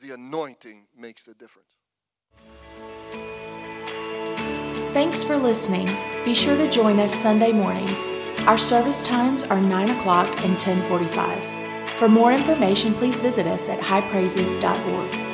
The 0.00 0.14
anointing 0.14 0.86
makes 0.96 1.24
the 1.24 1.34
difference. 1.34 1.68
Thanks 4.92 5.22
for 5.22 5.36
listening. 5.36 5.88
Be 6.24 6.34
sure 6.34 6.56
to 6.56 6.68
join 6.68 6.98
us 6.98 7.14
Sunday 7.14 7.52
mornings. 7.52 8.06
Our 8.46 8.56
service 8.56 9.02
times 9.02 9.44
are 9.44 9.60
9 9.60 9.90
o'clock 9.90 10.28
and 10.44 10.52
1045. 10.52 11.90
For 11.90 12.08
more 12.08 12.32
information, 12.32 12.94
please 12.94 13.20
visit 13.20 13.46
us 13.46 13.68
at 13.68 13.80
highpraises.org. 13.80 15.27